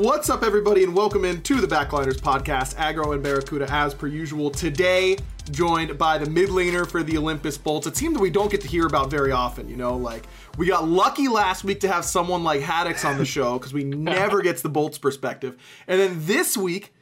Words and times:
What's 0.00 0.28
up, 0.28 0.42
everybody, 0.42 0.84
and 0.84 0.94
welcome 0.94 1.24
in 1.24 1.40
to 1.44 1.54
the 1.54 1.66
Backliners 1.66 2.20
podcast. 2.20 2.74
Aggro 2.74 3.14
and 3.14 3.22
Barracuda, 3.22 3.66
as 3.70 3.94
per 3.94 4.06
usual. 4.06 4.50
Today, 4.50 5.16
joined 5.50 5.96
by 5.96 6.18
the 6.18 6.28
mid 6.28 6.50
laner 6.50 6.86
for 6.86 7.02
the 7.02 7.16
Olympus 7.16 7.56
Bolts. 7.56 7.86
A 7.86 7.90
team 7.90 8.12
that 8.12 8.20
we 8.20 8.28
don't 8.28 8.50
get 8.50 8.60
to 8.60 8.68
hear 8.68 8.86
about 8.86 9.10
very 9.10 9.32
often. 9.32 9.70
You 9.70 9.76
know, 9.76 9.96
like 9.96 10.26
we 10.58 10.66
got 10.66 10.86
lucky 10.86 11.28
last 11.28 11.64
week 11.64 11.80
to 11.80 11.88
have 11.88 12.04
someone 12.04 12.44
like 12.44 12.60
Haddix 12.60 13.06
on 13.06 13.16
the 13.16 13.24
show 13.24 13.58
because 13.58 13.72
we 13.72 13.84
never 13.84 14.42
gets 14.42 14.60
the 14.60 14.68
Bolts 14.68 14.98
perspective. 14.98 15.56
And 15.86 15.98
then 15.98 16.26
this 16.26 16.58
week, 16.58 16.92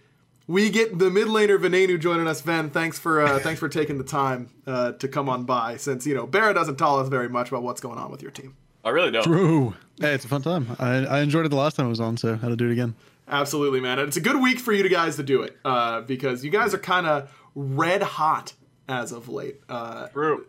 we 0.47 0.71
get 0.71 0.97
the 0.97 1.11
mid 1.11 1.27
laner 1.27 1.59
Venenu 1.59 1.99
joining 1.99 2.29
us. 2.29 2.43
Ven, 2.43 2.71
thanks 2.71 2.97
for 2.97 3.21
uh, 3.23 3.41
thanks 3.41 3.59
for 3.59 3.69
taking 3.69 3.99
the 3.99 4.05
time 4.05 4.51
uh, 4.69 4.93
to 4.93 5.09
come 5.09 5.29
on 5.29 5.43
by. 5.43 5.79
Since 5.79 6.07
you 6.07 6.15
know 6.15 6.29
Barra 6.29 6.55
doesn't 6.55 6.77
tell 6.77 7.01
us 7.01 7.09
very 7.09 7.29
much 7.29 7.49
about 7.49 7.65
what's 7.65 7.81
going 7.81 7.99
on 7.99 8.13
with 8.13 8.23
your 8.23 8.31
team. 8.31 8.55
I 8.85 8.91
really 8.91 9.11
don't. 9.11 9.25
True. 9.25 9.75
Hey, 10.01 10.15
it's 10.15 10.25
a 10.25 10.29
fun 10.29 10.43
time. 10.43 10.77
I, 10.79 11.07
I 11.07 11.21
enjoyed 11.21 11.47
it 11.47 11.51
the 11.51 11.57
last 11.57 11.77
time 11.77 11.87
I 11.87 11.89
was 11.89 12.01
on, 12.01 12.17
so 12.17 12.37
how 12.37 12.49
to 12.49 12.57
do 12.57 12.69
it 12.69 12.73
again. 12.73 12.95
Absolutely, 13.29 13.81
man. 13.81 13.99
And 13.99 14.09
it's 14.09 14.17
a 14.17 14.21
good 14.21 14.41
week 14.41 14.59
for 14.59 14.73
you 14.73 14.87
guys 14.89 15.17
to 15.17 15.23
do 15.23 15.43
it 15.43 15.57
uh, 15.65 16.03
because 16.03 16.45
you 16.45 16.51
guys 16.51 16.75
are 16.75 16.79
kind 16.79 17.07
of 17.07 17.33
red 17.55 18.03
hot 18.03 18.55
as 18.89 19.13
of 19.13 19.29
late. 19.29 19.61
Uh, 19.69 20.09
True. 20.09 20.47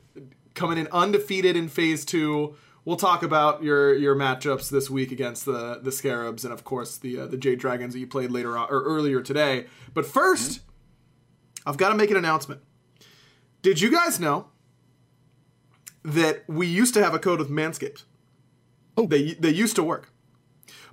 coming 0.55 0.77
in 0.77 0.87
undefeated 0.91 1.55
in 1.55 1.69
phase 1.69 2.03
two. 2.03 2.55
We'll 2.83 2.97
talk 2.97 3.23
about 3.23 3.63
your 3.63 3.95
your 3.95 4.15
matchups 4.15 4.69
this 4.69 4.89
week 4.89 5.11
against 5.11 5.45
the 5.45 5.79
the 5.81 5.91
Scarabs 5.91 6.43
and 6.43 6.53
of 6.53 6.63
course 6.63 6.97
the 6.97 7.21
uh, 7.21 7.25
the 7.25 7.37
Jade 7.37 7.59
Dragons 7.59 7.93
that 7.93 7.99
you 7.99 8.07
played 8.07 8.31
later 8.31 8.57
on 8.57 8.67
or 8.69 8.83
earlier 8.83 9.21
today. 9.21 9.65
But 9.93 10.05
1st 10.05 10.59
i 11.65 11.69
I've 11.69 11.77
got 11.77 11.89
to 11.89 11.95
make 11.95 12.11
an 12.11 12.17
announcement. 12.17 12.61
Did 13.63 13.81
you 13.81 13.89
guys 13.89 14.19
know 14.19 14.49
that 16.03 16.43
we 16.47 16.67
used 16.67 16.93
to 16.93 17.03
have 17.03 17.15
a 17.15 17.19
code 17.19 17.39
with 17.39 17.49
Manscaped? 17.49 18.03
Oh. 18.97 19.07
They 19.07 19.33
they 19.33 19.49
used 19.49 19.75
to 19.75 19.83
work. 19.83 20.11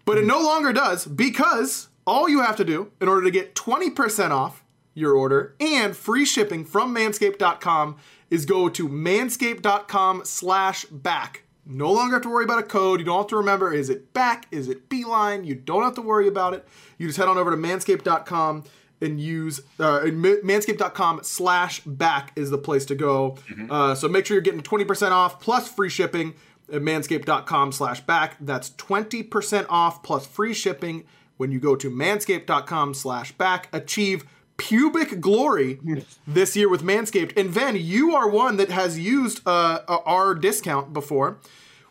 But 0.05 0.19
it 0.19 0.25
no 0.27 0.41
longer 0.41 0.73
does 0.73 1.07
because 1.07 1.89
all 2.07 2.29
you 2.29 2.41
have 2.41 2.57
to 2.57 2.65
do 2.65 2.91
in 3.01 3.09
order 3.09 3.23
to 3.23 3.31
get 3.31 3.55
20% 3.55 4.31
off 4.31 4.65
your 4.95 5.15
order 5.15 5.55
and 5.61 5.97
free 5.97 6.25
shipping 6.25 6.65
from 6.65 6.95
manscaped.com 6.95 7.97
is 8.31 8.45
go 8.45 8.69
to 8.69 8.89
manscaped.com 8.89 10.23
slash 10.25 10.85
back. 10.87 11.45
No 11.65 11.93
longer 11.93 12.17
have 12.17 12.23
to 12.23 12.29
worry 12.29 12.45
about 12.45 12.59
a 12.59 12.65
code. 12.65 12.99
You 12.99 13.07
don't 13.07 13.19
have 13.19 13.27
to 13.29 13.37
remember 13.37 13.73
is 13.73 13.89
it 13.89 14.13
back? 14.13 14.47
Is 14.51 14.69
it 14.69 14.89
beeline? 14.89 15.45
You 15.45 15.55
don't 15.55 15.85
have 15.85 15.95
to 15.95 16.03
worry 16.03 16.27
about 16.27 16.55
it. 16.55 16.67
You 16.99 17.07
just 17.07 17.19
head 17.19 17.29
on 17.29 17.39
over 17.39 17.53
to 17.53 17.57
manscaped.com 17.57 18.65
and 19.01 19.21
use 19.21 19.61
uh, 19.79 20.01
manscaped.com 20.01 21.21
slash 21.23 21.81
back 21.81 22.33
is 22.37 22.51
the 22.51 22.59
place 22.59 22.85
to 22.87 22.95
go. 22.95 23.37
Uh, 23.71 23.95
so 23.95 24.09
make 24.09 24.27
sure 24.27 24.35
you're 24.35 24.43
getting 24.43 24.61
20% 24.61 25.11
off 25.11 25.41
plus 25.41 25.69
free 25.69 25.89
shipping 25.89 26.35
manscaped.com 26.81 27.73
slash 27.73 28.01
back. 28.03 28.37
That's 28.41 28.71
20% 28.71 29.67
off 29.69 30.03
plus 30.03 30.27
free 30.27 30.55
shipping 30.55 31.05
when 31.37 31.51
you 31.53 31.61
go 31.61 31.77
to 31.77 31.91
manscaped.com 31.91 32.95
slash 32.95 33.33
back. 33.33 33.69
Achieve 33.73 34.25
pubic 34.57 35.21
glory 35.21 35.81
this 36.27 36.55
year 36.57 36.69
with 36.69 36.83
Manscaped. 36.83 37.37
And 37.37 37.51
Van, 37.51 37.75
you 37.77 38.15
are 38.15 38.29
one 38.29 38.57
that 38.59 38.71
has 38.71 38.99
used 38.99 39.41
uh, 39.47 39.81
our 39.89 40.35
discount 40.35 40.93
before. 40.93 41.39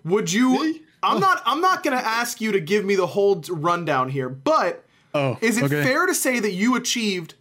Would 0.04 0.32
you? 0.32 0.62
Me? 0.62 0.82
I'm 1.04 1.20
not. 1.20 1.42
I'm 1.46 1.62
not 1.62 1.84
going 1.84 1.98
to 1.98 2.06
ask 2.06 2.40
you 2.40 2.52
to 2.52 2.60
give 2.60 2.86
me 2.86 2.96
the 2.96 3.08
whole 3.08 3.42
rundown 3.50 4.10
here, 4.10 4.30
but 4.30 4.86
Oh, 5.14 5.38
is 5.42 5.58
it 5.58 5.66
okay. 5.66 5.84
fair 5.84 6.06
to 6.06 6.16
say 6.16 6.40
that 6.40 6.52
you 6.52 6.76
achieved 6.76 7.34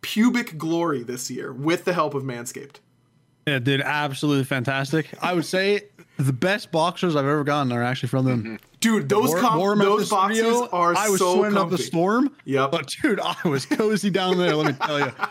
pubic 0.00 0.58
glory 0.58 1.02
this 1.02 1.30
year 1.30 1.52
with 1.52 1.84
the 1.84 1.92
help 1.92 2.14
of 2.14 2.22
Manscaped? 2.24 2.76
Yeah, 3.46 3.58
dude, 3.58 3.82
absolutely 3.82 4.44
fantastic. 4.44 5.08
I 5.22 5.34
would 5.34 5.44
say 5.44 5.82
the 6.16 6.32
best 6.32 6.70
boxers 6.70 7.16
I've 7.16 7.24
ever 7.26 7.44
gotten 7.44 7.72
are 7.72 7.82
actually 7.82 8.08
from 8.08 8.24
them. 8.24 8.42
Mm-hmm. 8.42 8.56
Dude, 8.80 9.08
those 9.08 9.30
War- 9.30 9.40
com- 9.40 9.78
those 9.78 10.08
boxes 10.10 10.38
studio, 10.38 10.68
are 10.70 10.94
I 10.96 11.08
was 11.08 11.18
so 11.18 11.36
sweating 11.36 11.58
up 11.58 11.70
the 11.70 11.78
storm. 11.78 12.34
Yep. 12.44 12.70
But 12.70 12.86
dude, 12.88 13.20
I 13.20 13.36
was 13.44 13.66
cozy 13.66 14.10
down 14.10 14.38
there. 14.38 14.54
Let 14.54 14.66
me 14.66 14.86
tell 14.86 15.00
you. 15.00 15.12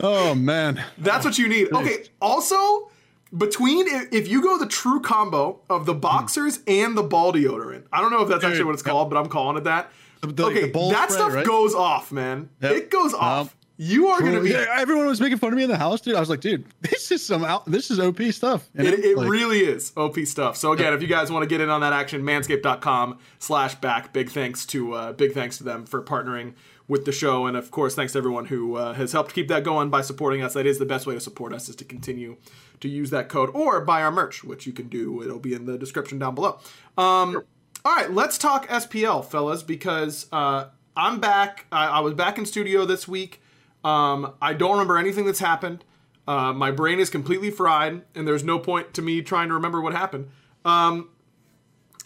Oh 0.00 0.34
man. 0.34 0.82
That's 0.98 1.24
what 1.24 1.38
you 1.38 1.48
need. 1.48 1.70
Okay. 1.72 2.04
Also, 2.20 2.90
between 3.36 3.86
if 4.10 4.26
you 4.26 4.42
go 4.42 4.58
the 4.58 4.66
true 4.66 5.00
combo 5.00 5.60
of 5.70 5.86
the 5.86 5.94
boxers 5.94 6.60
and 6.66 6.96
the 6.96 7.02
ball 7.02 7.32
deodorant, 7.32 7.84
I 7.92 8.00
don't 8.00 8.10
know 8.10 8.22
if 8.22 8.28
that's 8.28 8.42
actually 8.42 8.64
what 8.64 8.72
it's 8.74 8.82
called, 8.82 9.10
but 9.10 9.16
I'm 9.18 9.28
calling 9.28 9.58
it 9.58 9.64
that. 9.64 9.92
The- 10.22 10.28
the- 10.28 10.44
okay, 10.46 10.70
the 10.70 10.88
that 10.90 11.10
spray, 11.10 11.18
stuff 11.18 11.34
right? 11.34 11.46
goes 11.46 11.74
off, 11.74 12.10
man. 12.10 12.48
Yep. 12.62 12.72
It 12.72 12.90
goes 12.90 13.12
off. 13.14 13.46
Yep. 13.48 13.54
You 13.84 14.06
are 14.08 14.20
gonna 14.20 14.40
be. 14.40 14.54
Everyone 14.54 15.06
was 15.06 15.20
making 15.20 15.38
fun 15.38 15.52
of 15.52 15.56
me 15.56 15.64
in 15.64 15.68
the 15.68 15.76
house, 15.76 16.00
dude. 16.00 16.14
I 16.14 16.20
was 16.20 16.30
like, 16.30 16.40
dude, 16.40 16.64
this 16.82 17.10
is 17.10 17.26
some 17.26 17.44
out. 17.44 17.64
This 17.66 17.90
is 17.90 17.98
OP 17.98 18.20
stuff. 18.30 18.68
And 18.76 18.86
It, 18.86 19.00
it 19.00 19.16
like, 19.18 19.28
really 19.28 19.58
is 19.58 19.92
OP 19.96 20.20
stuff. 20.20 20.56
So 20.56 20.70
again, 20.70 20.92
if 20.92 21.02
you 21.02 21.08
guys 21.08 21.32
want 21.32 21.42
to 21.42 21.48
get 21.48 21.60
in 21.60 21.68
on 21.68 21.80
that 21.80 21.92
action, 21.92 22.22
manscaped.com 22.22 23.18
slash 23.40 23.74
back. 23.76 24.12
Big 24.12 24.30
thanks 24.30 24.64
to 24.66 24.92
uh, 24.92 25.12
big 25.12 25.32
thanks 25.32 25.58
to 25.58 25.64
them 25.64 25.84
for 25.84 26.00
partnering 26.00 26.54
with 26.86 27.06
the 27.06 27.12
show, 27.12 27.46
and 27.46 27.56
of 27.56 27.72
course, 27.72 27.96
thanks 27.96 28.12
to 28.12 28.18
everyone 28.18 28.46
who 28.46 28.76
uh, 28.76 28.92
has 28.92 29.10
helped 29.10 29.34
keep 29.34 29.48
that 29.48 29.64
going 29.64 29.90
by 29.90 30.00
supporting 30.00 30.42
us. 30.42 30.54
That 30.54 30.66
is 30.66 30.78
the 30.78 30.86
best 30.86 31.04
way 31.04 31.14
to 31.14 31.20
support 31.20 31.52
us 31.52 31.68
is 31.68 31.74
to 31.76 31.84
continue 31.84 32.36
to 32.78 32.88
use 32.88 33.10
that 33.10 33.28
code 33.28 33.50
or 33.52 33.80
buy 33.80 34.02
our 34.02 34.12
merch, 34.12 34.44
which 34.44 34.64
you 34.64 34.72
can 34.72 34.88
do. 34.88 35.22
It'll 35.22 35.40
be 35.40 35.54
in 35.54 35.66
the 35.66 35.76
description 35.76 36.20
down 36.20 36.36
below. 36.36 36.60
Um, 36.96 37.42
All 37.84 37.96
right, 37.96 38.12
let's 38.12 38.38
talk 38.38 38.68
SPL, 38.68 39.24
fellas, 39.24 39.64
because 39.64 40.26
uh, 40.30 40.66
I'm 40.96 41.18
back. 41.18 41.66
I, 41.72 41.86
I 41.88 42.00
was 42.00 42.14
back 42.14 42.38
in 42.38 42.46
studio 42.46 42.84
this 42.84 43.08
week. 43.08 43.41
Um, 43.84 44.34
I 44.40 44.52
don't 44.54 44.72
remember 44.72 44.98
anything 44.98 45.26
that's 45.26 45.38
happened. 45.40 45.84
Uh, 46.28 46.52
my 46.52 46.70
brain 46.70 47.00
is 47.00 47.10
completely 47.10 47.50
fried, 47.50 48.02
and 48.14 48.26
there's 48.28 48.44
no 48.44 48.58
point 48.58 48.94
to 48.94 49.02
me 49.02 49.22
trying 49.22 49.48
to 49.48 49.54
remember 49.54 49.80
what 49.80 49.92
happened. 49.92 50.28
Um, 50.64 51.08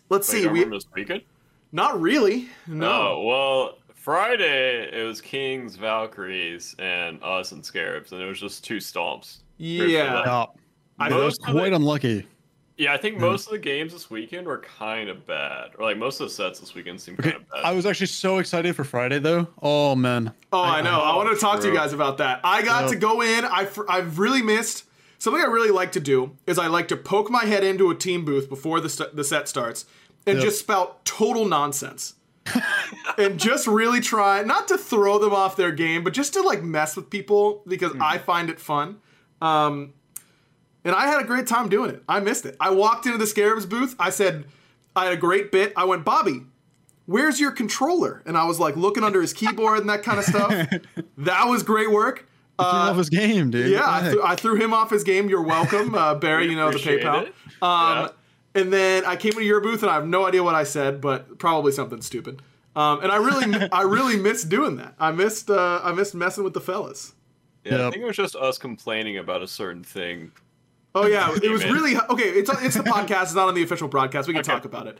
let's 0.08 0.28
Wait, 0.32 0.38
see. 0.38 0.42
you 0.44 0.50
We 0.50 0.64
this 0.64 0.84
weekend? 0.94 1.22
not 1.72 2.00
really. 2.00 2.48
No. 2.66 2.88
Oh, 2.90 3.22
well, 3.26 3.78
Friday 3.94 4.88
it 4.90 5.04
was 5.04 5.20
Kings, 5.20 5.76
Valkyries, 5.76 6.74
and 6.78 7.22
us 7.22 7.52
and 7.52 7.64
Scarabs, 7.64 8.12
and 8.12 8.22
it 8.22 8.26
was 8.26 8.40
just 8.40 8.64
two 8.64 8.78
stomps. 8.78 9.38
Yeah. 9.58 9.84
Yeah. 9.84 10.46
I 10.98 11.06
I 11.06 11.08
know 11.10 11.24
was 11.26 11.36
quite 11.38 11.70
the- 11.70 11.76
unlucky. 11.76 12.26
Yeah, 12.78 12.92
I 12.92 12.98
think 12.98 13.18
most 13.18 13.46
of 13.46 13.52
the 13.52 13.58
games 13.58 13.92
this 13.94 14.10
weekend 14.10 14.46
were 14.46 14.58
kind 14.58 15.08
of 15.08 15.26
bad, 15.26 15.70
or 15.78 15.86
like 15.86 15.96
most 15.96 16.20
of 16.20 16.26
the 16.28 16.34
sets 16.34 16.60
this 16.60 16.74
weekend 16.74 17.00
seemed 17.00 17.18
Okay, 17.20 17.30
kind 17.32 17.42
of 17.42 17.50
bad. 17.50 17.64
I 17.64 17.72
was 17.72 17.86
actually 17.86 18.08
so 18.08 18.36
excited 18.38 18.76
for 18.76 18.84
Friday 18.84 19.18
though. 19.18 19.48
Oh 19.62 19.94
man. 19.96 20.32
Oh, 20.52 20.62
I 20.62 20.82
know. 20.82 21.00
I 21.00 21.12
Oh, 21.12 21.16
want 21.16 21.34
to 21.34 21.40
talk 21.40 21.60
to 21.60 21.68
you 21.68 21.74
guys 21.74 21.92
about 21.94 22.18
that. 22.18 22.40
I 22.44 22.60
got 22.62 22.82
Yep. 22.82 22.90
to 22.90 22.96
go 22.96 23.22
in. 23.22 23.44
I 23.46 23.64
fr- 23.64 23.88
I've 23.88 24.18
really 24.18 24.42
missed 24.42 24.84
something 25.18 25.42
I 25.42 25.46
really 25.46 25.70
like 25.70 25.92
to 25.92 26.00
do 26.00 26.36
is 26.46 26.58
I 26.58 26.66
like 26.66 26.88
to 26.88 26.96
poke 26.96 27.30
my 27.30 27.46
head 27.46 27.64
into 27.64 27.90
a 27.90 27.94
team 27.94 28.26
booth 28.26 28.48
before 28.50 28.80
the 28.80 28.90
st- 28.90 29.16
the 29.16 29.24
set 29.24 29.48
starts 29.48 29.86
and 30.26 30.36
Yep. 30.36 30.44
just 30.44 30.58
spout 30.60 31.04
total 31.06 31.46
nonsense. 31.46 32.12
and 33.18 33.40
just 33.40 33.66
really 33.66 34.00
try 34.00 34.42
not 34.42 34.68
to 34.68 34.78
throw 34.78 35.18
them 35.18 35.32
off 35.32 35.56
their 35.56 35.72
game, 35.72 36.04
but 36.04 36.12
just 36.12 36.32
to 36.34 36.42
like 36.42 36.62
mess 36.62 36.94
with 36.94 37.10
people 37.10 37.62
because 37.66 37.92
I 38.00 38.18
find 38.18 38.50
it 38.50 38.60
fun. 38.60 38.98
Um, 39.40 39.94
and 40.86 40.94
I 40.94 41.06
had 41.08 41.20
a 41.20 41.24
great 41.24 41.46
time 41.46 41.68
doing 41.68 41.90
it. 41.90 42.02
I 42.08 42.20
missed 42.20 42.46
it. 42.46 42.56
I 42.60 42.70
walked 42.70 43.04
into 43.06 43.18
the 43.18 43.26
Scarabs 43.26 43.66
booth. 43.66 43.94
I 43.98 44.10
said, 44.10 44.44
I 44.94 45.04
had 45.04 45.12
a 45.12 45.16
great 45.18 45.52
bit. 45.52 45.72
I 45.76 45.84
went, 45.84 46.04
Bobby, 46.04 46.44
where's 47.04 47.38
your 47.40 47.50
controller? 47.50 48.22
And 48.24 48.38
I 48.38 48.44
was 48.44 48.58
like 48.58 48.76
looking 48.76 49.04
under 49.04 49.20
his 49.20 49.32
keyboard 49.32 49.80
and 49.80 49.90
that 49.90 50.02
kind 50.02 50.18
of 50.18 50.24
stuff. 50.24 50.50
that 51.18 51.44
was 51.48 51.62
great 51.62 51.90
work. 51.90 52.26
Threw 52.58 52.66
him 52.68 52.74
off 52.76 52.96
his 52.96 53.10
game, 53.10 53.50
dude. 53.50 53.70
Yeah, 53.70 53.84
I, 53.86 54.00
the 54.02 54.10
threw. 54.12 54.22
I 54.24 54.34
threw 54.36 54.54
him 54.54 54.72
off 54.72 54.88
his 54.88 55.04
game. 55.04 55.28
You're 55.28 55.42
welcome, 55.42 55.94
uh, 55.94 56.14
Barry. 56.24 56.44
We 56.44 56.50
You 56.52 56.56
know 56.56 56.70
the 56.70 56.78
PayPal. 56.78 57.26
it. 57.26 57.34
Um, 57.62 58.10
And 58.54 58.72
then 58.72 59.04
I 59.04 59.16
came 59.16 59.32
into 59.32 59.44
your 59.44 59.60
booth 59.60 59.82
and 59.82 59.90
I 59.90 59.94
have 59.94 60.06
no 60.06 60.26
idea 60.26 60.42
what 60.42 60.54
I 60.54 60.64
said, 60.64 61.02
but 61.02 61.38
probably 61.38 61.72
something 61.72 62.00
stupid. 62.00 62.40
Um, 62.74 63.02
and 63.02 63.12
I 63.12 63.16
really, 63.16 63.68
I 63.72 63.82
really 63.82 64.16
missed 64.16 64.48
doing 64.48 64.76
that. 64.76 64.94
I 64.98 65.10
missed, 65.10 65.50
uh, 65.50 65.80
I 65.84 65.92
missed 65.92 66.14
messing 66.14 66.44
with 66.44 66.54
the 66.54 66.60
fellas. 66.62 67.14
yeah, 67.64 67.86
I 67.86 67.90
think 67.90 68.02
it 68.02 68.06
was 68.06 68.16
just 68.16 68.34
us 68.36 68.56
complaining 68.56 69.18
about 69.18 69.42
a 69.42 69.46
certain 69.46 69.84
thing. 69.84 70.32
Oh 70.96 71.06
yeah, 71.06 71.32
it 71.42 71.50
was 71.50 71.62
really 71.64 71.96
okay. 72.10 72.24
It's 72.30 72.50
it's 72.62 72.76
the 72.76 72.82
podcast. 72.84 73.24
It's 73.24 73.34
not 73.34 73.48
on 73.48 73.54
the 73.54 73.62
official 73.62 73.86
broadcast. 73.86 74.26
We 74.26 74.34
can 74.34 74.40
Okay. 74.40 74.52
talk 74.52 74.64
about 74.64 74.86
it. 74.86 74.98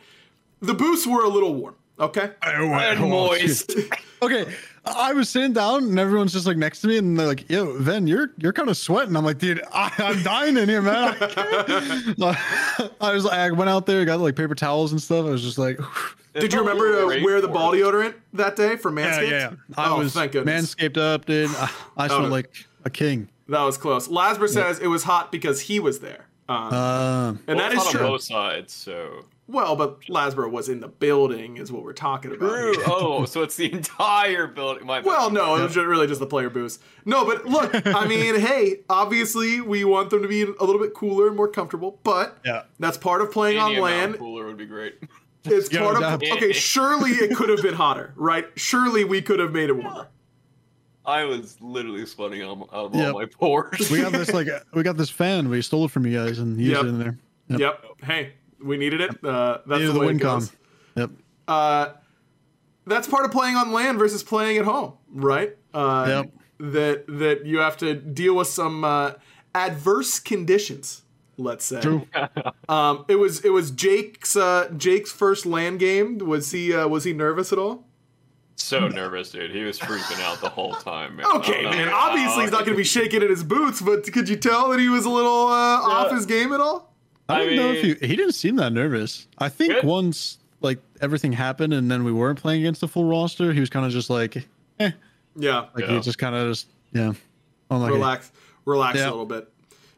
The 0.61 0.73
booths 0.73 1.05
were 1.05 1.23
a 1.23 1.29
little 1.29 1.55
warm. 1.55 1.75
Okay. 1.99 2.31
Oh, 2.43 2.49
And 2.73 2.99
oh, 2.99 3.07
moist. 3.07 3.73
Okay, 4.19 4.51
I 4.83 5.13
was 5.13 5.29
sitting 5.29 5.53
down 5.53 5.83
and 5.83 5.99
everyone's 5.99 6.33
just 6.33 6.47
like 6.47 6.57
next 6.57 6.81
to 6.81 6.87
me 6.87 6.97
and 6.97 7.19
they're 7.19 7.27
like, 7.27 7.47
"Yo, 7.51 7.77
Ven, 7.77 8.07
you're 8.07 8.31
you're 8.39 8.51
kind 8.51 8.67
of 8.67 8.75
sweating." 8.75 9.15
I'm 9.15 9.23
like, 9.23 9.37
"Dude, 9.37 9.61
I, 9.71 9.91
I'm 9.99 10.23
dying 10.23 10.57
in 10.57 10.67
here, 10.67 10.81
man." 10.81 11.15
I. 11.21 12.89
I 12.99 13.13
was 13.13 13.25
like, 13.25 13.33
I 13.37 13.51
went 13.51 13.69
out 13.69 13.85
there, 13.85 14.03
got 14.05 14.19
like 14.19 14.35
paper 14.35 14.55
towels 14.55 14.91
and 14.91 14.99
stuff. 14.99 15.27
I 15.27 15.29
was 15.29 15.43
just 15.43 15.59
like, 15.59 15.79
Did 16.33 16.51
you 16.51 16.61
remember 16.61 17.05
uh, 17.05 17.15
to 17.15 17.23
wear 17.23 17.41
the 17.41 17.47
ball 17.47 17.73
deodorant 17.73 18.15
that 18.33 18.55
day 18.55 18.75
for 18.75 18.89
"Yeah, 18.97 19.19
Manscaped? 19.19 19.29
yeah." 19.29 19.51
I 19.77 19.89
oh, 19.91 19.99
was 19.99 20.13
thank 20.13 20.31
goodness. 20.31 20.73
manscaped 20.73 20.97
up, 20.97 21.25
dude. 21.25 21.51
I, 21.51 21.71
I 21.97 22.07
smelled 22.07 22.23
no. 22.23 22.27
Oh. 22.29 22.31
like 22.31 22.65
a 22.85 22.89
king. 22.89 23.29
That 23.49 23.61
was 23.63 23.77
close. 23.77 24.07
Lasber 24.07 24.49
says 24.49 24.79
it 24.79 24.87
was 24.87 25.03
hot 25.03 25.31
because 25.31 25.61
he 25.61 25.79
was 25.79 25.99
there. 25.99 26.25
Um, 26.49 26.73
Um, 26.73 27.39
and 27.47 27.59
that 27.59 27.73
is 27.73 27.79
on 27.85 27.91
true. 27.91 27.99
both 28.01 28.21
sides, 28.21 28.71
so 28.73 29.25
Well, 29.47 29.75
but 29.75 29.99
Lasborough 30.09 30.49
was 30.51 30.69
in 30.69 30.79
the 30.81 30.87
building, 30.87 31.57
is 31.57 31.71
what 31.71 31.83
we're 31.83 31.91
talking 31.93 32.31
about. 32.33 32.49
True. 32.49 32.75
oh, 32.87 33.25
so 33.25 33.41
it's 33.43 33.55
the 33.57 33.71
entire 33.71 34.47
building. 34.47 34.85
My. 34.85 34.99
Well, 35.01 35.29
no, 35.29 35.55
it 35.57 35.63
was 35.63 35.75
really 35.75 36.07
just 36.07 36.19
the 36.21 36.25
player 36.27 36.49
boost. 36.49 36.81
No, 37.05 37.25
but 37.25 37.45
look, 37.45 37.71
I 37.87 38.05
mean, 38.07 38.39
hey, 38.39 38.77
obviously 38.89 39.59
we 39.61 39.83
want 39.85 40.09
them 40.09 40.21
to 40.21 40.27
be 40.27 40.43
a 40.43 40.45
little 40.63 40.79
bit 40.79 40.93
cooler 40.93 41.27
and 41.27 41.35
more 41.35 41.47
comfortable, 41.49 41.99
but 42.03 42.37
Yeah. 42.45 42.63
that's 42.79 42.97
part 42.97 43.21
of 43.21 43.31
playing 43.31 43.57
Any 43.57 43.75
on 43.77 43.81
land. 43.81 44.17
cooler 44.17 44.45
would 44.45 44.57
be 44.57 44.65
great. 44.65 44.99
It's 45.45 45.69
Get 45.69 45.81
part 45.81 46.01
of. 46.01 46.21
Okay, 46.23 46.51
surely 46.51 47.11
it 47.11 47.35
could 47.35 47.47
have 47.49 47.61
been 47.61 47.75
hotter, 47.75 48.11
right? 48.17 48.45
Surely 48.55 49.05
we 49.05 49.21
could 49.21 49.39
have 49.39 49.53
made 49.53 49.69
it 49.69 49.77
warmer. 49.77 50.07
I 51.07 51.23
was 51.23 51.57
literally 51.61 52.05
sweating 52.05 52.41
out, 52.43 52.69
out 52.73 52.85
of 52.87 52.95
Yep. 52.95 53.13
all 53.13 53.19
my 53.21 53.25
pores. 53.25 53.89
We 53.89 54.01
got 54.01 54.11
this 54.11 54.33
like 54.33 54.47
we 54.73 54.83
got 54.83 54.97
this 54.97 55.09
fan. 55.09 55.49
We 55.49 55.61
stole 55.61 55.85
it 55.85 55.91
from 55.91 56.05
you 56.05 56.17
guys 56.17 56.37
and 56.39 56.59
used 56.59 56.71
Yep. 56.75 56.83
it 56.83 56.87
in 56.89 56.99
there. 56.99 57.17
Yep. 57.49 57.59
Yep. 57.59 57.85
Hey, 58.03 58.33
we 58.63 58.77
needed 58.77 59.01
it. 59.01 59.23
Uh, 59.23 59.59
that's 59.65 59.79
Needed 59.79 59.87
the 59.89 59.93
the 59.93 59.99
way 59.99 60.07
it 60.07 60.17
Wincom. 60.17 60.51
Yep. 60.95 61.09
Uh, 61.47 61.87
that's 62.85 63.07
part 63.07 63.25
of 63.25 63.31
playing 63.31 63.55
on 63.55 63.71
land 63.71 63.97
versus 63.99 64.21
playing 64.23 64.57
at 64.57 64.65
home, 64.65 64.93
right? 65.11 65.55
Uh, 65.73 66.05
Yep. 66.07 66.33
That 66.59 67.05
that 67.19 67.45
you 67.45 67.59
have 67.59 67.77
to 67.77 67.93
deal 67.93 68.35
with 68.35 68.47
some 68.47 68.83
uh, 68.83 69.11
adverse 69.55 70.19
conditions. 70.19 71.03
Let's 71.37 71.63
say. 71.65 71.81
True. 71.81 72.07
Um, 72.69 73.05
it 73.07 73.15
was 73.15 73.45
it 73.45 73.49
was 73.51 73.71
Jake's 73.71 74.35
uh, 74.35 74.69
Jake's 74.75 75.11
first 75.11 75.45
land 75.45 75.79
game. 75.79 76.17
Was 76.17 76.51
he 76.51 76.73
uh, 76.73 76.85
was 76.89 77.05
he 77.05 77.13
nervous 77.13 77.53
at 77.53 77.59
all? 77.59 77.85
So 78.57 78.87
nervous, 78.87 79.31
dude. 79.31 79.51
He 79.51 79.63
was 79.63 79.79
freaking 79.79 80.21
out 80.23 80.41
the 80.41 80.49
whole 80.49 80.73
time, 80.73 81.15
man. 81.17 81.25
Okay, 81.37 81.63
don't 81.63 81.71
know 81.71 81.77
man. 81.77 81.89
Obviously, 81.93 82.41
he's 82.43 82.51
not 82.51 82.65
going 82.65 82.73
to 82.73 82.77
be 82.77 82.83
shaking 82.83 83.21
in 83.21 83.29
his 83.29 83.43
boots. 83.43 83.81
But 83.81 84.03
could 84.11 84.27
you 84.27 84.35
tell 84.35 84.69
that 84.69 84.79
he 84.79 84.89
was 84.89 85.05
a 85.05 85.09
little 85.09 85.47
uh, 85.47 85.81
off 85.81 86.11
his 86.11 86.25
game 86.25 86.51
at 86.53 86.59
all? 86.59 86.93
I 87.29 87.35
I 87.41 87.45
don't 87.45 87.55
know 87.55 87.71
if 87.71 87.81
he 88.01 88.07
he 88.07 88.15
didn't 88.15 88.33
seem 88.33 88.55
that 88.57 88.73
nervous. 88.73 89.27
I 89.37 89.49
think 89.49 89.73
Good. 89.73 89.83
once 89.85 90.39
like 90.61 90.79
everything 91.01 91.31
happened 91.33 91.73
and 91.73 91.89
then 91.89 92.03
we 92.03 92.11
weren't 92.11 92.41
playing 92.41 92.61
against 92.61 92.81
the 92.81 92.87
full 92.87 93.05
roster, 93.05 93.53
he 93.53 93.59
was 93.59 93.69
kind 93.69 93.85
of 93.85 93.91
just 93.91 94.09
like, 94.09 94.37
eh, 94.79 94.91
Yeah. 95.35 95.65
like 95.75 95.85
Yeah. 95.85 95.91
he 95.95 95.99
just 96.01 96.17
kind 96.17 96.35
of 96.35 96.47
just 96.49 96.67
yeah, 96.93 97.13
I'm 97.69 97.81
like, 97.81 97.91
relax, 97.91 98.31
relax 98.65 98.97
Yeah. 98.97 99.07
a 99.07 99.11
little 99.11 99.25
bit. 99.27 99.47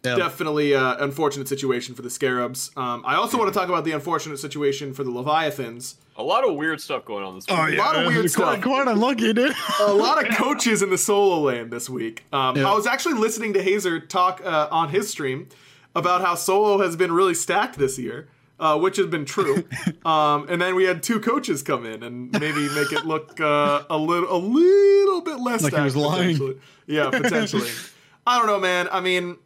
Yeah. 0.04 0.16
Definitely 0.16 0.74
uh, 0.76 0.96
unfortunate 1.04 1.48
situation 1.48 1.94
for 1.96 2.02
the 2.02 2.10
Scarabs. 2.10 2.72
Um, 2.76 3.04
I 3.06 3.16
also 3.16 3.38
want 3.38 3.54
to 3.54 3.58
talk 3.58 3.70
about 3.70 3.84
the 3.86 3.92
unfortunate 3.92 4.40
situation 4.40 4.94
for 4.94 5.04
the 5.04 5.12
Leviathans. 5.12 5.96
A 6.20 6.24
lot 6.24 6.48
of 6.48 6.56
weird 6.56 6.82
stuff 6.82 7.06
going 7.06 7.24
on 7.24 7.36
this 7.36 7.48
week. 7.48 7.58
Oh 7.58 7.68
A 7.68 7.78
lot 7.78 7.96
of 7.96 8.06
weird 8.08 8.22
quite, 8.24 8.30
stuff. 8.32 8.62
Quite 8.62 8.88
unlucky, 8.90 9.32
dude. 9.32 9.54
A 9.80 9.94
lot 9.94 10.22
of 10.22 10.36
coaches 10.36 10.82
in 10.82 10.90
the 10.90 10.98
solo 10.98 11.40
lane 11.40 11.70
this 11.70 11.90
week. 11.90 12.26
Um, 12.34 12.58
Yeah. 12.58 12.70
I 12.70 12.74
was 12.76 12.86
actually 12.86 13.14
listening 13.16 13.54
to 13.54 13.64
Hazer 13.64 14.02
talk 14.02 14.42
uh, 14.44 14.68
on 14.70 14.90
his 14.90 15.10
stream 15.10 15.48
about 15.96 16.20
how 16.20 16.36
solo 16.36 16.84
has 16.84 16.98
been 16.98 17.14
really 17.14 17.34
stacked 17.34 17.78
this 17.80 17.98
year, 17.98 18.28
uh, 18.60 18.78
which 18.78 18.98
has 18.98 19.08
been 19.08 19.24
true. 19.24 19.64
um, 20.06 20.46
and 20.50 20.62
then 20.62 20.76
we 20.76 20.84
had 20.84 21.02
two 21.02 21.22
coaches 21.22 21.64
come 21.64 21.86
in 21.86 22.04
and 22.04 22.34
maybe 22.34 22.68
make 22.76 22.92
it 22.92 23.06
look 23.06 23.40
uh, 23.40 23.84
a 23.90 23.98
little 23.98 24.30
a 24.30 24.38
little 24.38 25.22
bit 25.22 25.40
less 25.40 25.64
Like 25.64 25.74
he 25.74 25.80
was 25.82 25.96
lying. 25.96 26.36
potentially. 26.36 26.58
Yeah, 26.86 27.12
potentially. 27.12 27.70
I 28.28 28.38
don't 28.38 28.48
know, 28.48 28.60
man. 28.60 28.90
I 28.92 29.00
mean, 29.00 29.38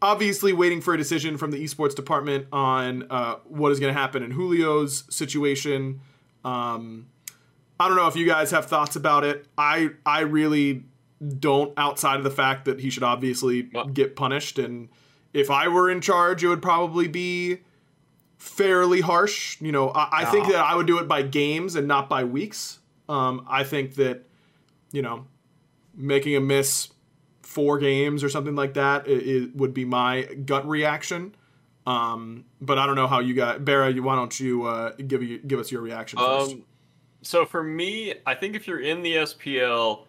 obviously 0.00 0.52
waiting 0.52 0.80
for 0.80 0.94
a 0.94 0.96
decision 0.96 1.36
from 1.36 1.50
the 1.50 1.62
esports 1.62 1.94
department 1.94 2.46
on 2.52 3.06
uh, 3.10 3.36
what 3.44 3.72
is 3.72 3.80
going 3.80 3.92
to 3.92 3.98
happen 3.98 4.22
in 4.22 4.32
Julio's 4.32 5.04
situation. 5.10 6.00
Um, 6.44 7.08
I 7.80 7.88
don't 7.88 7.96
know 7.96 8.08
if 8.08 8.16
you 8.16 8.26
guys 8.26 8.50
have 8.50 8.66
thoughts 8.66 8.96
about 8.96 9.24
it. 9.24 9.46
I 9.56 9.90
I 10.04 10.20
really 10.20 10.84
don't. 11.38 11.72
Outside 11.76 12.16
of 12.16 12.24
the 12.24 12.30
fact 12.30 12.64
that 12.64 12.80
he 12.80 12.90
should 12.90 13.02
obviously 13.02 13.70
get 13.92 14.16
punished, 14.16 14.58
and 14.58 14.88
if 15.32 15.50
I 15.50 15.68
were 15.68 15.90
in 15.90 16.00
charge, 16.00 16.42
it 16.42 16.48
would 16.48 16.62
probably 16.62 17.08
be 17.08 17.58
fairly 18.36 19.00
harsh. 19.00 19.60
You 19.60 19.72
know, 19.72 19.90
I, 19.90 20.22
I 20.22 20.24
think 20.26 20.46
that 20.48 20.56
I 20.56 20.74
would 20.74 20.86
do 20.86 20.98
it 20.98 21.08
by 21.08 21.22
games 21.22 21.76
and 21.76 21.86
not 21.86 22.08
by 22.08 22.24
weeks. 22.24 22.78
Um, 23.08 23.46
I 23.48 23.64
think 23.64 23.94
that 23.94 24.24
you 24.90 25.02
know 25.02 25.26
making 25.94 26.36
a 26.36 26.40
miss 26.40 26.88
four 27.58 27.76
games 27.78 28.22
or 28.22 28.28
something 28.28 28.54
like 28.54 28.74
that 28.74 29.08
it, 29.08 29.26
it 29.26 29.56
would 29.56 29.74
be 29.74 29.84
my 29.84 30.22
gut 30.44 30.64
reaction. 30.68 31.34
Um, 31.88 32.44
but 32.60 32.78
I 32.78 32.86
don't 32.86 32.94
know 32.94 33.08
how 33.08 33.18
you 33.18 33.34
got 33.34 33.64
Barra. 33.64 33.90
You 33.90 34.04
why 34.04 34.14
don't 34.14 34.38
you 34.38 34.64
uh, 34.66 34.92
give 35.06 35.22
you 35.24 35.38
give 35.38 35.58
us 35.58 35.72
your 35.72 35.80
reaction 35.82 36.20
first? 36.20 36.52
Um, 36.52 36.62
so 37.22 37.44
for 37.44 37.64
me, 37.64 38.14
I 38.26 38.34
think 38.34 38.54
if 38.54 38.68
you're 38.68 38.80
in 38.80 39.02
the 39.02 39.14
SPL 39.16 40.04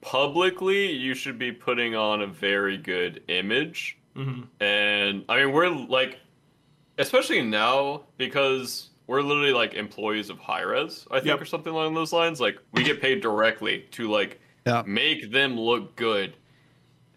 publicly, 0.00 0.90
you 0.92 1.14
should 1.14 1.38
be 1.38 1.52
putting 1.52 1.94
on 1.94 2.22
a 2.22 2.26
very 2.26 2.78
good 2.78 3.22
image. 3.28 3.98
Mhm. 4.16 4.46
And 4.60 5.24
I 5.28 5.44
mean, 5.44 5.52
we're 5.52 5.68
like, 5.68 6.20
especially 6.98 7.42
now 7.42 8.02
because 8.16 8.88
we're 9.06 9.20
literally 9.22 9.52
like 9.52 9.74
employees 9.74 10.30
of 10.30 10.38
Hi-Rez, 10.38 11.06
I 11.10 11.16
think, 11.16 11.26
Yep. 11.26 11.40
or 11.42 11.44
something 11.44 11.72
along 11.72 11.94
those 11.94 12.12
lines. 12.12 12.40
Like, 12.40 12.58
we 12.72 12.82
get 12.82 13.00
paid 13.00 13.20
directly 13.20 13.86
to 13.92 14.08
like 14.08 14.40
Yeah. 14.66 14.82
make 14.86 15.30
them 15.32 15.58
look 15.58 15.96
good. 15.96 16.34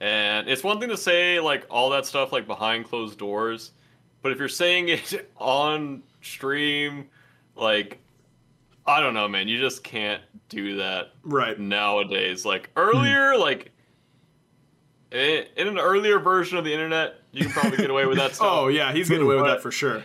And 0.01 0.49
it's 0.49 0.63
one 0.63 0.79
thing 0.79 0.89
to 0.89 0.97
say 0.97 1.39
like 1.39 1.67
all 1.69 1.91
that 1.91 2.07
stuff 2.07 2.31
like 2.31 2.47
behind 2.47 2.85
closed 2.85 3.19
doors, 3.19 3.71
but 4.23 4.31
if 4.31 4.39
you're 4.39 4.49
saying 4.49 4.89
it 4.89 5.31
on 5.37 6.01
stream, 6.21 7.07
like 7.55 7.99
I 8.87 8.99
don't 8.99 9.13
know, 9.13 9.27
man, 9.27 9.47
you 9.47 9.59
just 9.59 9.83
can't 9.83 10.23
do 10.49 10.77
that 10.77 11.11
Right. 11.23 11.57
nowadays. 11.59 12.45
Like 12.45 12.71
hmm. 12.71 12.79
earlier, 12.79 13.37
like 13.37 13.71
in 15.11 15.45
an 15.55 15.77
earlier 15.77 16.17
version 16.17 16.57
of 16.57 16.65
the 16.65 16.73
internet, 16.73 17.19
you 17.31 17.43
can 17.43 17.51
probably 17.51 17.77
get 17.77 17.91
away 17.91 18.07
with 18.07 18.17
that 18.17 18.33
stuff. 18.35 18.47
Oh 18.49 18.67
yeah, 18.69 18.91
he's 18.91 19.07
getting 19.07 19.25
away 19.25 19.35
with 19.35 19.45
But- 19.45 19.51
that 19.55 19.61
for 19.61 19.71
sure. 19.71 20.03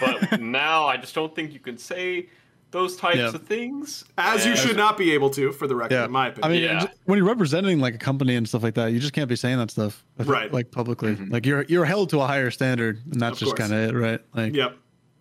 But 0.00 0.40
now 0.40 0.86
I 0.86 0.96
just 0.96 1.14
don't 1.14 1.32
think 1.32 1.52
you 1.52 1.60
can 1.60 1.78
say 1.78 2.28
those 2.72 2.96
types 2.96 3.18
Yeah. 3.18 3.28
of 3.28 3.42
things. 3.42 4.04
As 4.18 4.44
you 4.44 4.56
should 4.56 4.76
not 4.76 4.98
be 4.98 5.12
able 5.12 5.30
to, 5.30 5.52
for 5.52 5.66
the 5.66 5.76
record, 5.76 5.94
Yeah. 5.94 6.04
in 6.06 6.10
my 6.10 6.28
opinion. 6.28 6.44
I 6.44 6.48
opinion. 6.48 6.68
mean, 6.70 6.76
Yeah. 6.80 6.84
just- 6.86 6.98
when 7.04 7.18
you're 7.18 7.28
representing 7.28 7.78
like 7.80 7.94
a 7.94 7.98
company 7.98 8.34
and 8.34 8.48
stuff 8.48 8.62
like 8.64 8.74
that, 8.74 8.92
you 8.92 8.98
just 8.98 9.12
can't 9.12 9.28
be 9.28 9.36
saying 9.36 9.58
that 9.58 9.70
stuff, 9.70 10.04
I 10.18 10.24
Right. 10.24 10.52
Like 10.52 10.70
publicly, 10.72 11.14
Mhm. 11.14 11.30
like 11.32 11.46
you're 11.46 11.64
you're 11.68 11.84
held 11.84 12.10
to 12.10 12.20
a 12.20 12.26
higher 12.26 12.50
standard, 12.50 13.00
and 13.10 13.20
that's 13.20 13.40
Of 13.40 13.46
just 13.48 13.56
kind 13.56 13.72
of 13.72 13.78
it, 13.78 13.94
right? 13.98 14.20
Like, 14.34 14.54
yep. 14.54 14.76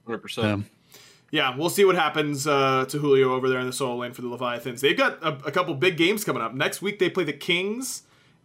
100%. 0.08 0.44
yeah. 0.48 0.58
Yeah, 1.34 1.56
we'll 1.56 1.70
see 1.70 1.86
what 1.86 1.96
happens 1.96 2.46
uh, 2.46 2.84
to 2.90 2.98
Julio 3.00 3.34
over 3.34 3.48
there 3.48 3.60
in 3.60 3.66
the 3.68 3.72
solo 3.72 3.96
lane 4.02 4.12
for 4.12 4.22
the 4.22 4.28
Leviathans. 4.28 4.82
They've 4.82 4.98
got 4.98 5.22
a, 5.24 5.30
a 5.46 5.52
couple 5.52 5.74
big 5.76 5.96
games 5.96 6.26
coming 6.26 6.42
up. 6.42 6.54
Next 6.54 6.82
week 6.82 7.00
they 7.00 7.10
play 7.10 7.24
the 7.24 7.32
Kings 7.32 8.04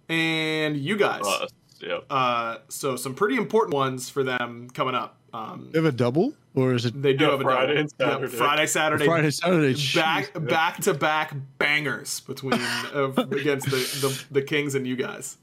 and 0.09 0.77
you 0.77 0.97
guys. 0.97 1.23
Us, 1.27 1.51
yep. 1.81 2.05
Uh, 2.09 2.59
so 2.69 2.95
some 2.97 3.15
pretty 3.15 3.37
important 3.37 3.75
ones 3.75 4.09
for 4.09 4.23
them 4.23 4.69
coming 4.73 4.95
up. 4.95 5.17
Um, 5.33 5.69
They 5.73 5.79
have 5.79 5.87
a 5.87 5.91
double, 5.93 6.35
or 6.57 6.75
is 6.75 6.85
it 6.87 7.01
they 7.01 7.13
do 7.13 7.25
Yeah, 7.27 7.31
have 7.31 7.41
a 7.41 7.45
Friday 7.45 7.67
double. 7.75 7.81
and 7.81 7.93
Yep, 7.99 8.09
Saturday. 8.11 8.37
Friday, 8.37 8.67
Saturday, 8.67 9.05
Friday, 9.05 9.31
Saturday? 9.31 9.75
back 9.95 10.33
Jeez. 10.33 10.49
back 10.49 10.81
to 10.83 10.95
back 10.95 11.35
bangers 11.59 12.19
between 12.21 12.55
uh, 12.55 13.13
against 13.31 13.71
the, 13.71 13.77
the 13.77 14.25
the 14.33 14.43
Kings 14.43 14.75
and 14.75 14.85
you 14.87 14.97
guys. 14.97 15.37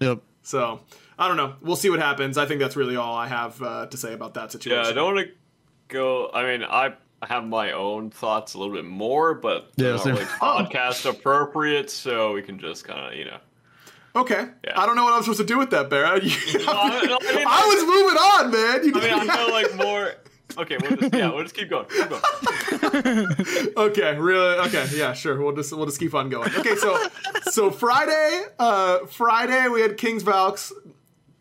Yep. 0.00 0.20
So 0.42 0.80
I 1.18 1.28
don't 1.28 1.36
know. 1.36 1.56
We'll 1.60 1.76
see 1.76 1.90
what 1.90 1.98
happens. 2.00 2.38
I 2.38 2.46
think 2.46 2.60
that's 2.60 2.76
really 2.76 2.96
all 2.96 3.14
I 3.14 3.26
have 3.26 3.60
uh, 3.62 3.86
to 3.86 3.96
say 3.98 4.14
about 4.14 4.32
that 4.34 4.50
situation. 4.52 4.82
Yeah, 4.84 4.90
I 4.90 4.94
don't 4.94 5.14
want 5.14 5.26
to 5.28 5.34
go. 5.88 6.30
I 6.32 6.44
mean, 6.44 6.64
I 6.64 6.94
have 7.22 7.44
my 7.44 7.72
own 7.72 8.08
thoughts 8.10 8.54
a 8.54 8.58
little 8.58 8.72
bit 8.72 8.86
more, 8.86 9.34
but 9.34 9.70
Yeah, 9.76 9.88
they're 9.88 9.96
not 9.98 10.06
really 10.06 10.24
podcast 10.24 11.04
appropriate, 11.10 11.90
so 11.90 12.32
we 12.32 12.40
can 12.40 12.58
just 12.58 12.84
kind 12.86 13.12
of, 13.12 13.18
you 13.18 13.26
know. 13.26 13.36
Okay. 14.16 14.46
Yeah. 14.64 14.80
I 14.80 14.86
don't 14.86 14.96
know 14.96 15.04
what 15.04 15.12
I'm 15.12 15.22
supposed 15.22 15.40
to 15.40 15.46
do 15.46 15.58
with 15.58 15.70
that, 15.70 15.90
Barra. 15.90 16.12
I- 16.16 16.20
mean, 16.20 17.46
I 17.46 17.66
was 17.66 17.84
moving 17.84 18.18
on, 18.18 18.50
man. 18.50 18.84
You 18.84 18.92
I 18.94 19.20
mean, 19.20 19.30
I 19.30 19.36
know 19.46 19.52
like 19.52 19.76
more. 19.76 20.14
Okay, 20.58 20.76
we'll 20.80 20.96
just 20.96 21.14
yeah, 21.14 21.30
we'll 21.30 21.42
just 21.42 21.54
keep 21.54 21.70
going. 21.70 21.86
Keep 21.86 22.08
going. 22.10 23.72
okay, 23.76 24.18
really? 24.18 24.58
Okay, 24.66 24.86
yeah, 24.94 25.12
sure. 25.12 25.40
We'll 25.40 25.54
just 25.54 25.72
we'll 25.74 25.86
just 25.86 25.98
keep 26.00 26.14
on 26.14 26.28
going. 26.28 26.50
Okay, 26.58 26.76
so 26.76 26.98
so 27.50 27.70
Friday, 27.70 28.44
uh, 28.58 29.06
Friday 29.06 29.68
we 29.68 29.80
had 29.80 29.96
Kings 29.96 30.22
Valks, 30.22 30.72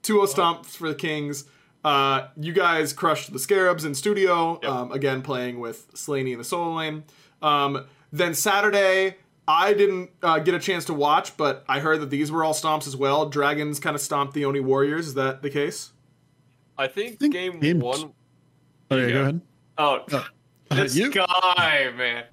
2-0 0.04 0.28
stomps 0.28 0.68
for 0.68 0.90
the 0.90 0.96
Kings. 0.96 1.46
Uh, 1.84 2.28
you 2.36 2.52
guys 2.54 2.94
crushed 2.94 3.32
the 3.32 3.40
Scarabs 3.40 3.86
in 3.86 3.96
studio. 3.96 4.60
Yep. 4.62 4.72
Um, 4.72 4.92
again, 4.92 5.22
playing 5.22 5.60
with 5.60 5.88
Slaney 5.96 6.34
in 6.34 6.38
the 6.38 6.44
solo 6.44 6.76
lane. 6.76 7.04
Um, 7.42 7.86
then 8.12 8.34
Saturday, 8.34 9.16
I 9.48 9.74
didn't 9.74 10.12
uh, 10.22 10.40
get 10.40 10.54
a 10.54 10.60
chance 10.60 10.86
to 10.86 10.94
watch, 10.94 11.38
but 11.38 11.64
I 11.68 11.80
heard 11.80 12.02
that 12.02 12.10
these 12.10 12.32
were 12.32 12.44
all 12.44 12.54
stomps 12.54 12.86
as 12.86 12.96
well. 12.96 13.30
Dragons 13.30 13.80
kind 13.80 13.96
of 13.96 14.02
stomped 14.02 14.34
the 14.34 14.46
Oni 14.46 14.60
Warriors. 14.60 15.08
Is 15.08 15.14
that 15.14 15.42
the 15.42 15.50
case? 15.50 15.92
I 16.78 16.88
think, 16.88 17.20
think 17.20 17.34
game 17.34 17.60
games- 17.60 17.84
one 17.84 18.14
Okay, 18.92 19.08
Yeah. 19.08 19.14
go 19.14 19.22
ahead. 19.22 19.42
Oh, 19.78 20.06
Uh, 20.72 20.76
this 20.84 20.96
you? 20.96 21.10
guy, 21.12 21.92
man. 21.98 22.26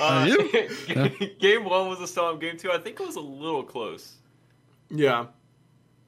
Uh, 0.00 0.26
you? 0.26 1.30
game 1.40 1.62
one 1.66 1.90
was 1.90 2.00
a 2.00 2.06
stomp. 2.06 2.40
Game 2.40 2.56
two, 2.56 2.72
I 2.72 2.78
think 2.78 2.98
it 2.98 3.06
was 3.06 3.16
a 3.16 3.20
little 3.20 3.62
close. 3.62 4.14
Yeah. 4.88 5.26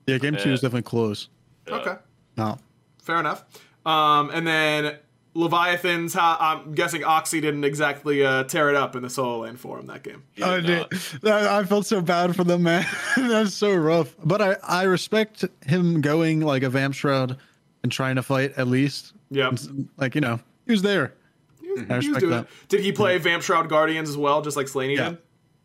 Yeah, 0.07 0.17
game 0.17 0.35
two 0.37 0.49
Yeah. 0.49 0.55
is 0.55 0.61
definitely 0.63 0.83
close. 0.85 1.29
Yeah. 1.69 1.75
Okay. 1.75 1.95
No. 2.39 2.57
Fair 3.03 3.21
enough. 3.21 3.45
Um, 3.85 4.31
and 4.33 4.47
then 4.47 4.97
Leviathans, 5.35 6.15
how, 6.15 6.39
I'm 6.41 6.75
guessing 6.75 7.05
Oxy 7.05 7.43
didn't 7.43 7.65
exactly 7.65 8.25
uh, 8.25 8.45
tear 8.45 8.71
it 8.71 8.77
up 8.77 8.97
in 8.97 9.03
the 9.03 9.11
solo 9.11 9.41
lane 9.45 9.57
for 9.57 9.79
him 9.79 9.85
that 9.89 10.03
game. 10.03 10.23
He 10.33 10.43
I 10.43 10.57
did 10.61 10.67
did. 10.67 10.79
not. 10.79 10.91
That- 11.23 11.47
I 11.49 11.65
felt 11.65 11.85
so 11.85 12.01
bad 12.01 12.35
for 12.35 12.45
them, 12.45 12.63
man. 12.63 12.87
That's 13.19 13.53
so 13.53 13.75
rough. 13.75 14.15
But 14.25 14.41
I, 14.41 14.57
I 14.67 14.83
respect 14.85 15.45
him 15.67 16.01
going 16.01 16.41
like 16.41 16.63
a 16.63 16.71
Vamp 16.71 16.95
Shroud 16.95 17.37
and 17.85 17.93
trying 17.93 18.17
to 18.17 18.23
fight 18.23 18.55
at 18.57 18.67
least. 18.67 19.13
Yeah, 19.31 19.53
Like, 19.97 20.15
you 20.17 20.21
know, 20.21 20.41
he 20.67 20.73
was 20.73 20.83
there. 20.83 21.13
He 21.61 21.71
was, 21.71 21.81
I 21.83 21.85
he 21.85 21.89
was 21.95 22.07
respect 22.07 22.21
doing 22.21 22.31
that. 22.33 22.45
it. 22.45 22.49
Did 22.69 22.81
he 22.81 22.91
play 22.93 23.19
Vamp 23.19 23.43
Shroud 23.45 23.69
Guardians 23.69 24.09
as 24.09 24.17
well, 24.17 24.43
just 24.43 24.57
like 24.57 24.67
Slaney 24.67 24.97
Yeah. 24.97 25.11
did? 25.11 25.19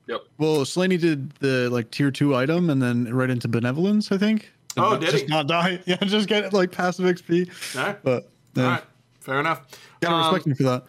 Yep. 0.07 0.21
Well, 0.38 0.65
Slaney 0.65 0.97
did 0.97 1.31
the 1.35 1.69
like 1.71 1.91
tier 1.91 2.11
two 2.11 2.35
item 2.35 2.69
and 2.69 2.81
then 2.81 3.13
right 3.13 3.29
into 3.29 3.47
Benevolence, 3.47 4.11
I 4.11 4.17
think. 4.17 4.51
Oh, 4.77 4.91
not- 4.91 5.01
did 5.01 5.09
just 5.11 5.23
he? 5.25 5.29
not 5.29 5.47
die. 5.47 5.79
Yeah, 5.85 5.95
just 5.97 6.27
get 6.27 6.51
like 6.53 6.71
passive 6.71 7.05
XP. 7.05 7.49
All 7.77 7.83
right. 7.85 8.03
But 8.03 8.29
yeah, 8.55 8.63
All 8.63 8.69
right. 8.71 8.83
Fair 9.21 9.39
enough. 9.39 9.61
gotta 10.01 10.15
Um, 10.15 10.21
respect 10.33 10.47
him 10.47 10.55
for 10.55 10.63
that. 10.63 10.83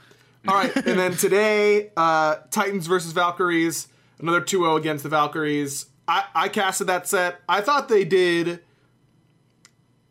All 0.49 0.55
right, 0.55 0.75
and 0.75 0.99
then 0.99 1.13
today, 1.17 1.91
uh, 1.99 2.37
Titans 2.51 2.87
versus 2.87 3.13
Valkyries, 3.13 3.89
another 4.21 4.41
2-0 4.41 4.79
against 4.79 5.03
the 5.03 5.11
Valkyries. 5.11 5.85
I, 6.09 6.25
I 6.35 6.49
casted 6.49 6.87
that 6.87 7.07
set. 7.07 7.43
I 7.47 7.61
thought 7.61 7.91
they 7.91 8.07
did. 8.07 8.61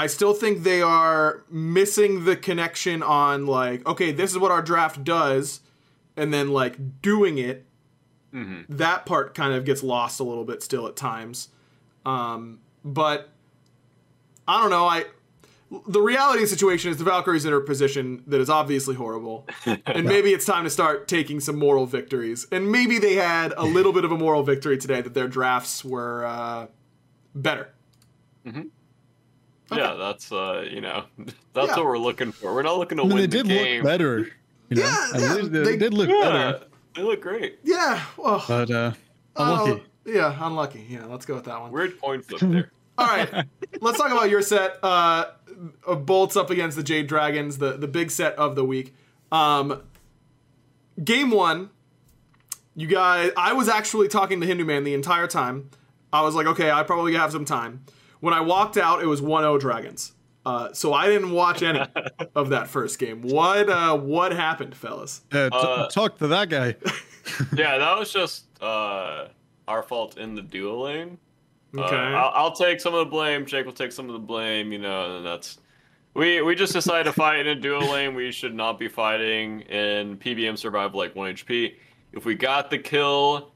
I 0.00 0.06
still 0.06 0.32
think 0.32 0.62
they 0.62 0.80
are 0.80 1.44
missing 1.50 2.24
the 2.24 2.34
connection 2.34 3.02
on 3.02 3.44
like, 3.44 3.86
okay, 3.86 4.12
this 4.12 4.30
is 4.30 4.38
what 4.38 4.50
our 4.50 4.62
draft 4.62 5.04
does, 5.04 5.60
and 6.16 6.32
then 6.32 6.48
like 6.48 7.02
doing 7.02 7.36
it. 7.36 7.66
That 8.70 9.04
part 9.04 9.34
kind 9.34 9.52
of 9.52 9.66
gets 9.66 9.82
lost 9.82 10.18
a 10.18 10.24
little 10.24 10.46
bit 10.46 10.62
still 10.62 10.86
at 10.86 10.96
times. 10.96 11.50
Um, 12.06 12.60
but 12.82 13.28
I 14.48 14.62
don't 14.62 14.70
know. 14.70 14.86
I 14.86 15.04
the 15.86 16.00
reality 16.00 16.38
of 16.38 16.48
the 16.48 16.56
situation 16.56 16.90
is 16.90 16.96
the 16.96 17.04
Valkyries 17.04 17.44
in 17.44 17.52
a 17.52 17.60
position 17.60 18.24
that 18.26 18.40
is 18.40 18.48
obviously 18.48 18.94
horrible, 18.94 19.46
and 19.66 20.06
maybe 20.06 20.30
it's 20.32 20.46
time 20.46 20.64
to 20.64 20.70
start 20.70 21.08
taking 21.08 21.40
some 21.40 21.58
moral 21.58 21.84
victories. 21.84 22.46
And 22.50 22.72
maybe 22.72 22.98
they 22.98 23.16
had 23.16 23.52
a 23.54 23.64
little 23.64 23.92
bit 23.92 24.06
of 24.06 24.12
a 24.12 24.16
moral 24.16 24.44
victory 24.44 24.78
today 24.78 25.02
that 25.02 25.12
their 25.12 25.28
drafts 25.28 25.84
were 25.84 26.24
uh, 26.24 26.66
better. 27.34 27.74
Yeah, 29.72 29.94
that's 29.94 30.32
uh, 30.32 30.66
you 30.70 30.80
know, 30.80 31.04
that's 31.52 31.68
Yeah. 31.68 31.76
what 31.76 31.84
we're 31.86 31.98
looking 31.98 32.32
for. 32.32 32.54
We're 32.54 32.62
not 32.62 32.78
looking 32.78 32.98
to 32.98 33.04
I 33.04 33.06
mean, 33.06 33.14
win 33.16 33.30
they 33.30 33.38
the 33.38 33.42
did 33.44 33.48
game. 33.48 33.82
look 33.82 33.84
better. 33.92 34.18
You 34.68 34.76
know? 34.76 34.82
Yeah, 34.82 35.06
yeah, 35.18 35.34
least 35.34 35.52
they, 35.52 35.62
they- 35.64 35.76
did 35.76 35.94
look 35.94 36.08
Yeah, 36.08 36.20
better. 36.22 36.64
they 36.96 37.02
look 37.02 37.20
great. 37.20 37.58
Yeah. 37.64 38.02
Well, 38.16 38.44
But 38.46 38.70
uh, 38.70 38.92
oh, 39.36 39.64
unlucky. 39.64 39.82
yeah, 40.06 40.46
unlucky. 40.46 40.86
Yeah, 40.88 41.04
let's 41.06 41.26
go 41.26 41.34
with 41.36 41.44
that 41.44 41.60
one. 41.60 41.70
Weird 41.72 42.00
coin 42.00 42.22
flip 42.22 42.40
there. 42.44 42.70
All 42.98 43.06
right, 43.06 43.46
let's 43.80 43.96
talk 43.98 44.10
about 44.12 44.28
your 44.28 44.42
set. 44.42 44.78
Uh, 44.82 45.26
uh, 45.86 45.94
bolts 45.94 46.36
up 46.36 46.50
against 46.50 46.76
the 46.76 46.82
Jade 46.82 47.06
Dragons, 47.06 47.58
the 47.58 47.72
the 47.78 47.88
big 47.88 48.10
set 48.10 48.34
of 48.36 48.56
the 48.56 48.64
week. 48.64 48.94
Um, 49.32 49.82
game 51.02 51.30
one, 51.30 51.70
you 52.76 52.86
guys. 52.86 53.30
I 53.36 53.52
was 53.54 53.68
actually 53.68 54.08
talking 54.08 54.40
to 54.40 54.46
Hindu 54.46 54.64
Man 54.64 54.84
the 54.84 54.94
entire 54.94 55.26
time. 55.26 55.70
I 56.12 56.22
was 56.22 56.34
like, 56.34 56.46
okay, 56.46 56.70
I 56.70 56.82
probably 56.82 57.14
have 57.14 57.32
some 57.32 57.44
time. 57.44 57.84
When 58.20 58.34
I 58.34 58.40
walked 58.40 58.76
out, 58.76 59.02
it 59.02 59.06
was 59.06 59.20
1-0 59.20 59.58
Dragons. 59.60 60.12
Uh, 60.46 60.72
so 60.72 60.92
I 60.94 61.06
didn't 61.06 61.32
watch 61.32 61.62
any 61.62 61.80
of 62.34 62.50
that 62.50 62.68
first 62.68 62.98
game. 62.98 63.20
What 63.22 63.68
uh, 63.68 63.96
what 63.96 64.32
happened, 64.32 64.74
fellas? 64.74 65.22
Yeah, 65.32 65.50
t- 65.50 65.56
Uh, 65.56 65.88
talk 65.88 66.16
to 66.18 66.28
that 66.28 66.48
guy. 66.48 66.76
yeah, 67.54 67.76
that 67.78 67.98
was 67.98 68.10
just 68.12 68.44
uh, 68.62 69.28
our 69.68 69.82
fault 69.82 70.16
in 70.16 70.34
the 70.34 70.42
duo 70.42 70.84
lane. 70.84 71.18
Uh, 71.76 71.82
Okay. 71.82 71.94
I'll, 71.96 72.32
I'll 72.34 72.52
take 72.52 72.80
some 72.80 72.94
of 72.94 73.00
the 73.00 73.10
blame. 73.10 73.44
Jake 73.46 73.64
will 73.66 73.72
take 73.72 73.92
some 73.92 74.06
of 74.06 74.14
the 74.14 74.18
blame. 74.18 74.72
You 74.72 74.78
know, 74.78 75.18
and 75.18 75.26
that's 75.26 75.58
we 76.14 76.40
we 76.42 76.54
just 76.54 76.72
decided 76.72 77.04
to 77.04 77.12
fight 77.12 77.40
in 77.40 77.46
a 77.48 77.54
duo 77.54 77.80
lane. 77.80 78.14
We 78.14 78.32
should 78.32 78.54
not 78.54 78.78
be 78.78 78.88
fighting 78.88 79.60
in 79.62 80.16
PBM 80.16 80.56
survival 80.58 80.98
like 80.98 81.14
one 81.14 81.32
HP. 81.34 81.76
If 82.12 82.24
we 82.24 82.34
got 82.34 82.70
the 82.70 82.78
kill, 82.78 83.52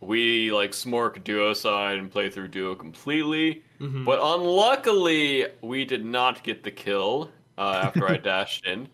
we 0.00 0.52
like 0.52 0.70
smork 0.70 1.22
duo 1.24 1.52
side 1.54 1.98
and 1.98 2.10
play 2.10 2.30
through 2.30 2.48
duo 2.48 2.74
completely. 2.76 3.62
But 3.80 4.18
unluckily, 4.22 5.46
we 5.62 5.86
did 5.86 6.04
not 6.04 6.42
get 6.42 6.62
the 6.62 6.70
kill 6.70 7.30
uh, 7.56 7.80
after 7.84 8.06
I 8.06 8.16
dashed 8.22 8.66
in, 8.66 8.88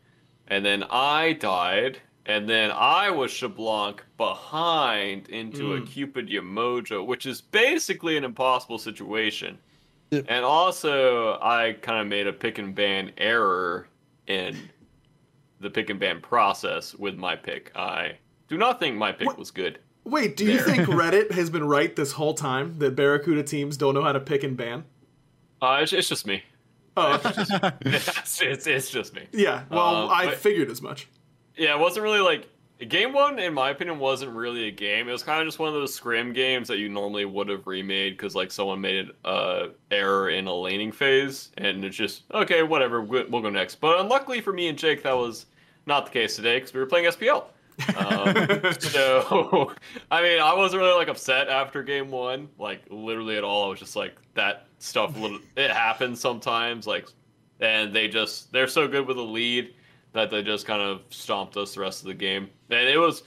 and 0.46 0.64
then 0.64 0.84
I 0.90 1.32
died, 1.32 1.98
and 2.24 2.48
then 2.48 2.70
I 2.72 3.10
was 3.10 3.32
Xbalanque 3.32 4.00
behind 4.16 5.28
into 5.28 5.74
a 5.74 5.80
Cupid 5.80 6.28
Yemoja, 6.28 7.04
which 7.04 7.26
is 7.26 7.40
basically 7.40 8.16
an 8.16 8.22
impossible 8.22 8.78
situation. 8.78 9.58
Yep. 10.12 10.26
And 10.28 10.44
also, 10.44 11.38
I 11.42 11.76
kind 11.82 12.00
of 12.00 12.06
made 12.06 12.28
a 12.28 12.32
pick 12.32 12.58
and 12.58 12.72
ban 12.72 13.10
error 13.18 13.88
in 14.28 14.56
the 15.58 15.68
pick 15.68 15.90
and 15.90 15.98
ban 15.98 16.20
process 16.20 16.94
with 16.94 17.16
my 17.16 17.34
pick. 17.34 17.72
I 17.74 18.18
do 18.46 18.56
not 18.56 18.78
think 18.78 18.96
my 18.96 19.10
pick 19.10 19.26
What- 19.26 19.38
was 19.38 19.50
good. 19.50 19.80
Wait, 20.06 20.36
do 20.36 20.44
you 20.44 20.58
think 20.60 20.88
Reddit 20.88 21.32
has 21.32 21.50
been 21.50 21.66
right 21.66 21.94
this 21.96 22.12
whole 22.12 22.32
time 22.34 22.78
that 22.78 22.94
Barracuda 22.96 23.42
teams 23.42 23.76
don't 23.76 23.92
know 23.94 24.02
how 24.02 24.12
to 24.12 24.20
pick 24.20 24.44
and 24.44 24.56
ban? 24.56 24.84
Uh, 25.60 25.80
it's, 25.82 25.92
it's 25.92 26.08
just 26.08 26.26
me. 26.26 26.42
Oh, 26.96 27.14
okay. 27.24 27.72
it's, 27.82 28.40
it's, 28.40 28.66
it's 28.66 28.88
just 28.90 29.14
me. 29.14 29.26
yeah. 29.32 29.64
Well, 29.70 29.80
Uh, 29.80 30.06
I 30.08 30.26
but- 30.26 30.36
figured 30.38 30.70
as 30.70 30.80
much. 30.80 31.08
Yeah, 31.56 31.74
it 31.74 31.80
wasn't 31.80 32.04
really 32.04 32.20
like 32.20 32.46
game 32.88 33.12
one. 33.14 33.38
In 33.38 33.52
my 33.54 33.70
opinion, 33.70 33.98
wasn't 33.98 34.32
really 34.32 34.68
a 34.68 34.70
game. 34.70 35.08
It 35.08 35.12
was 35.12 35.22
kind 35.22 35.40
of 35.40 35.46
just 35.48 35.58
one 35.58 35.68
of 35.68 35.74
those 35.74 35.94
scrim 35.94 36.32
games 36.34 36.68
that 36.68 36.76
you 36.78 36.88
normally 36.90 37.24
would 37.24 37.48
have 37.48 37.66
remade 37.66 38.12
because 38.16 38.34
like 38.34 38.52
someone 38.52 38.80
made 38.80 39.10
a 39.24 39.70
error 39.90 40.28
in 40.30 40.46
a 40.46 40.54
laning 40.54 40.92
phase, 40.92 41.50
and 41.56 41.82
it's 41.84 41.96
just 41.96 42.24
okay, 42.32 42.62
whatever. 42.62 43.00
We'll 43.00 43.24
we'll 43.30 43.40
go 43.42 43.48
next. 43.50 43.76
But 43.76 43.98
unluckily 44.00 44.40
for 44.42 44.52
me 44.52 44.68
and 44.68 44.76
Jake, 44.78 45.02
that 45.04 45.16
was 45.16 45.46
not 45.86 46.04
the 46.06 46.12
case 46.12 46.36
today 46.36 46.58
because 46.58 46.74
we 46.74 46.80
were 46.80 46.86
playing 46.86 47.06
SPL. 47.10 47.44
Um, 47.96 48.72
so, 48.78 49.72
I 50.10 50.22
mean, 50.22 50.40
I 50.40 50.54
wasn't 50.54 50.82
really 50.82 50.94
like 50.94 51.08
upset 51.08 51.48
after 51.48 51.82
game 51.82 52.10
one, 52.10 52.48
like 52.58 52.82
literally 52.90 53.36
at 53.36 53.44
all. 53.44 53.66
I 53.66 53.68
was 53.68 53.78
just 53.78 53.96
like 53.96 54.16
that 54.34 54.66
stuff. 54.78 55.16
It 55.56 55.70
happens 55.70 56.20
sometimes, 56.20 56.86
like, 56.86 57.08
and 57.60 57.94
they 57.94 58.08
just 58.08 58.52
they're 58.52 58.68
so 58.68 58.88
good 58.88 59.06
with 59.06 59.18
a 59.18 59.22
lead 59.22 59.74
that 60.12 60.30
they 60.30 60.42
just 60.42 60.66
kind 60.66 60.82
of 60.82 61.02
stomped 61.10 61.56
us 61.56 61.74
the 61.74 61.80
rest 61.80 62.00
of 62.02 62.08
the 62.08 62.14
game, 62.14 62.48
and 62.70 62.88
it 62.88 62.98
was 62.98 63.22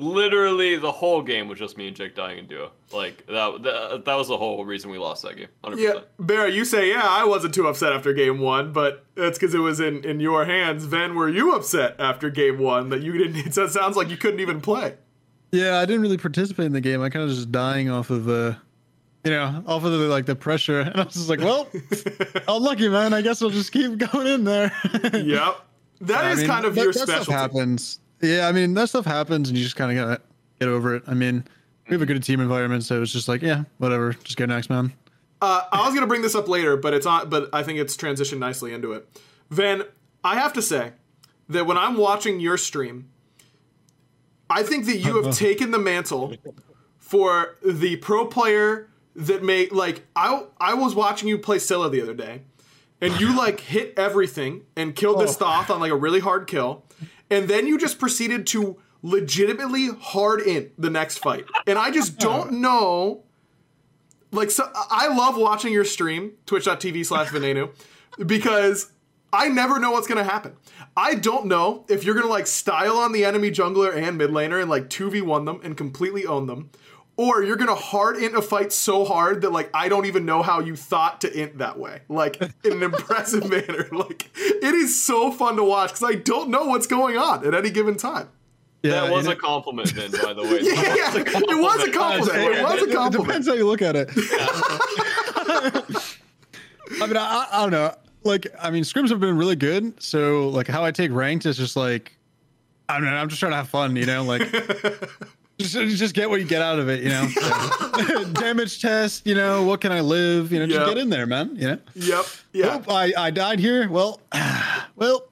literally 0.00 0.76
the 0.76 0.90
whole 0.92 1.22
game 1.22 1.48
was 1.48 1.58
just 1.58 1.76
me 1.76 1.88
and 1.88 1.96
Jake 1.96 2.14
dying 2.14 2.38
in 2.38 2.46
duo. 2.46 2.70
Like 2.92 3.26
that 3.26 3.62
that, 3.62 4.02
that 4.04 4.14
was 4.14 4.28
the 4.28 4.36
whole 4.36 4.64
reason 4.64 4.90
we 4.90 4.98
lost 4.98 5.22
that 5.22 5.36
game. 5.36 5.48
100%. 5.64 5.78
Yeah, 5.78 6.00
Bear, 6.18 6.48
you 6.48 6.64
say, 6.64 6.88
yeah, 6.90 7.02
I 7.04 7.24
wasn't 7.24 7.54
too 7.54 7.66
upset 7.66 7.92
after 7.92 8.12
game 8.12 8.38
one, 8.40 8.72
but 8.72 9.04
that's 9.14 9.38
because 9.38 9.54
it 9.54 9.58
was 9.58 9.80
in, 9.80 10.04
in 10.04 10.20
your 10.20 10.44
hands. 10.44 10.84
Ven, 10.84 11.14
were 11.14 11.28
you 11.28 11.54
upset 11.54 11.96
after 11.98 12.30
game 12.30 12.58
one 12.58 12.88
that 12.90 13.02
you 13.02 13.12
didn't? 13.12 13.56
It 13.58 13.70
sounds 13.70 13.96
like 13.96 14.08
you 14.10 14.16
couldn't 14.16 14.40
even 14.40 14.60
play. 14.60 14.94
Yeah, 15.52 15.78
I 15.78 15.84
didn't 15.86 16.02
really 16.02 16.18
participate 16.18 16.66
in 16.66 16.72
the 16.72 16.80
game. 16.80 17.02
I 17.02 17.10
kind 17.10 17.24
of 17.28 17.30
just 17.34 17.50
dying 17.52 17.90
off 17.90 18.10
of 18.10 18.28
uh 18.28 18.54
you 19.24 19.30
know, 19.32 19.62
off 19.66 19.84
of 19.84 19.92
the 19.92 19.98
like 19.98 20.26
the 20.26 20.34
pressure. 20.36 20.80
And 20.86 21.00
I 21.00 21.04
was 21.04 21.14
just 21.14 21.28
like, 21.28 21.40
well, 21.40 21.68
unlucky 22.48 22.88
man. 22.88 23.12
I 23.12 23.20
guess 23.22 23.42
I'll 23.42 23.50
just 23.50 23.70
keep 23.72 23.98
going 23.98 24.26
in 24.26 24.44
there. 24.44 24.72
Yep. 25.12 25.56
that 26.02 26.24
I 26.24 26.30
is 26.32 26.38
mean, 26.38 26.46
kind 26.46 26.64
of 26.64 26.74
that- 26.74 26.82
your 26.82 26.92
that 26.92 26.98
stuff 27.00 27.08
specialty. 27.24 27.32
happens. 27.32 27.98
Yeah, 28.20 28.48
I 28.48 28.52
mean 28.52 28.74
that 28.74 28.88
stuff 28.88 29.04
happens, 29.04 29.48
and 29.48 29.56
you 29.56 29.64
just 29.64 29.76
kind 29.76 29.96
of 29.96 30.04
gotta 30.04 30.22
get 30.58 30.68
over 30.68 30.94
it. 30.94 31.02
I 31.06 31.14
mean, 31.14 31.44
we 31.88 31.94
have 31.94 32.02
a 32.02 32.06
good 32.06 32.22
team 32.22 32.40
environment, 32.40 32.84
so 32.84 33.02
it's 33.02 33.12
just 33.12 33.28
like, 33.28 33.42
yeah, 33.42 33.64
whatever, 33.78 34.12
just 34.12 34.36
go 34.36 34.46
next, 34.46 34.70
man. 34.70 34.92
Uh, 35.42 35.62
I 35.72 35.86
was 35.86 35.94
gonna 35.94 36.06
bring 36.06 36.22
this 36.22 36.34
up 36.34 36.48
later, 36.48 36.76
but 36.76 36.92
it's 36.92 37.06
on. 37.06 37.28
But 37.30 37.48
I 37.52 37.62
think 37.62 37.78
it's 37.78 37.96
transitioned 37.96 38.38
nicely 38.38 38.74
into 38.74 38.92
it. 38.92 39.08
Van, 39.50 39.84
I 40.22 40.34
have 40.34 40.52
to 40.54 40.62
say 40.62 40.92
that 41.48 41.66
when 41.66 41.78
I'm 41.78 41.96
watching 41.96 42.40
your 42.40 42.58
stream, 42.58 43.08
I 44.50 44.62
think 44.62 44.86
that 44.86 44.98
you 44.98 45.22
have 45.22 45.34
taken 45.36 45.70
the 45.70 45.78
mantle 45.78 46.34
for 46.98 47.56
the 47.64 47.96
pro 47.96 48.26
player 48.26 48.88
that 49.16 49.42
may 49.42 49.68
like. 49.70 50.06
I 50.14 50.44
I 50.60 50.74
was 50.74 50.94
watching 50.94 51.28
you 51.28 51.38
play 51.38 51.58
Scylla 51.58 51.88
the 51.88 52.02
other 52.02 52.14
day, 52.14 52.42
and 53.00 53.18
you 53.18 53.34
like 53.36 53.60
hit 53.60 53.94
everything 53.96 54.66
and 54.76 54.94
killed 54.94 55.20
this 55.20 55.36
Thoth 55.36 55.70
on 55.70 55.80
like 55.80 55.90
a 55.90 55.96
really 55.96 56.20
hard 56.20 56.46
kill, 56.46 56.84
and 57.30 57.48
then 57.48 57.66
you 57.66 57.78
just 57.78 57.98
proceeded 57.98 58.46
to 58.48 58.78
legitimately 59.02 59.88
hard 60.00 60.40
in 60.40 60.70
the 60.76 60.90
next 60.90 61.18
fight, 61.18 61.46
and 61.66 61.78
I 61.78 61.90
just 61.90 62.18
don't 62.18 62.60
know 62.60 63.24
like 64.32 64.50
so 64.50 64.70
I 64.74 65.08
love 65.08 65.36
watching 65.36 65.72
your 65.72 65.84
stream, 65.84 66.32
twitch.tv 66.46 67.04
slash 67.06 67.28
Venenu, 67.28 67.70
because 68.24 68.92
I 69.32 69.48
never 69.48 69.78
know 69.78 69.92
what's 69.92 70.06
gonna 70.06 70.24
happen. 70.24 70.56
I 70.96 71.14
don't 71.14 71.46
know 71.46 71.84
if 71.88 72.04
you're 72.04 72.14
gonna 72.14 72.26
like 72.26 72.46
style 72.46 72.96
on 72.96 73.12
the 73.12 73.24
enemy 73.24 73.50
jungler 73.50 73.94
and 73.94 74.18
mid 74.18 74.30
laner 74.30 74.60
and 74.60 74.70
like 74.70 74.88
2v1 74.88 75.46
them 75.46 75.60
and 75.62 75.76
completely 75.76 76.26
own 76.26 76.46
them. 76.46 76.70
Or 77.22 77.42
you're 77.42 77.56
gonna 77.56 77.74
hard 77.74 78.16
int 78.16 78.34
a 78.34 78.40
fight 78.40 78.72
so 78.72 79.04
hard 79.04 79.42
that 79.42 79.50
like 79.52 79.68
I 79.74 79.90
don't 79.90 80.06
even 80.06 80.24
know 80.24 80.42
how 80.42 80.60
you 80.60 80.74
thought 80.74 81.20
to 81.20 81.30
int 81.30 81.58
that 81.58 81.78
way. 81.78 82.00
Like 82.08 82.40
in 82.64 82.72
an 82.72 82.82
impressive 82.82 83.46
manner. 83.50 83.88
Like 83.92 84.30
it 84.36 84.74
is 84.74 85.02
so 85.04 85.30
fun 85.30 85.56
to 85.56 85.64
watch 85.64 85.90
because 85.90 86.04
I 86.04 86.14
don't 86.14 86.48
know 86.48 86.64
what's 86.64 86.86
going 86.86 87.18
on 87.18 87.46
at 87.46 87.54
any 87.54 87.68
given 87.68 87.96
time. 87.98 88.30
Yeah, 88.82 89.02
That 89.02 89.12
was 89.12 89.26
a 89.26 89.36
compliment, 89.36 89.94
then, 89.94 90.10
by 90.12 90.32
the 90.32 90.42
way. 90.50 90.60
Yeah, 90.62 90.94
yeah, 90.94 91.14
it 91.14 91.58
was 91.58 91.86
a 91.86 91.90
compliment. 91.92 92.56
It 92.56 92.62
was 92.64 92.80
a 92.82 92.84
It 92.86 92.92
compliment. 92.94 93.26
depends 93.28 93.46
how 93.48 93.52
you 93.52 93.66
look 93.66 93.82
at 93.82 93.94
it. 93.96 94.08
I 97.02 97.06
mean, 97.06 97.16
I, 97.18 97.46
I 97.52 97.60
don't 97.62 97.70
know. 97.72 97.94
Like, 98.24 98.46
I 98.58 98.70
mean, 98.70 98.82
scrims 98.84 99.10
have 99.10 99.20
been 99.20 99.36
really 99.36 99.56
good. 99.56 100.02
So, 100.02 100.48
like, 100.48 100.66
how 100.66 100.82
I 100.84 100.90
take 100.92 101.10
ranked 101.12 101.44
is 101.44 101.58
just 101.58 101.76
like, 101.76 102.16
I 102.88 102.98
don't. 103.00 103.08
I'm 103.08 103.28
just 103.28 103.40
trying 103.40 103.52
to 103.52 103.56
have 103.56 103.68
fun, 103.68 103.96
you 103.96 104.06
know. 104.06 104.22
Like, 104.24 104.42
just 105.60 105.98
just 105.98 106.14
get 106.14 106.28
what 106.30 106.40
you 106.40 106.46
get 106.46 106.62
out 106.62 106.78
of 106.78 106.88
it, 106.88 107.02
you 107.02 107.08
know. 107.10 107.28
Damage 108.32 108.80
test, 108.80 109.26
you 109.26 109.34
know. 109.34 109.62
What 109.62 109.80
can 109.80 109.92
I 109.92 110.00
live? 110.00 110.52
You 110.52 110.60
know, 110.60 110.66
just 110.66 110.80
Yeah. 110.80 110.86
get 110.86 110.98
in 110.98 111.10
there, 111.10 111.26
man. 111.26 111.54
You 111.56 111.68
know. 111.68 111.78
Yep. 111.94 112.24
Yeah. 112.52 112.64
Nope, 112.66 112.84
I 112.90 113.12
I 113.16 113.30
died 113.30 113.58
here. 113.58 113.88
Well, 113.88 114.20
well, 114.96 115.24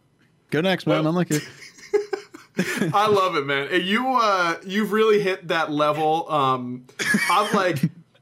go 0.51 0.61
next, 0.61 0.87
man. 0.87 1.05
Well. 1.05 1.09
I'm 1.09 1.15
like, 1.15 1.31
I 2.93 3.07
love 3.09 3.37
it, 3.37 3.47
man. 3.47 3.69
And 3.73 3.83
You 3.85 4.07
uh 4.09 4.57
you've 4.67 4.93
really 4.93 5.21
hit 5.23 5.49
that 5.49 5.71
level. 5.71 6.31
Um 6.31 6.87
I've 7.31 7.55
like 7.55 7.79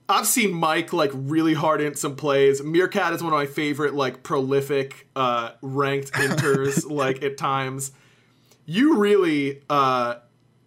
I've 0.09 0.27
seen 0.27 0.53
Mike 0.53 0.93
like 0.93 1.11
really 1.15 1.55
hard 1.55 1.81
in 1.81 1.95
some 1.95 2.17
plays. 2.17 2.63
Meerkat 2.63 3.13
is 3.15 3.23
one 3.23 3.33
of 3.33 3.39
my 3.39 3.47
favorite 3.47 3.95
like 3.95 4.23
prolific 4.23 5.09
uh 5.17 5.53
ranked 5.63 6.13
inters 6.13 6.89
like 6.91 7.23
at 7.23 7.39
times. 7.39 7.93
You 8.67 8.99
really 8.99 9.63
uh 9.71 10.17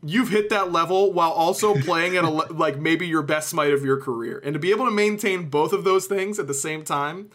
you've 0.04 0.30
hit 0.30 0.50
that 0.50 0.72
level 0.72 1.12
while 1.14 1.32
also 1.32 1.74
playing 1.82 2.16
at 2.18 2.24
a 2.24 2.30
le- 2.30 2.52
like 2.52 2.78
maybe 2.78 3.08
your 3.08 3.22
best 3.22 3.50
smite 3.50 3.74
of 3.74 3.84
your 3.84 4.00
career. 4.00 4.42
And 4.44 4.54
to 4.54 4.60
be 4.60 4.72
able 4.72 4.86
to 4.86 4.92
maintain 4.92 5.50
both 5.50 5.74
of 5.74 5.84
those 5.84 6.06
things 6.08 6.40
at 6.40 6.48
the 6.48 6.54
same 6.54 6.84
time, 6.84 7.30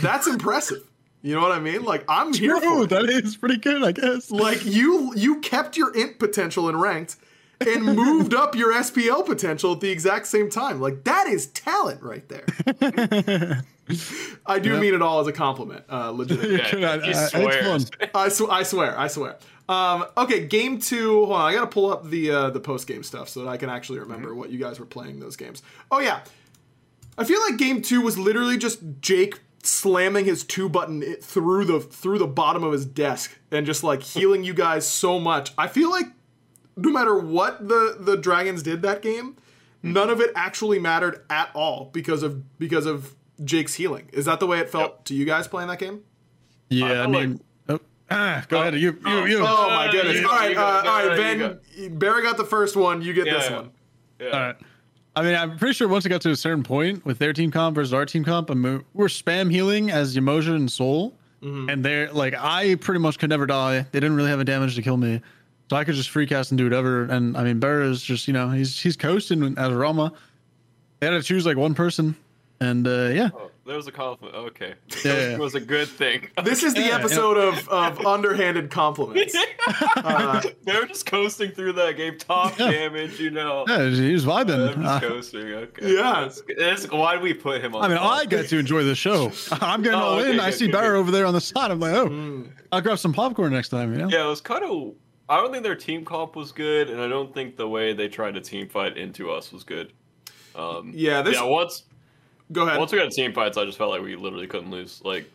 that's 0.00 0.26
impressive. 0.28 0.82
You 1.22 1.34
know 1.34 1.42
what 1.42 1.52
I 1.52 1.60
mean? 1.60 1.84
Like 1.84 2.04
I'm 2.08 2.32
here 2.32 2.58
for 2.58 2.66
Ooh, 2.66 2.82
it 2.84 2.90
that 2.90 3.04
is 3.10 3.36
pretty 3.36 3.58
good, 3.58 3.82
I 3.84 3.92
guess. 3.92 4.30
like 4.30 4.64
you 4.64 5.12
you 5.14 5.40
kept 5.40 5.76
your 5.76 5.94
int 5.94 6.18
potential 6.18 6.68
in 6.68 6.76
ranked 6.76 7.16
and 7.66 7.84
moved 7.84 8.34
up 8.34 8.54
your 8.54 8.72
SPL 8.72 9.24
potential 9.26 9.72
at 9.72 9.80
the 9.80 9.90
exact 9.90 10.26
same 10.26 10.48
time. 10.50 10.80
Like 10.80 11.04
that 11.04 11.26
is 11.26 11.46
talent 11.48 12.02
right 12.02 12.26
there. 12.28 13.62
I 14.46 14.58
do 14.60 14.78
mean 14.80 14.94
it 14.94 15.02
all 15.02 15.20
as 15.20 15.26
a 15.26 15.32
compliment, 15.32 15.84
uh, 15.90 16.10
legitimately. 16.10 16.80
Yeah, 16.80 16.92
I- 16.92 16.98
he 16.98 17.04
I- 17.06 17.10
it's 17.10 17.32
fun. 17.32 17.40
swears. 17.80 17.90
I, 18.14 18.28
sw- 18.28 18.48
I 18.50 18.62
swear, 18.62 18.98
I 18.98 19.08
swear. 19.08 19.36
Um, 19.68 20.06
okay, 20.16 20.46
game 20.46 20.78
two. 20.80 21.24
Hold 21.26 21.32
on, 21.36 21.40
I 21.50 21.52
gotta 21.54 21.66
pull 21.66 21.92
up 21.92 22.08
the 22.08 22.30
uh, 22.30 22.50
the 22.50 22.60
post 22.60 22.86
game 22.86 23.02
stuff 23.02 23.28
so 23.28 23.42
that 23.44 23.48
I 23.48 23.56
can 23.56 23.68
actually 23.70 23.98
remember 24.00 24.34
what 24.34 24.50
you 24.50 24.58
guys 24.58 24.80
were 24.80 24.86
playing 24.86 25.20
those 25.20 25.36
games. 25.36 25.62
Oh 25.90 26.00
yeah, 26.00 26.20
I 27.18 27.24
feel 27.24 27.40
like 27.48 27.56
game 27.56 27.82
two 27.82 28.00
was 28.00 28.18
literally 28.18 28.58
just 28.58 28.80
Jake 29.00 29.40
slamming 29.62 30.24
his 30.24 30.42
two 30.44 30.68
button 30.68 31.02
i- 31.04 31.16
through 31.20 31.66
the 31.66 31.80
through 31.80 32.18
the 32.18 32.26
bottom 32.26 32.64
of 32.64 32.72
his 32.72 32.84
desk 32.86 33.36
and 33.52 33.64
just 33.66 33.84
like 33.84 34.02
healing 34.02 34.42
you 34.42 34.54
guys 34.54 34.88
so 34.88 35.20
much. 35.20 35.52
I 35.58 35.68
feel 35.68 35.90
like 35.90 36.06
no 36.76 36.90
matter 36.90 37.18
what 37.18 37.66
the 37.68 37.96
the 37.98 38.16
dragons 38.16 38.62
did 38.62 38.82
that 38.82 39.02
game, 39.02 39.36
none 39.82 40.10
of 40.10 40.20
it 40.20 40.30
actually 40.34 40.78
mattered 40.78 41.24
at 41.30 41.50
all 41.54 41.90
because 41.92 42.22
of 42.22 42.58
because 42.58 42.86
of 42.86 43.14
Jake's 43.44 43.74
healing. 43.74 44.08
Is 44.12 44.24
that 44.26 44.40
the 44.40 44.46
way 44.46 44.58
it 44.58 44.68
felt 44.70 44.92
Yep. 44.92 45.04
to 45.06 45.14
you 45.14 45.24
guys 45.24 45.48
playing 45.48 45.68
that 45.68 45.78
game? 45.78 46.00
Yeah, 46.68 46.84
I, 46.86 46.88
feel 46.88 46.98
like- 46.98 47.10
mean, 47.28 47.40
oh, 47.68 47.80
ah, 48.10 48.44
go 48.48 48.60
ahead. 48.60 48.74
You, 48.74 48.98
you, 49.04 49.26
you. 49.26 49.38
Oh 49.40 49.68
my 49.70 49.88
Uh, 49.88 49.92
goodness! 49.92 50.20
you 50.20 50.28
all 50.28 50.36
right, 50.36 50.48
you 50.50 50.54
go. 50.54 50.64
uh, 50.64 50.82
No, 50.84 50.90
all 50.90 51.06
right, 51.08 51.16
no, 51.38 51.44
you 51.76 51.88
Ben. 51.88 51.98
Barry 51.98 52.22
got 52.22 52.36
the 52.36 52.44
first 52.44 52.76
one. 52.76 53.02
You 53.02 53.12
get 53.12 53.26
Yeah, 53.26 53.32
this 53.34 53.50
yeah. 53.50 53.56
one. 53.56 53.70
Yeah. 54.20 54.26
All 54.28 54.40
right. 54.40 54.56
I 55.16 55.22
mean, 55.22 55.34
I'm 55.34 55.58
pretty 55.58 55.74
sure 55.74 55.88
once 55.88 56.06
it 56.06 56.08
got 56.10 56.20
to 56.20 56.30
a 56.30 56.36
certain 56.36 56.62
point 56.62 57.04
with 57.04 57.18
their 57.18 57.32
team 57.32 57.50
comp 57.50 57.74
versus 57.74 57.92
our 57.92 58.06
team 58.06 58.22
comp, 58.24 58.48
we're 58.48 59.08
spam 59.08 59.50
healing 59.50 59.90
as 59.90 60.16
Emotion 60.16 60.54
and 60.54 60.70
Sol, 60.70 61.16
and 61.42 61.84
they're 61.84 62.12
like, 62.12 62.34
I 62.38 62.76
pretty 62.76 63.00
much 63.00 63.18
could 63.18 63.28
never 63.30 63.44
die. 63.46 63.86
They 63.90 63.98
didn't 63.98 64.14
really 64.14 64.30
have 64.30 64.38
a 64.38 64.44
damage 64.44 64.76
to 64.76 64.82
kill 64.82 64.96
me, 64.98 65.20
so 65.70 65.76
I 65.76 65.84
could 65.84 65.94
just 65.94 66.10
free 66.10 66.26
cast 66.26 66.50
and 66.50 66.58
do 66.58 66.64
whatever. 66.64 67.04
And 67.04 67.36
I 67.36 67.44
mean, 67.44 67.60
Bear 67.60 67.82
is 67.82 68.02
just 68.02 68.26
you 68.26 68.34
know 68.34 68.50
he's 68.50 68.78
he's 68.80 68.96
coasting 68.96 69.56
as 69.56 69.72
Rama. 69.72 70.12
They 70.98 71.06
had 71.06 71.12
to 71.12 71.22
choose 71.22 71.46
like 71.46 71.56
one 71.56 71.74
person, 71.74 72.16
and 72.60 72.86
uh, 72.86 73.08
yeah, 73.14 73.30
Oh, 73.32 73.50
there 73.64 73.76
was 73.76 73.86
a 73.86 73.92
compliment. 73.92 74.36
Okay. 74.48 74.74
Yeah, 74.88 74.96
That 75.14 75.30
yeah. 75.30 75.36
was 75.38 75.54
a 75.54 75.60
good 75.60 75.86
thing. 75.88 76.28
This 76.44 76.64
is 76.64 76.74
the 76.74 76.80
Yeah, 76.82 76.96
episode 76.96 77.36
of, 77.38 77.68
of 77.68 78.04
underhanded 78.14 78.70
compliments. 78.70 79.36
Uh, 79.96 80.42
they 80.64 80.74
were 80.78 80.86
just 80.86 81.06
coasting 81.06 81.52
through 81.52 81.74
that 81.74 81.96
game. 81.96 82.18
Top 82.18 82.58
Yeah. 82.58 82.70
damage, 82.70 83.20
you 83.20 83.30
know. 83.30 83.64
yeah, 83.68 83.88
he 83.88 84.12
was 84.12 84.26
I'm 84.26 84.46
vibing. 84.48 84.74
just 84.74 84.86
Uh, 84.86 85.00
coasting. 85.08 85.46
Okay. 85.46 85.94
Yeah. 85.94 86.20
That's, 86.22 86.42
that's, 86.58 86.90
why 86.90 87.14
did 87.14 87.22
we 87.22 87.32
put 87.32 87.62
him 87.62 87.74
on? 87.76 87.84
I 87.84 87.88
mean. 87.88 87.98
I 87.98 88.24
get 88.26 88.48
to 88.50 88.58
enjoy 88.58 88.82
the 88.84 88.94
show. 88.94 89.32
I'm 89.52 89.82
getting 89.82 89.98
Oh, 89.98 90.02
all 90.02 90.18
okay, 90.18 90.32
in. 90.32 90.40
I 90.40 90.50
see 90.50 90.66
good, 90.66 90.72
Bear 90.72 90.96
over 90.96 91.10
there 91.10 91.24
on 91.26 91.32
the 91.34 91.40
side. 91.40 91.70
I'm 91.70 91.80
like, 91.80 91.94
oh, 91.94 92.44
I'll 92.72 92.80
grab 92.82 92.98
some 92.98 93.12
popcorn 93.12 93.52
next 93.52 93.68
time. 93.70 93.92
You 93.92 94.00
know? 94.00 94.08
Yeah, 94.08 94.26
it 94.26 94.28
was 94.28 94.40
kind 94.40 94.64
of. 94.64 94.94
I 95.30 95.36
don't 95.36 95.52
think 95.52 95.62
their 95.62 95.76
team 95.76 96.04
comp 96.04 96.34
was 96.36 96.52
good, 96.52 96.90
and 96.90 97.00
I 97.00 97.08
don't 97.08 97.32
think 97.32 97.56
the 97.56 97.68
way 97.68 97.92
they 97.92 98.08
tried 98.08 98.34
to 98.34 98.40
team 98.40 98.68
fight 98.68 98.96
into 98.98 99.30
us 99.30 99.52
was 99.52 99.62
good. 99.64 99.92
Um, 100.56 100.92
Yeah, 100.94 101.22
this- 101.22 101.36
Yeah, 101.36 101.44
once 101.44 101.84
go 102.52 102.66
ahead. 102.66 102.78
once 102.78 102.90
we 102.92 102.98
got 102.98 103.10
team 103.12 103.32
fights, 103.32 103.56
I 103.56 103.64
just 103.64 103.78
felt 103.78 103.90
like 103.92 104.02
we 104.02 104.16
literally 104.16 104.46
couldn't 104.48 104.70
lose. 104.70 105.00
Like, 105.04 105.30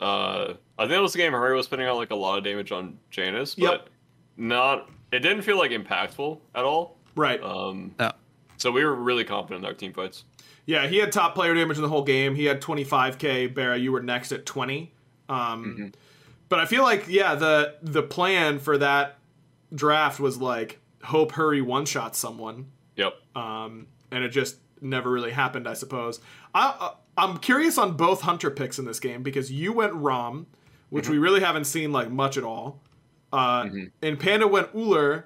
uh, 0.00 0.54
I 0.78 0.82
think 0.84 0.92
it 0.92 1.00
was 1.00 1.12
the 1.12 1.18
game 1.18 1.32
Harry 1.32 1.54
was 1.56 1.68
putting 1.68 1.86
out 1.86 1.96
like 1.96 2.10
a 2.10 2.14
lot 2.16 2.38
of 2.38 2.44
damage 2.44 2.72
on 2.72 2.98
Janus, 3.10 3.54
but 3.54 3.62
Yep. 3.62 3.88
not. 4.36 4.90
It 5.12 5.20
didn't 5.20 5.42
feel 5.42 5.58
like 5.58 5.70
impactful 5.70 6.38
at 6.54 6.64
all. 6.64 6.96
right. 7.16 7.42
Um, 7.42 7.94
Yeah. 8.00 8.12
so 8.56 8.70
we 8.70 8.84
were 8.84 8.94
really 8.94 9.24
confident 9.24 9.64
in 9.64 9.66
our 9.66 9.74
team 9.74 9.92
fights. 9.92 10.24
Yeah, 10.66 10.86
he 10.86 10.98
had 10.98 11.10
top 11.12 11.34
player 11.34 11.54
damage 11.54 11.76
in 11.76 11.82
the 11.82 11.88
whole 11.88 12.04
game. 12.04 12.34
He 12.34 12.44
had 12.46 12.60
25k. 12.62 13.46
Barra, 13.48 13.76
you 13.76 13.92
were 13.92 14.02
next 14.02 14.32
at 14.32 14.46
20. 14.46 14.92
Um, 15.28 15.92
But 16.48 16.58
I 16.58 16.64
feel 16.66 16.82
like 16.82 17.04
yeah, 17.08 17.36
the 17.36 17.74
the 17.82 18.02
plan 18.02 18.58
for 18.58 18.76
that 18.78 19.18
draft 19.74 20.20
was 20.20 20.38
like 20.38 20.78
hope 21.02 21.32
hurry 21.32 21.62
one 21.62 21.86
shot 21.86 22.14
someone, 22.16 22.66
Yep. 22.96 23.14
um, 23.36 23.86
and 24.10 24.24
it 24.24 24.28
just 24.30 24.56
never 24.80 25.10
really 25.10 25.30
happened. 25.32 25.68
I 25.68 25.74
suppose. 25.74 26.20
I, 26.54 26.74
uh, 26.80 26.90
I'm 27.16 27.38
curious 27.38 27.76
on 27.78 27.96
both 27.96 28.22
hunter 28.22 28.50
picks 28.50 28.78
in 28.78 28.84
this 28.84 29.00
game 29.00 29.22
because 29.22 29.50
you 29.52 29.72
went 29.72 29.92
Rom, 29.94 30.46
which 30.90 31.08
we 31.08 31.18
really 31.18 31.40
haven't 31.40 31.64
seen 31.64 31.92
like 31.92 32.10
much 32.10 32.36
at 32.36 32.44
all, 32.44 32.80
uh, 33.32 33.68
and 34.02 34.18
Panda 34.18 34.46
went 34.48 34.72
Ullr, 34.74 35.24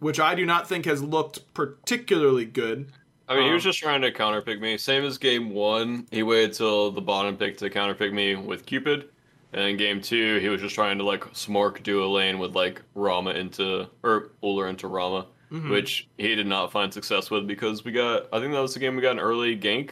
which 0.00 0.18
I 0.20 0.34
do 0.34 0.44
not 0.46 0.68
think 0.68 0.84
has 0.86 1.02
looked 1.02 1.52
particularly 1.54 2.44
good. 2.46 2.90
I 3.28 3.36
mean, 3.36 3.44
he 3.46 3.52
was 3.52 3.62
Um, 3.64 3.70
just 3.70 3.78
trying 3.78 4.02
to 4.02 4.12
counterpick 4.12 4.60
me. 4.60 4.76
Same 4.76 5.04
as 5.04 5.16
game 5.16 5.50
one. 5.50 6.06
He 6.10 6.22
waited 6.22 6.52
till 6.54 6.90
the 6.90 7.00
bottom 7.00 7.36
pick 7.38 7.56
to 7.58 7.70
counterpick 7.70 8.12
me 8.12 8.34
with 8.36 8.66
Cupid. 8.66 9.08
And 9.54 9.62
in 9.62 9.76
game 9.76 10.00
two, 10.00 10.38
he 10.40 10.48
was 10.48 10.60
just 10.60 10.74
trying 10.74 10.98
to 10.98 11.04
like 11.04 11.20
smork 11.32 11.82
do 11.82 12.04
a 12.04 12.06
lane 12.06 12.38
with 12.38 12.54
like 12.54 12.82
Rama 12.94 13.30
into 13.30 13.88
or 14.02 14.30
Ullr 14.42 14.68
into 14.68 14.88
Rama, 14.88 15.26
Mm-hmm. 15.52 15.70
which 15.70 16.08
he 16.18 16.34
did 16.34 16.48
not 16.48 16.72
find 16.72 16.92
success 16.92 17.30
with 17.30 17.46
because 17.46 17.84
we 17.84 17.92
got. 17.92 18.26
I 18.32 18.40
think 18.40 18.52
that 18.52 18.60
was 18.60 18.74
the 18.74 18.80
game 18.80 18.96
we 18.96 19.02
got 19.02 19.12
an 19.12 19.20
early 19.20 19.56
gank. 19.56 19.90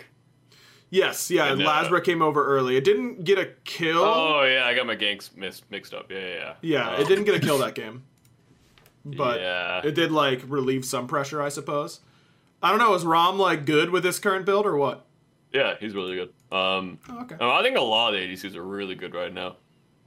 Yes, 0.90 1.30
yeah, 1.30 1.52
And, 1.52 1.62
uh, 1.62 2.00
came 2.00 2.20
over 2.20 2.44
early. 2.44 2.76
It 2.76 2.84
didn't 2.84 3.22
get 3.24 3.38
a 3.38 3.46
kill. 3.64 4.02
Oh 4.02 4.42
yeah, 4.44 4.64
I 4.66 4.74
got 4.74 4.86
my 4.86 4.96
ganks 4.96 5.34
mis- 5.36 5.62
mixed 5.70 5.94
up. 5.94 6.10
Yeah, 6.10 6.18
yeah, 6.18 6.34
yeah. 6.34 6.54
yeah, 6.62 6.90
Uh, 6.90 7.00
it 7.00 7.06
didn't 7.08 7.24
get 7.24 7.34
a 7.36 7.38
kill 7.40 7.58
that 7.58 7.74
game. 7.76 8.02
But 9.04 9.40
yeah. 9.40 9.80
it 9.84 9.94
did 9.94 10.10
like 10.10 10.42
relieve 10.46 10.84
some 10.84 11.06
pressure, 11.06 11.40
I 11.40 11.48
suppose. 11.48 12.00
I 12.62 12.70
don't 12.70 12.78
know, 12.78 12.94
is 12.94 13.04
Rom 13.04 13.38
like 13.38 13.64
good 13.64 13.90
with 13.90 14.02
this 14.02 14.18
current 14.18 14.44
build 14.44 14.66
or 14.66 14.76
what? 14.76 15.06
Yeah, 15.52 15.74
he's 15.80 15.94
really 15.94 16.14
good. 16.16 16.32
Um, 16.52 16.98
Oh, 17.08 17.20
okay. 17.22 17.36
I 17.40 17.62
think 17.62 17.76
a 17.76 17.80
lot 17.80 18.14
of 18.14 18.20
the 18.20 18.26
ADCs 18.26 18.54
are 18.56 18.62
really 18.64 18.94
good 18.94 19.14
right 19.14 19.32
now. 19.32 19.56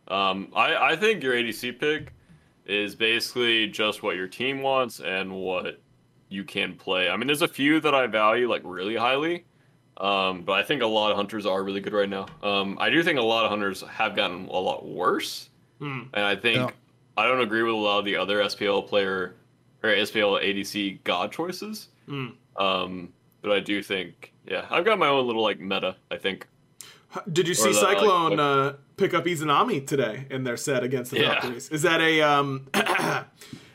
Um, 0.07 0.49
I, 0.55 0.91
I 0.91 0.95
think 0.95 1.23
your 1.23 1.33
ADC 1.33 1.79
pick 1.79 2.13
is 2.65 2.95
basically 2.95 3.67
just 3.67 4.03
what 4.03 4.15
your 4.15 4.27
team 4.27 4.61
wants 4.61 4.99
and 4.99 5.31
what 5.33 5.79
you 6.29 6.43
can 6.43 6.75
play. 6.75 7.09
I 7.09 7.17
mean, 7.17 7.27
there's 7.27 7.41
a 7.41 7.47
few 7.47 7.79
that 7.81 7.95
I 7.95 8.05
value 8.07 8.49
like 8.49 8.61
really 8.63 8.95
highly, 8.95 9.45
um, 9.97 10.41
but 10.43 10.53
I 10.53 10.63
think 10.63 10.81
a 10.81 10.87
lot 10.87 11.09
of 11.11 11.17
hunters 11.17 11.45
are 11.45 11.63
really 11.63 11.79
good 11.81 11.93
right 11.93 12.09
now. 12.09 12.27
Um, 12.43 12.77
I 12.79 12.89
do 12.89 13.01
think 13.03 13.17
a 13.17 13.23
lot 13.23 13.45
of 13.45 13.49
hunters 13.49 13.81
have 13.81 14.15
gotten 14.15 14.47
a 14.47 14.59
lot 14.59 14.85
worse, 14.87 15.49
Hmm. 15.79 16.03
and 16.13 16.23
I 16.25 16.35
think 16.35 16.57
Yeah. 16.57 16.69
I 17.17 17.27
don't 17.27 17.41
agree 17.41 17.63
with 17.63 17.73
a 17.73 17.77
lot 17.77 17.99
of 17.99 18.05
the 18.05 18.15
other 18.17 18.39
SPL 18.41 18.87
player 18.87 19.35
or 19.83 19.89
SPL 19.89 20.39
ADC 20.41 20.99
god 21.03 21.31
choices. 21.31 21.89
Hmm. 22.07 22.27
Um, 22.57 23.13
but 23.41 23.51
I 23.51 23.59
do 23.59 23.81
think, 23.83 24.31
yeah, 24.47 24.65
I've 24.69 24.85
got 24.85 24.99
my 24.99 25.07
own 25.07 25.25
little 25.27 25.43
like 25.43 25.59
meta. 25.59 25.95
I 26.11 26.17
think. 26.17 26.47
Did 27.31 27.47
you 27.47 27.53
see 27.53 27.69
the, 27.71 27.75
Cyclone 27.79 28.31
what- 28.31 28.39
uh, 28.39 28.73
pick 28.97 29.13
up 29.13 29.25
Izanami 29.25 29.85
today 29.87 30.25
in 30.29 30.43
their 30.43 30.57
set 30.57 30.83
against 30.83 31.11
the 31.11 31.21
Yeah. 31.21 31.35
Valkyries? 31.41 31.69
Is 31.69 31.81
that 31.83 32.01
a 32.01 32.21
um, 32.21 32.67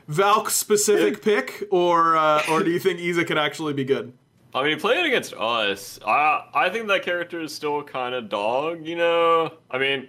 Valk 0.08 0.50
specific 0.50 1.22
pick, 1.22 1.62
or 1.70 2.16
uh, 2.16 2.42
or 2.50 2.62
do 2.62 2.70
you 2.70 2.78
think 2.78 2.98
Iza 3.00 3.24
could 3.24 3.38
actually 3.38 3.72
be 3.72 3.84
good? 3.84 4.12
I 4.52 4.64
mean, 4.64 4.80
playing 4.80 5.06
against 5.06 5.32
us, 5.34 6.00
I 6.04 6.44
I 6.52 6.68
think 6.70 6.88
that 6.88 7.02
character 7.02 7.40
is 7.40 7.54
still 7.54 7.82
kind 7.84 8.14
of 8.14 8.28
dog. 8.28 8.84
You 8.84 8.96
know, 8.96 9.54
I 9.70 9.78
mean, 9.78 10.08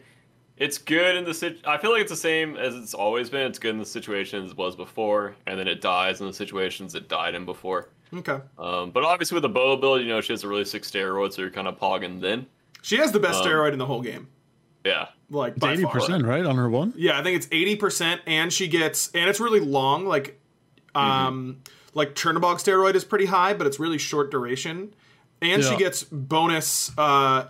it's 0.58 0.80
good 0.80 1.16
in 1.16 1.24
the 1.26 1.34
sit. 1.34 1.60
I 1.66 1.78
feel 1.78 1.92
like 1.92 2.02
it's 2.02 2.12
the 2.12 2.18
same 2.18 2.58
as 2.58 2.74
it's 2.76 2.96
always 2.96 3.30
been. 3.30 3.46
It's 3.48 3.60
good 3.60 3.72
in 3.72 3.80
the 3.80 3.86
situations 3.86 4.52
it 4.52 4.58
was 4.58 4.76
before, 4.76 5.36
and 5.46 5.60
then 5.60 5.68
it 5.68 5.80
dies 5.82 6.20
in 6.20 6.26
the 6.28 6.34
situations 6.34 6.96
it 6.96 7.08
died 7.08 7.36
in 7.36 7.46
before. 7.46 7.90
Okay, 8.14 8.40
Um, 8.58 8.92
but 8.92 9.04
obviously 9.04 9.36
with 9.36 9.44
the 9.44 9.50
bow 9.50 9.78
build, 9.78 10.02
you 10.02 10.08
know, 10.08 10.20
she 10.22 10.34
has 10.34 10.44
a 10.44 10.48
really 10.48 10.66
sick 10.66 10.84
steroid, 10.84 11.32
so 11.34 11.42
you're 11.42 11.52
kind 11.52 11.68
of 11.68 11.80
pogging 11.80 12.20
then. 12.22 12.46
she 12.82 12.98
has 12.98 13.12
the 13.12 13.20
best 13.20 13.42
Um, 13.42 13.48
steroid 13.48 13.74
in 13.74 13.80
the 13.80 13.86
whole 13.86 14.02
game. 14.02 14.28
Yeah. 14.84 15.08
Like 15.30 15.54
It's 15.54 15.60
by 15.60 15.74
eighty 15.74 15.84
far. 15.84 15.92
percent, 15.94 16.26
right, 16.26 16.44
on 16.46 16.56
her 16.58 16.70
one. 16.70 16.94
Yeah, 16.98 17.18
I 17.20 17.24
think 17.24 17.38
it's 17.38 17.48
eighty 17.52 17.76
percent, 17.76 18.20
and 18.28 18.52
she 18.52 18.68
gets, 18.68 19.10
and 19.14 19.30
it's 19.30 19.40
really 19.40 19.60
long. 19.62 20.06
Like, 20.06 20.42
um, 20.96 21.60
like 21.94 22.16
Chernobog 22.16 22.56
steroid 22.56 22.96
is 22.96 23.06
pretty 23.06 23.26
high, 23.28 23.54
but 23.54 23.66
it's 23.68 23.80
really 23.80 23.98
short 23.98 24.32
duration, 24.32 24.94
and 25.42 25.64
she 25.64 25.78
gets 25.78 26.04
bonus 26.04 26.92
uh, 26.98 27.46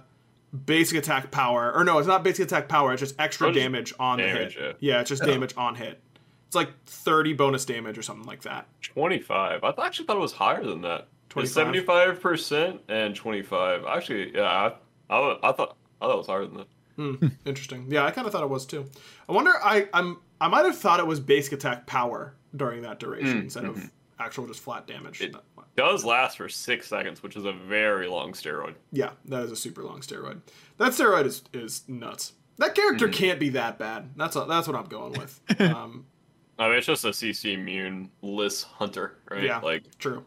basic 0.66 0.98
attack 1.00 1.32
power. 1.32 1.72
Or 1.74 1.84
no, 1.84 1.98
it's 1.98 2.08
not 2.08 2.24
basic 2.24 2.46
attack 2.46 2.68
power. 2.68 2.92
It's 2.94 3.00
just 3.00 3.16
extra 3.20 3.48
Oh, 3.48 3.52
just 3.52 3.64
damage 3.64 3.94
on 4.00 4.18
damage, 4.20 4.56
the 4.56 4.62
hit. 4.62 4.78
yeah. 4.82 4.94
Yeah, 4.96 5.00
it's 5.02 5.10
just 5.10 5.24
damage 5.24 5.54
on 5.58 5.76
hit. 5.76 6.00
It's 6.52 6.56
like 6.58 6.84
thirty 6.84 7.32
bonus 7.32 7.64
damage 7.64 7.98
or 7.98 8.02
something 8.02 8.26
like 8.26 8.42
that. 8.42 8.68
25. 8.82 9.64
I 9.64 9.72
th- 9.72 9.80
actually 9.86 10.06
thought 10.06 10.18
it 10.18 10.20
was 10.20 10.34
higher 10.34 10.62
than 10.62 10.82
that. 10.82 11.08
25? 11.30 11.54
75 11.54 12.20
percent 12.20 12.82
and 12.90 13.16
25. 13.16 13.86
Actually, 13.86 14.36
yeah, 14.36 14.42
I, 15.10 15.16
I, 15.16 15.38
I 15.44 15.52
thought 15.54 15.78
I 16.02 16.08
thought 16.08 16.14
it 16.14 16.18
was 16.18 16.28
higher 16.28 16.46
than 16.46 16.58
that. 16.58 16.68
Hmm, 16.98 17.28
interesting. 17.46 17.86
Yeah, 17.88 18.04
I 18.04 18.12
kind 18.12 18.28
of 18.28 18.34
thought 18.34 18.44
it 18.44 18.50
was 18.50 18.66
too. 18.66 18.86
I 19.30 19.32
wonder. 19.32 19.54
I 19.64 19.88
I'm 19.94 20.18
I 20.42 20.50
might 20.50 20.66
have 20.66 20.78
thought 20.78 21.00
it 21.00 21.08
was 21.08 21.22
basic 21.22 21.54
attack 21.54 21.88
power 21.88 22.36
during 22.54 22.82
that 22.82 23.00
duration 23.00 23.32
hmm, 23.32 23.44
instead 23.46 23.64
of 23.64 23.78
hmm, 23.78 23.86
actual 24.20 24.46
just 24.46 24.60
flat 24.60 24.88
damage. 24.88 25.22
It 25.22 25.34
does 25.78 26.04
last 26.04 26.36
for 26.36 26.50
six 26.50 26.86
seconds, 26.86 27.24
which 27.24 27.38
is 27.38 27.46
a 27.46 27.54
very 27.54 28.10
long 28.10 28.34
steroid. 28.34 28.76
Yeah, 28.92 29.12
that 29.24 29.44
is 29.44 29.52
a 29.54 29.56
super 29.56 29.84
long 29.84 30.02
steroid. 30.02 30.42
That 30.80 30.92
steroid 30.92 31.28
is 31.28 31.44
is 31.54 31.88
nuts. 31.88 32.34
That 32.58 32.76
character 32.76 33.08
can't 33.08 33.40
be 33.40 33.50
that 33.50 33.80
bad. 33.80 34.10
That's 34.18 34.36
a, 34.36 34.46
that's 34.50 34.68
what 34.68 34.76
I'm 34.76 34.88
going 34.88 35.14
with. 35.14 35.40
Um, 35.62 36.08
I 36.62 36.68
mean, 36.70 36.78
it's 36.78 36.86
just 36.88 37.04
a 37.06 37.10
CC 37.10 37.54
immune 37.54 38.10
list 38.22 38.66
hunter, 38.66 39.16
right? 39.30 39.44
yeah, 39.44 39.60
Like, 39.60 39.84
true. 39.98 40.24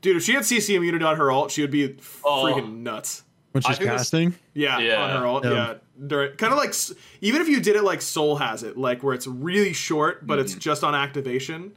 Dude, 0.00 0.16
if 0.16 0.22
she 0.22 0.32
had 0.32 0.44
CC 0.44 0.76
immunity 0.76 1.04
on 1.04 1.16
her 1.16 1.30
ult, 1.30 1.50
she 1.50 1.60
would 1.60 1.70
be 1.70 1.96
Oh. 2.24 2.44
freaking 2.44 2.78
nuts. 2.78 3.24
When 3.52 3.62
I 3.66 3.70
she's 3.70 3.78
casting. 3.84 4.34
Yeah, 4.54 4.78
Yeah. 4.78 5.02
on 5.02 5.10
her 5.20 5.26
ult, 5.26 5.44
Yeah, 5.44 5.50
Yeah. 5.52 5.74
during 6.06 6.36
kind 6.36 6.52
of 6.52 6.58
like 6.58 6.72
even 7.20 7.42
if 7.42 7.48
you 7.48 7.60
did 7.60 7.74
it 7.74 7.82
like 7.82 8.00
Sol 8.00 8.36
has 8.36 8.62
it, 8.62 8.78
like 8.78 9.02
where 9.02 9.12
it's 9.12 9.26
really 9.26 9.72
short 9.72 10.24
but 10.26 10.38
it's 10.38 10.54
just 10.54 10.84
on 10.84 10.94
activation, 10.94 11.72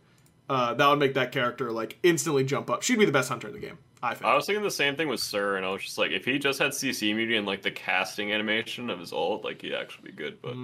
uh, 0.50 0.76
that 0.76 0.88
would 0.88 1.00
make 1.00 1.16
that 1.16 1.32
character 1.32 1.72
like 1.72 1.98
instantly 2.04 2.44
jump 2.44 2.70
up. 2.70 2.84
She'd 2.84 3.00
be 3.00 3.06
the 3.06 3.12
best 3.12 3.30
hunter 3.30 3.48
in 3.48 3.54
the 3.54 3.60
game. 3.60 3.80
I 4.04 4.14
think. 4.14 4.26
I 4.26 4.36
was 4.36 4.46
thinking 4.46 4.64
the 4.64 4.70
same 4.70 4.96
thing 4.96 5.08
with 5.08 5.22
Sir, 5.22 5.56
and 5.58 5.66
I 5.66 5.70
was 5.72 5.82
just 5.82 5.98
like, 5.98 6.12
if 6.12 6.26
he 6.26 6.38
just 6.38 6.60
had 6.60 6.72
CC 6.74 7.10
immunity 7.10 7.38
and 7.38 7.48
like 7.48 7.62
the 7.64 7.72
casting 7.72 8.32
animation 8.34 8.90
of 8.92 9.00
his 9.00 9.12
ult, 9.14 9.44
like 9.44 9.62
he'd 9.62 9.74
actually 9.74 10.12
be 10.12 10.16
good. 10.16 10.42
But 10.42 10.56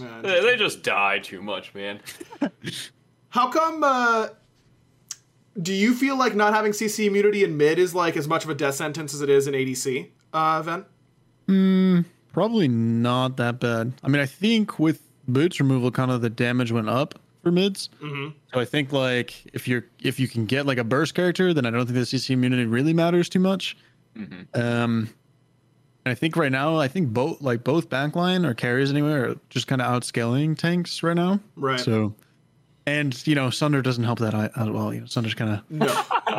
Yeah, 0.00 0.20
they, 0.22 0.40
they 0.40 0.56
just 0.56 0.82
die 0.82 1.18
too 1.18 1.42
much, 1.42 1.74
man. 1.74 2.00
How 3.28 3.50
come? 3.50 3.82
Uh, 3.84 4.28
do 5.60 5.72
you 5.72 5.94
feel 5.94 6.16
like 6.16 6.34
not 6.34 6.52
having 6.52 6.72
CC 6.72 7.06
immunity 7.06 7.44
in 7.44 7.56
mid 7.56 7.78
is 7.78 7.94
like 7.94 8.16
as 8.16 8.26
much 8.26 8.44
of 8.44 8.50
a 8.50 8.54
death 8.54 8.74
sentence 8.74 9.14
as 9.14 9.20
it 9.20 9.30
is 9.30 9.46
in 9.46 9.54
ADC, 9.54 10.08
uh, 10.32 10.62
Ven? 10.62 10.84
Probably 12.32 12.66
not 12.66 13.36
that 13.36 13.60
bad. 13.60 13.92
I 14.02 14.08
mean, 14.08 14.20
I 14.20 14.26
think 14.26 14.78
with 14.78 15.00
boots 15.28 15.60
removal, 15.60 15.90
kind 15.90 16.10
of 16.10 16.20
the 16.20 16.30
damage 16.30 16.72
went 16.72 16.88
up 16.88 17.18
for 17.44 17.52
mids. 17.52 17.90
Mm-hmm. 18.02 18.36
So 18.52 18.60
I 18.60 18.64
think 18.64 18.92
like 18.92 19.34
if 19.52 19.68
you're 19.68 19.84
if 20.02 20.18
you 20.18 20.26
can 20.26 20.44
get 20.46 20.66
like 20.66 20.78
a 20.78 20.84
burst 20.84 21.14
character, 21.14 21.54
then 21.54 21.66
I 21.66 21.70
don't 21.70 21.86
think 21.86 21.94
the 21.94 22.00
CC 22.00 22.30
immunity 22.30 22.64
really 22.64 22.92
matters 22.92 23.28
too 23.28 23.38
much. 23.38 23.76
Um, 24.54 25.10
and 26.04 26.12
I 26.12 26.14
think 26.14 26.36
right 26.36 26.52
now, 26.52 26.76
I 26.78 26.88
think 26.88 27.08
both 27.10 27.40
like 27.40 27.64
both 27.64 27.88
backline 27.88 28.46
or 28.46 28.54
carries 28.54 28.90
anyway 28.90 29.12
are 29.12 29.36
just 29.50 29.66
kind 29.66 29.80
of 29.82 29.86
outscaling 29.90 30.56
tanks 30.56 31.02
right 31.02 31.14
now. 31.16 31.40
Right. 31.56 31.80
So, 31.80 32.14
and 32.86 33.26
you 33.26 33.34
know, 33.34 33.48
Sunder 33.50 33.80
doesn't 33.82 34.04
help 34.04 34.18
that 34.18 34.34
out 34.34 34.72
well. 34.72 34.92
You 34.92 35.00
know, 35.00 35.06
Sunder's 35.06 35.34
kind 35.34 35.50
of 35.52 35.70
No, 35.70 35.86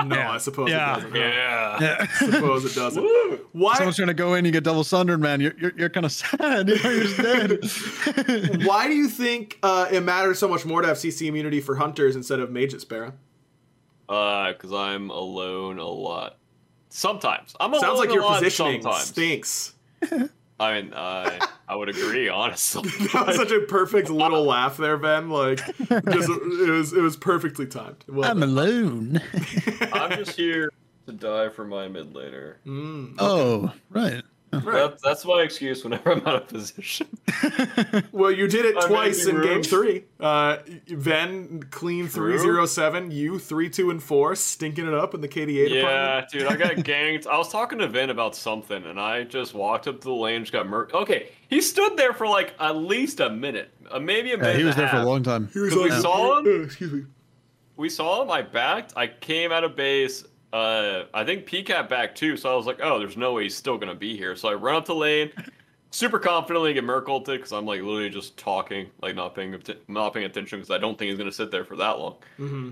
no, 0.06 0.20
I 0.30 0.38
suppose 0.38 0.70
Yeah. 0.70 0.94
it 0.98 1.02
doesn't. 1.02 1.16
Yeah. 1.16 1.78
yeah. 1.82 1.96
I 2.00 2.06
suppose 2.32 2.66
it 2.66 2.76
doesn't. 2.76 3.04
Why? 3.54 3.76
Someone's 3.76 3.96
trying 3.96 4.10
to 4.10 4.14
go 4.14 4.34
in, 4.36 4.46
you 4.46 4.52
get 4.52 4.64
double 4.64 4.84
sundered, 4.84 5.22
man. 5.22 5.40
You're 5.42 5.54
you're, 5.60 5.72
you're 5.78 5.90
kind 5.90 6.06
of 6.06 6.12
sad. 6.12 6.70
You 6.70 6.84
know, 6.84 6.90
you're 6.92 7.04
just 7.06 7.18
dead. 7.18 8.66
Why 8.66 8.88
do 8.88 8.94
you 8.94 9.08
think 9.08 9.58
uh, 9.64 9.88
it 9.92 10.02
matters 10.02 10.38
so 10.40 10.48
much 10.48 10.66
more 10.66 10.82
to 10.82 10.88
have 10.88 10.98
CC 10.98 11.28
immunity 11.28 11.62
for 11.62 11.76
hunters 11.76 12.16
instead 12.16 12.40
of 12.40 12.52
mages, 12.52 12.86
Barra? 12.86 13.14
Uh, 14.08 14.52
because 14.54 14.72
I'm 14.72 15.10
alone 15.10 15.80
a 15.80 15.88
lot. 15.88 16.38
Sometimes 16.90 17.56
I'm 17.60 17.72
alone 17.72 17.82
Sounds 17.82 18.00
like 18.00 18.14
your 18.14 18.24
positioning 18.24 18.82
Sometimes. 18.82 19.04
stinks. 19.06 19.74
I 20.60 20.82
mean, 20.82 20.94
I 20.96 21.46
I 21.68 21.76
would 21.76 21.90
agree, 21.90 22.30
honestly. 22.30 22.90
That 23.14 23.28
was 23.28 23.36
such 23.36 23.52
a 23.52 23.62
perfect 23.62 24.10
little 24.10 24.44
laugh 24.46 24.78
there, 24.78 24.98
Ben. 24.98 25.30
Like, 25.30 25.58
just, 25.80 26.30
it 26.30 26.70
was 26.70 26.94
it 26.94 27.02
was 27.02 27.18
perfectly 27.18 27.66
timed. 27.66 28.06
Well 28.08 28.30
I'm 28.30 28.40
done. 28.40 28.50
alone. 28.50 29.22
I'm 29.94 30.12
just 30.12 30.38
here 30.38 30.72
to 31.08 31.12
die 31.12 31.50
for 31.50 31.66
my 31.66 31.88
mid 31.90 32.14
laner. 32.14 32.56
Mm. 32.66 33.16
Oh, 33.20 33.74
right. 33.90 34.24
That's 34.52 35.02
that's 35.02 35.26
my 35.26 35.42
excuse 35.42 35.84
whenever 35.84 36.12
I'm 36.12 36.26
out 36.26 36.36
of 36.36 36.48
position. 36.48 37.08
Well, 38.12 38.32
you 38.32 38.48
did 38.48 38.66
it 38.66 38.82
twice 38.82 39.26
in 39.26 39.38
making 39.38 39.52
game 39.52 39.64
three. 39.64 40.04
Uh, 40.20 40.58
Ven 40.88 41.64
clean 41.72 42.08
three 42.08 42.38
zero 42.38 42.66
seven. 42.66 43.12
You 43.12 43.40
three 43.40 43.70
two 43.70 43.90
and 43.90 44.02
four, 44.02 44.36
stinking 44.36 44.88
it 44.88 44.94
up 44.94 45.14
in 45.14 45.22
the 45.22 45.28
KDA 45.28 45.70
department. 45.70 45.74
Yeah, 45.74 46.26
dude, 46.32 46.48
I 46.48 46.56
got 46.56 46.72
ganked. 46.86 47.28
I 47.28 47.38
was 47.38 47.52
talking 47.52 47.80
to 47.80 47.88
Vin 47.88 48.10
about 48.10 48.36
something, 48.36 48.86
and 48.86 49.00
I 49.00 49.24
just 49.24 49.54
walked 49.54 49.88
up 49.88 50.00
to 50.02 50.08
the 50.08 50.14
lane, 50.14 50.42
just 50.42 50.54
got 50.54 50.66
murked. 50.66 50.94
Okay, 50.94 51.30
he 51.48 51.62
stood 51.62 51.98
there 51.98 52.14
for 52.14 52.28
like 52.28 52.54
at 52.60 52.76
least 52.78 53.20
a 53.20 53.30
minute, 53.30 53.72
uh, 53.92 54.00
maybe 54.00 54.34
a 54.34 54.38
minute. 54.38 54.54
Yeah, 54.54 54.58
he 54.58 54.64
was 54.64 54.76
and 54.76 54.84
there 54.84 54.90
for 54.90 54.98
a 54.98 55.06
long 55.06 55.24
time. 55.24 55.50
He 55.54 55.60
was 55.60 55.74
Because 55.74 55.92
we 55.92 56.02
saw 56.02 56.40
him? 56.40 56.46
Uh, 56.46 56.64
excuse 56.64 56.92
me. 56.92 57.06
We 57.78 57.90
saw 57.90 58.22
him. 58.24 58.32
I 58.32 58.42
backed. 58.42 58.94
I 58.96 59.08
came 59.08 59.52
out 59.52 59.64
of 59.64 59.76
base. 59.76 60.24
Uh, 60.56 61.08
I 61.14 61.26
think 61.26 61.46
PCAP 61.46 61.90
back 61.90 62.16
too. 62.16 62.38
So 62.38 62.50
I 62.50 62.56
was 62.56 62.66
like, 62.66 62.80
oh, 62.82 62.98
there's 62.98 63.18
no 63.18 63.34
way 63.34 63.44
he's 63.44 63.58
still 63.58 63.78
gonna 63.78 63.94
be 63.94 64.16
here. 64.16 64.38
So 64.38 64.48
I 64.48 64.54
run 64.54 64.76
up 64.76 64.86
the 64.86 64.96
lane, 64.96 65.30
super 65.92 66.18
confidently 66.18 66.74
get 66.74 66.86
Merc 66.86 67.10
ulted 67.10 67.40
because 67.40 67.52
I'm 67.52 67.66
like 67.66 67.82
literally 67.82 68.10
just 68.10 68.38
talking, 68.38 68.90
like 69.02 69.16
not 69.16 69.36
paying 69.36 69.62
not 69.90 70.14
paying 70.14 70.26
attention 70.26 70.60
because 70.60 70.72
I 70.72 70.78
don't 70.78 70.98
think 70.98 71.10
he's 71.10 71.18
gonna 71.18 71.34
sit 71.34 71.52
there 71.52 71.66
for 71.66 71.76
that 71.76 72.00
long. 72.00 72.16
Mm-hmm. 72.40 72.70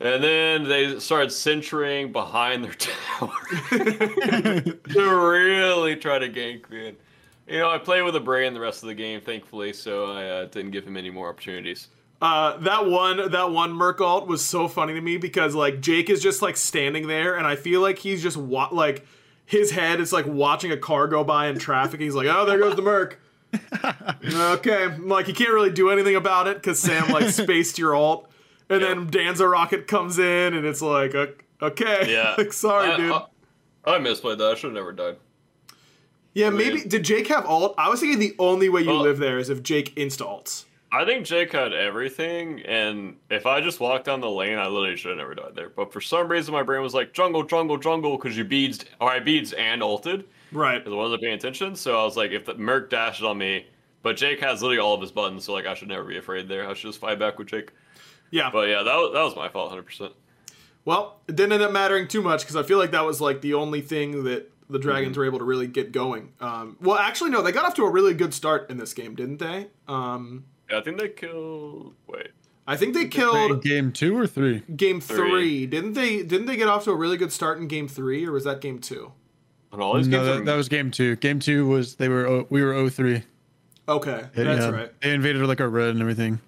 And 0.00 0.22
then 0.22 0.64
they 0.64 0.98
started 0.98 1.30
centering 1.30 2.12
behind 2.12 2.64
their 2.64 2.74
tower 2.78 3.32
to 3.70 4.80
really 4.94 5.96
try 5.96 6.18
to 6.18 6.28
gank 6.28 6.68
me. 6.68 6.88
And, 6.88 6.96
you 7.48 7.60
know, 7.60 7.70
I 7.70 7.78
played 7.78 8.02
with 8.02 8.16
a 8.16 8.20
brain 8.20 8.52
the 8.52 8.60
rest 8.60 8.82
of 8.82 8.88
the 8.88 8.94
game, 8.94 9.22
thankfully, 9.22 9.72
so 9.72 10.12
I 10.12 10.24
uh, 10.26 10.44
didn't 10.46 10.72
give 10.72 10.86
him 10.86 10.98
any 10.98 11.08
more 11.08 11.30
opportunities. 11.30 11.88
Uh, 12.20 12.58
that 12.58 12.86
one, 12.86 13.30
that 13.30 13.50
one 13.50 13.72
Merc 13.72 14.00
ult 14.00 14.26
was 14.26 14.44
so 14.44 14.68
funny 14.68 14.92
to 14.92 15.00
me 15.00 15.16
because 15.16 15.54
like 15.54 15.80
Jake 15.80 16.10
is 16.10 16.20
just 16.22 16.42
like 16.42 16.56
standing 16.56 17.06
there, 17.08 17.36
and 17.36 17.46
I 17.46 17.56
feel 17.56 17.80
like 17.80 17.98
he's 17.98 18.22
just 18.22 18.36
wa- 18.36 18.68
like 18.70 19.06
his 19.46 19.70
head 19.70 20.00
is 20.00 20.12
like 20.12 20.26
watching 20.26 20.70
a 20.70 20.76
car 20.76 21.08
go 21.08 21.24
by 21.24 21.46
in 21.48 21.58
traffic. 21.58 21.98
He's 22.00 22.14
like, 22.14 22.26
oh, 22.28 22.44
there 22.44 22.58
goes 22.58 22.76
the 22.76 22.82
Merc. 22.82 23.18
okay, 24.24 24.96
like 24.98 25.26
he 25.26 25.32
can't 25.32 25.50
really 25.50 25.70
do 25.72 25.90
anything 25.90 26.14
about 26.16 26.46
it 26.46 26.56
because 26.58 26.78
Sam 26.78 27.08
like 27.10 27.28
spaced 27.30 27.78
your 27.78 27.96
ult, 27.96 28.28
and 28.68 28.82
then 28.82 29.06
Danza 29.06 29.48
Rocket 29.48 29.86
comes 29.86 30.18
in, 30.18 30.54
and 30.54 30.66
it's 30.66 30.82
like, 30.82 31.14
okay, 31.62 32.12
Yeah. 32.12 32.34
like 32.38 32.52
sorry, 32.52 32.90
I, 32.90 32.96
dude. 32.96 33.12
I, 33.12 33.24
I 33.86 33.98
misplayed 33.98 34.38
that. 34.38 34.52
I 34.52 34.54
should 34.54 34.66
have 34.68 34.74
never 34.74 34.92
died. 34.92 35.16
yeah, 36.34 36.50
maybe 36.50 36.74
weird. 36.76 36.88
did 36.90 37.02
Jake 37.04 37.28
have 37.28 37.46
ult? 37.46 37.74
I 37.78 37.88
was 37.88 38.00
thinking 38.00 38.18
the 38.18 38.34
only 38.38 38.68
way 38.68 38.82
you 38.82 38.88
Well- 38.88 39.00
live 39.00 39.18
there 39.18 39.38
is 39.38 39.48
if 39.48 39.62
Jake 39.62 39.94
insta 39.96 40.26
ults. 40.26 40.64
I 40.92 41.04
think 41.04 41.24
Jake 41.24 41.52
had 41.52 41.72
everything, 41.72 42.60
and 42.62 43.16
if 43.30 43.46
I 43.46 43.60
just 43.60 43.78
walked 43.78 44.06
down 44.06 44.20
the 44.20 44.30
lane, 44.30 44.58
I 44.58 44.66
literally 44.66 44.96
should 44.96 45.10
have 45.10 45.18
never 45.18 45.34
died 45.36 45.54
there. 45.54 45.68
But 45.68 45.92
for 45.92 46.00
some 46.00 46.28
reason, 46.28 46.52
my 46.52 46.64
brain 46.64 46.82
was 46.82 46.94
like 46.94 47.12
jungle, 47.12 47.44
jungle, 47.44 47.76
jungle, 47.78 48.16
because 48.16 48.36
you 48.36 48.44
beads, 48.44 48.84
or 49.00 49.08
I 49.10 49.20
beads 49.20 49.52
and 49.52 49.82
ulted, 49.84 50.24
Right. 50.50 50.78
because 50.78 50.92
I 50.92 50.96
wasn't 50.96 51.22
paying 51.22 51.34
attention. 51.34 51.76
So 51.76 52.00
I 52.00 52.04
was 52.04 52.16
like, 52.16 52.32
if 52.32 52.44
the 52.44 52.54
Merc 52.54 52.90
dashes 52.90 53.24
on 53.24 53.38
me, 53.38 53.66
but 54.02 54.16
Jake 54.16 54.40
has 54.40 54.62
literally 54.62 54.80
all 54.80 54.94
of 54.94 55.00
his 55.00 55.12
buttons, 55.12 55.44
so 55.44 55.52
like 55.52 55.66
I 55.66 55.74
should 55.74 55.88
never 55.88 56.02
be 56.04 56.16
afraid 56.18 56.48
there. 56.48 56.68
I 56.68 56.74
should 56.74 56.88
just 56.88 56.98
fight 56.98 57.20
back 57.20 57.38
with 57.38 57.46
Jake. 57.48 57.70
Yeah. 58.32 58.50
But 58.52 58.68
yeah, 58.68 58.82
that 58.82 58.96
was, 58.96 59.12
that 59.12 59.22
was 59.22 59.36
my 59.36 59.48
fault, 59.48 59.68
hundred 59.68 59.84
percent. 59.86 60.12
Well, 60.84 61.20
it 61.28 61.36
didn't 61.36 61.52
end 61.52 61.62
up 61.62 61.70
mattering 61.72 62.08
too 62.08 62.22
much 62.22 62.40
because 62.40 62.56
I 62.56 62.62
feel 62.64 62.78
like 62.78 62.90
that 62.92 63.04
was 63.04 63.20
like 63.20 63.42
the 63.42 63.54
only 63.54 63.80
thing 63.80 64.24
that 64.24 64.50
the 64.68 64.78
Dragons 64.78 65.16
were 65.18 65.24
able 65.26 65.38
to 65.38 65.44
really 65.44 65.66
get 65.66 65.92
going. 65.92 66.32
Um, 66.40 66.76
well, 66.80 66.96
actually, 66.96 67.30
no, 67.30 67.42
they 67.42 67.52
got 67.52 67.64
off 67.64 67.74
to 67.74 67.84
a 67.84 67.90
really 67.90 68.14
good 68.14 68.32
start 68.32 68.70
in 68.70 68.78
this 68.78 68.94
game, 68.94 69.14
didn't 69.14 69.38
they? 69.38 69.68
Um, 69.88 70.44
Yeah, 70.70 70.78
I 70.78 70.80
think 70.82 70.98
they 70.98 71.08
killed. 71.08 71.94
Wait, 72.06 72.28
I 72.66 72.76
think 72.76 72.94
they 72.94 73.06
killed 73.08 73.62
game 73.62 73.92
two 73.92 74.16
or 74.16 74.26
three? 74.26 74.60
game 74.76 75.00
three. 75.00 75.16
Three. 75.30 75.66
didn't 75.66 75.94
they? 75.94 76.22
Didn't 76.22 76.46
they 76.46 76.56
get 76.56 76.68
off 76.68 76.84
to 76.84 76.90
a 76.90 76.96
really 76.96 77.16
good 77.16 77.32
start 77.32 77.58
in 77.58 77.66
game 77.68 77.88
three, 77.88 78.26
or 78.26 78.32
was 78.32 78.44
that 78.44 78.60
game 78.60 78.78
two? 78.78 79.12
on 79.72 79.80
all 79.80 79.94
these 79.96 80.08
No, 80.08 80.16
games. 80.18 80.26
that, 80.28 80.40
are- 80.40 80.44
that 80.46 80.56
was 80.56 80.68
game 80.68 80.90
two. 80.90 81.14
Game 81.16 81.38
two 81.38 81.64
was 81.68 81.94
they 81.94 82.08
were 82.08 82.26
o- 82.26 82.46
we 82.50 82.60
were 82.60 82.72
0-3. 82.72 83.22
Okay, 83.88 84.24
Yeah, 84.36 84.44
that's 84.44 84.62
yeah. 84.64 84.70
right. 84.70 85.00
They 85.00 85.14
invaded 85.14 85.46
like 85.46 85.60
our 85.60 85.68
red 85.68 85.90
and 85.90 86.00
everything. 86.00 86.40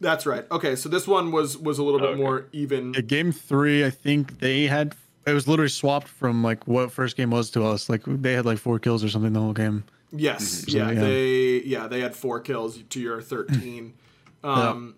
That's 0.00 0.26
right. 0.26 0.44
Okay, 0.50 0.74
so 0.76 0.88
this 0.88 1.06
one 1.08 1.30
was 1.32 1.56
was 1.58 1.78
a 1.78 1.82
little 1.84 2.00
bit 2.00 2.10
Okay. 2.10 2.20
more 2.20 2.46
even. 2.52 2.92
Yeah, 2.94 3.02
game 3.02 3.30
three, 3.32 3.84
I 3.84 3.90
think 3.90 4.38
they 4.40 4.64
had 4.66 4.94
it 5.26 5.32
was 5.32 5.46
literally 5.46 5.68
swapped 5.68 6.08
from 6.08 6.42
like 6.42 6.66
what 6.66 6.90
first 6.92 7.16
game 7.16 7.30
was 7.30 7.50
to 7.50 7.64
us. 7.64 7.88
Like 7.88 8.02
they 8.06 8.32
had 8.32 8.44
like 8.46 8.58
four 8.58 8.78
kills 8.80 9.02
or 9.04 9.08
something 9.08 9.32
the 9.32 9.40
whole 9.40 9.52
game. 9.52 9.84
Yes, 10.10 10.64
So, 10.66 10.76
yeah, 10.76 10.90
yeah. 10.90 11.00
they 11.00 11.60
yeah 11.64 11.86
they 11.86 12.00
had 12.00 12.16
four 12.16 12.40
kills 12.40 12.78
to 12.78 13.00
your 13.00 13.20
thirteen. 13.20 13.94
Um, 14.44 14.94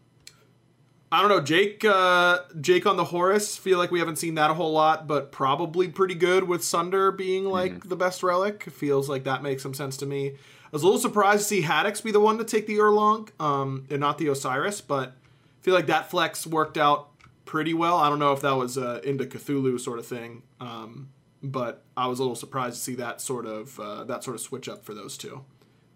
I 1.10 1.20
don't 1.20 1.30
know, 1.30 1.40
Jake. 1.40 1.82
Uh, 1.84 2.40
Jake 2.60 2.86
on 2.86 2.98
the 2.98 3.04
Horus. 3.04 3.56
Feel 3.56 3.78
like 3.78 3.90
we 3.90 3.98
haven't 3.98 4.16
seen 4.16 4.34
that 4.34 4.50
a 4.50 4.54
whole 4.54 4.72
lot, 4.72 5.08
but 5.08 5.32
probably 5.32 5.88
pretty 5.88 6.14
good 6.14 6.44
with 6.44 6.62
Sunder 6.62 7.10
being 7.10 7.46
like 7.46 7.88
the 7.88 7.96
best 7.96 8.22
relic. 8.22 8.64
Feels 8.64 9.08
like 9.08 9.24
that 9.24 9.42
makes 9.42 9.62
some 9.62 9.72
sense 9.74 9.96
to 9.96 10.06
me. 10.06 10.28
I 10.28 10.36
was 10.70 10.82
a 10.82 10.84
little 10.84 11.00
surprised 11.00 11.40
to 11.40 11.46
see 11.46 11.62
Haddix 11.62 12.04
be 12.04 12.12
the 12.12 12.20
one 12.20 12.36
to 12.38 12.44
take 12.44 12.66
the 12.66 12.76
Erlang, 12.76 13.30
um, 13.40 13.86
and 13.90 13.98
not 13.98 14.18
the 14.18 14.28
Osiris, 14.28 14.82
but 14.82 15.08
I 15.08 15.62
feel 15.62 15.74
like 15.74 15.86
that 15.86 16.10
flex 16.10 16.46
worked 16.46 16.76
out 16.78 17.08
pretty 17.44 17.74
well. 17.74 17.96
I 17.96 18.08
don't 18.08 18.20
know 18.20 18.32
if 18.32 18.42
that 18.42 18.52
was 18.56 18.78
uh, 18.78 19.00
into 19.02 19.24
Cthulhu 19.24 19.80
sort 19.80 19.98
of 19.98 20.06
thing, 20.06 20.42
um, 20.60 21.08
but 21.42 21.84
I 21.96 22.06
was 22.06 22.18
a 22.18 22.22
little 22.22 22.36
surprised 22.36 22.76
to 22.76 22.82
see 22.82 22.94
that 22.96 23.20
sort 23.20 23.46
of 23.46 23.78
uh, 23.80 24.04
that 24.04 24.24
sort 24.24 24.34
of 24.34 24.40
switch 24.40 24.68
up 24.68 24.84
for 24.84 24.94
those 24.94 25.16
two. 25.16 25.44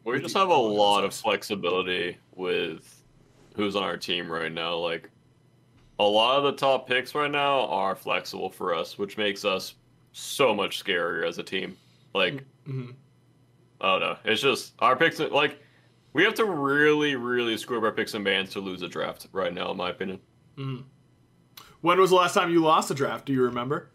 We 0.05 0.13
with 0.13 0.23
just 0.23 0.35
the 0.35 0.41
have 0.41 0.51
a 0.51 0.55
lot 0.55 1.05
of 1.05 1.15
flexibility 1.15 2.19
with 2.35 3.03
who's 3.57 3.77
on 3.77 3.83
our 3.83 3.97
team 3.97 4.31
right 4.31 4.53
now. 4.53 4.77
Like 4.77 5.11
a 5.99 6.05
lot 6.05 6.39
of 6.39 6.45
the 6.45 6.53
top 6.53 6.89
picks 6.89 7.15
right 7.15 7.31
now 7.31 7.67
are 7.69 7.95
flexible 7.95 8.51
for 8.51 8.75
us, 8.75 8.99
which 8.99 9.17
makes 9.17 9.45
us 9.45 9.75
so 10.13 10.55
much 10.55 10.83
scarier 10.83 11.27
as 11.27 11.39
a 11.39 11.43
team. 11.43 11.77
Like 12.15 12.45
Mm-hmm. 12.69 12.93
I 13.81 13.87
don't 13.87 14.01
know. 14.01 14.17
It's 14.25 14.41
just 14.41 14.73
our 14.79 14.97
picks 14.97 15.19
like 15.19 15.59
we 16.15 16.25
have 16.25 16.35
to 16.35 16.45
really, 16.45 17.17
really 17.17 17.57
screw 17.59 17.77
up 17.77 17.85
our 17.85 17.93
picks 17.93 18.15
and 18.15 18.25
bans 18.25 18.51
to 18.51 18.61
lose 18.61 18.83
a 18.83 18.89
draft 18.89 19.27
right 19.33 19.53
now, 19.53 19.71
in 19.71 19.77
my 19.77 19.91
opinion. 19.91 20.21
When 21.81 22.01
was 22.01 22.11
the 22.11 22.17
last 22.17 22.35
time 22.35 22.51
you 22.51 22.63
lost 22.63 22.91
a 22.91 22.95
draft? 22.95 23.27
Do 23.27 23.33
you 23.33 23.43
remember? 23.43 23.91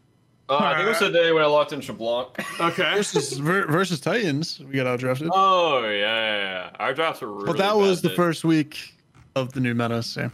Uh, 0.50 0.58
I 0.58 0.74
think 0.76 0.86
it 0.88 0.90
was 0.90 1.00
the 1.00 1.12
day 1.12 1.32
when 1.32 1.44
I 1.44 1.46
locked 1.46 1.74
in 1.74 1.80
Xbalanque. 1.80 2.60
Okay. 2.60 2.82
Versus 2.96 3.34
ver- 3.38 3.68
versus 3.68 4.00
Titans, 4.00 4.60
we 4.60 4.74
got 4.74 4.88
out 4.88 5.00
drafted. 5.00 5.30
oh 5.32 5.84
yeah, 5.84 5.90
yeah, 5.92 6.38
yeah. 6.38 6.70
our 6.80 6.94
drafts 6.94 7.22
were 7.22 7.32
really. 7.32 7.46
but 7.46 7.58
that 7.58 7.78
was 7.78 7.98
bad 8.02 8.04
the 8.04 8.08
then. 8.10 8.16
first 8.18 8.44
week 8.44 8.96
of 9.36 9.54
the 9.54 9.60
new 9.60 9.74
meta. 9.76 10.02
So 10.02 10.32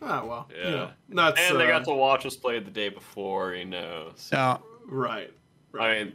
Oh 0.00 0.24
well. 0.26 0.48
Yeah. 0.56 0.64
You 0.68 0.70
know, 1.16 1.24
that's 1.24 1.40
And 1.40 1.60
they 1.60 1.64
uh, 1.66 1.78
got 1.78 1.84
to 1.84 1.92
watch 1.92 2.24
us 2.24 2.34
play 2.36 2.60
the 2.60 2.70
day 2.70 2.88
before, 2.88 3.54
you 3.54 3.64
know. 3.66 4.10
So, 4.16 4.36
yeah, 4.36 4.56
right. 4.86 5.30
I 5.78 5.92
mean, 6.04 6.12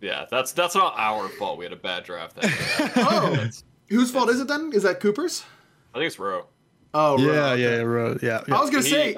yeah, 0.00 0.24
that's 0.30 0.52
that's 0.52 0.74
not 0.74 0.94
our 0.96 1.28
fault. 1.28 1.58
We 1.58 1.64
had 1.64 1.72
a 1.72 1.76
bad 1.76 2.02
draft. 2.04 2.36
That 2.36 2.42
day. 2.44 3.02
Oh, 3.04 3.32
It's- 3.34 3.62
whose 3.88 4.10
fault 4.10 4.30
is 4.30 4.40
it 4.40 4.48
then? 4.48 4.72
Is 4.72 4.82
that 4.82 5.00
Cooper's? 5.00 5.44
I 5.94 5.98
think 5.98 6.06
it's 6.08 6.18
Row. 6.18 6.46
Oh, 6.94 7.16
right, 7.16 7.22
yeah, 7.24 7.30
okay. 7.52 7.62
yeah, 7.62 7.70
yeah, 7.76 7.82
ro- 7.82 8.18
yeah, 8.22 8.40
yeah. 8.48 8.56
I 8.56 8.60
was 8.60 8.70
gonna 8.70 8.82
He- 8.82 8.90
say, 8.90 9.16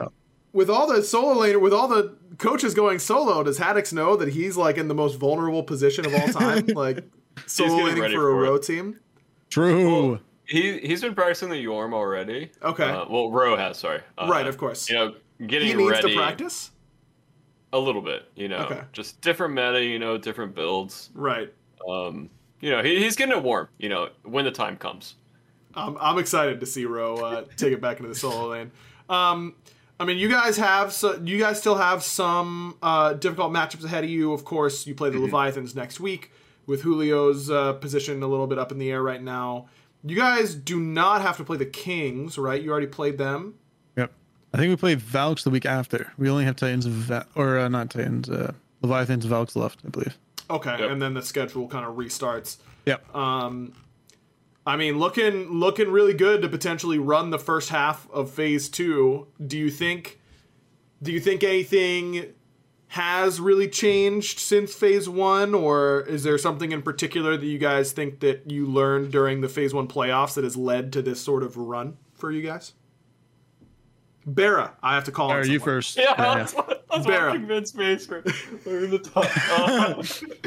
with 0.54 0.70
all 0.70 0.86
the 0.86 1.02
solo 1.02 1.34
laner, 1.34 1.60
with 1.60 1.74
all 1.74 1.88
the 1.88 2.16
coaches 2.38 2.72
going 2.72 2.98
solo, 2.98 3.42
does 3.42 3.58
Haddix 3.58 3.92
know 3.92 4.16
that 4.16 4.28
he's 4.30 4.56
like 4.56 4.78
in 4.78 4.88
the 4.88 4.94
most 4.94 5.16
vulnerable 5.16 5.62
position 5.62 6.06
of 6.06 6.14
all 6.14 6.28
time, 6.28 6.66
like 6.74 7.04
solo 7.46 7.68
getting 7.70 7.84
laning 7.86 8.00
ready 8.02 8.14
for 8.14 8.30
a 8.30 8.32
it. 8.34 8.48
row 8.48 8.56
team? 8.58 9.00
True. 9.50 10.20
He 10.46 10.78
he's 10.78 11.00
been 11.02 11.14
practicing 11.14 11.48
the 11.50 11.62
Yorm 11.62 11.92
already. 11.94 12.50
Okay. 12.62 12.84
Uh, 12.88 13.04
well, 13.08 13.30
Row 13.30 13.56
has. 13.56 13.78
Sorry. 13.78 14.00
Uh, 14.18 14.26
Right, 14.30 14.46
of 14.46 14.56
course. 14.58 14.88
You 14.90 14.96
know, 14.96 15.14
getting 15.46 15.68
He 15.68 15.74
needs 15.74 15.90
ready 15.90 16.10
to 16.10 16.16
practice. 16.16 16.70
a 17.72 17.78
little 17.78 18.02
bit. 18.02 18.28
You 18.34 18.48
know, 18.48 18.58
Okay. 18.58 18.80
just 18.92 19.20
different 19.20 19.54
meta. 19.54 19.82
You 19.82 19.98
know, 19.98 20.18
different 20.18 20.54
builds. 20.54 21.10
Right. 21.14 21.52
Um, 21.88 22.28
you 22.60 22.70
know, 22.70 22.82
he, 22.82 23.02
he's 23.02 23.16
getting 23.16 23.36
it 23.36 23.42
warm. 23.42 23.68
You 23.78 23.88
know, 23.88 24.08
when 24.22 24.44
the 24.44 24.50
time 24.50 24.76
comes. 24.76 25.14
Um, 25.76 25.96
I'm 26.00 26.18
excited 26.18 26.60
to 26.60 26.66
see 26.66 26.84
Row 26.84 27.16
uh, 27.16 27.44
take 27.56 27.72
it 27.72 27.80
back 27.80 27.96
into 27.98 28.08
the 28.08 28.14
solo 28.14 28.48
lane. 28.50 28.70
Um, 29.08 29.54
I 30.04 30.06
mean, 30.06 30.18
you 30.18 30.28
guys 30.28 30.58
have 30.58 30.92
so 30.92 31.18
you 31.24 31.38
guys 31.38 31.58
still 31.58 31.76
have 31.76 32.02
some 32.02 32.76
uh, 32.82 33.14
difficult 33.14 33.54
matchups 33.54 33.84
ahead 33.84 34.04
of 34.04 34.10
you. 34.10 34.34
Of 34.34 34.44
course, 34.44 34.86
you 34.86 34.94
play 34.94 35.08
the 35.08 35.16
Leviathans 35.18 35.74
next 35.74 35.98
week 35.98 36.30
with 36.66 36.82
Julio's 36.82 37.48
uh, 37.50 37.72
position 37.72 38.22
a 38.22 38.26
little 38.26 38.46
bit 38.46 38.58
up 38.58 38.70
in 38.70 38.76
the 38.78 38.90
air 38.90 39.02
right 39.02 39.22
now. 39.22 39.66
You 40.04 40.14
guys 40.14 40.54
do 40.54 40.78
not 40.78 41.22
have 41.22 41.38
to 41.38 41.44
play 41.44 41.56
the 41.56 41.64
Kings, 41.64 42.36
right? 42.36 42.60
You 42.60 42.70
already 42.70 42.86
played 42.86 43.16
them. 43.16 43.54
Yep. 43.96 44.12
I 44.52 44.58
think 44.58 44.68
we 44.68 44.76
played 44.76 45.00
Valks 45.00 45.42
the 45.42 45.48
week 45.48 45.64
after. 45.64 46.12
We 46.18 46.28
only 46.28 46.44
have 46.44 46.56
Titans 46.56 46.84
Va- 46.84 47.26
or 47.34 47.58
uh, 47.58 47.68
not 47.68 47.88
Titans, 47.88 48.28
uh, 48.28 48.52
Leviathans 48.82 49.24
and 49.24 49.30
Valks 49.30 49.56
left, 49.56 49.80
I 49.86 49.88
believe. 49.88 50.18
Okay, 50.50 50.76
Yep. 50.78 50.90
and 50.90 51.00
then 51.00 51.14
the 51.14 51.22
schedule 51.22 51.66
kind 51.66 51.86
of 51.86 51.94
restarts. 51.96 52.58
Yep. 52.84 53.16
Um, 53.16 53.72
I 54.66 54.76
mean, 54.76 54.98
looking 54.98 55.50
looking 55.60 55.90
really 55.90 56.14
good 56.14 56.42
to 56.42 56.48
potentially 56.48 56.98
run 56.98 57.30
the 57.30 57.38
first 57.38 57.68
half 57.68 58.08
of 58.10 58.30
phase 58.30 58.68
two. 58.68 59.28
Do 59.44 59.58
you 59.58 59.70
think? 59.70 60.20
Do 61.02 61.12
you 61.12 61.20
think 61.20 61.44
anything 61.44 62.32
has 62.88 63.40
really 63.40 63.68
changed 63.68 64.38
since 64.38 64.72
phase 64.74 65.08
one, 65.08 65.54
or 65.54 66.00
is 66.02 66.22
there 66.22 66.38
something 66.38 66.72
in 66.72 66.80
particular 66.80 67.36
that 67.36 67.44
you 67.44 67.58
guys 67.58 67.92
think 67.92 68.20
that 68.20 68.50
you 68.50 68.64
learned 68.66 69.10
during 69.12 69.40
the 69.40 69.48
phase 69.48 69.74
one 69.74 69.88
playoffs 69.88 70.34
that 70.34 70.44
has 70.44 70.56
led 70.56 70.92
to 70.94 71.02
this 71.02 71.20
sort 71.20 71.42
of 71.42 71.56
run 71.56 71.96
for 72.14 72.30
you 72.30 72.40
guys? 72.40 72.72
Bera, 74.26 74.74
I 74.82 74.94
have 74.94 75.04
to 75.04 75.12
call 75.12 75.26
All 75.26 75.32
on 75.32 75.38
right, 75.38 75.46
you 75.46 75.58
someone. 75.58 75.76
first. 75.76 75.96
Yeah, 75.98 76.04
Yeah, 76.16 76.34
that's 76.36 76.54
what 76.54 76.86
that's 76.90 77.06
Barra. 77.06 77.30
watching 77.32 77.46
Vince 77.46 77.74
Mason. 77.74 78.22
We're 78.64 78.84
in 78.84 78.90
the 78.90 78.98
top. 78.98 79.26
Uh, 79.50 80.02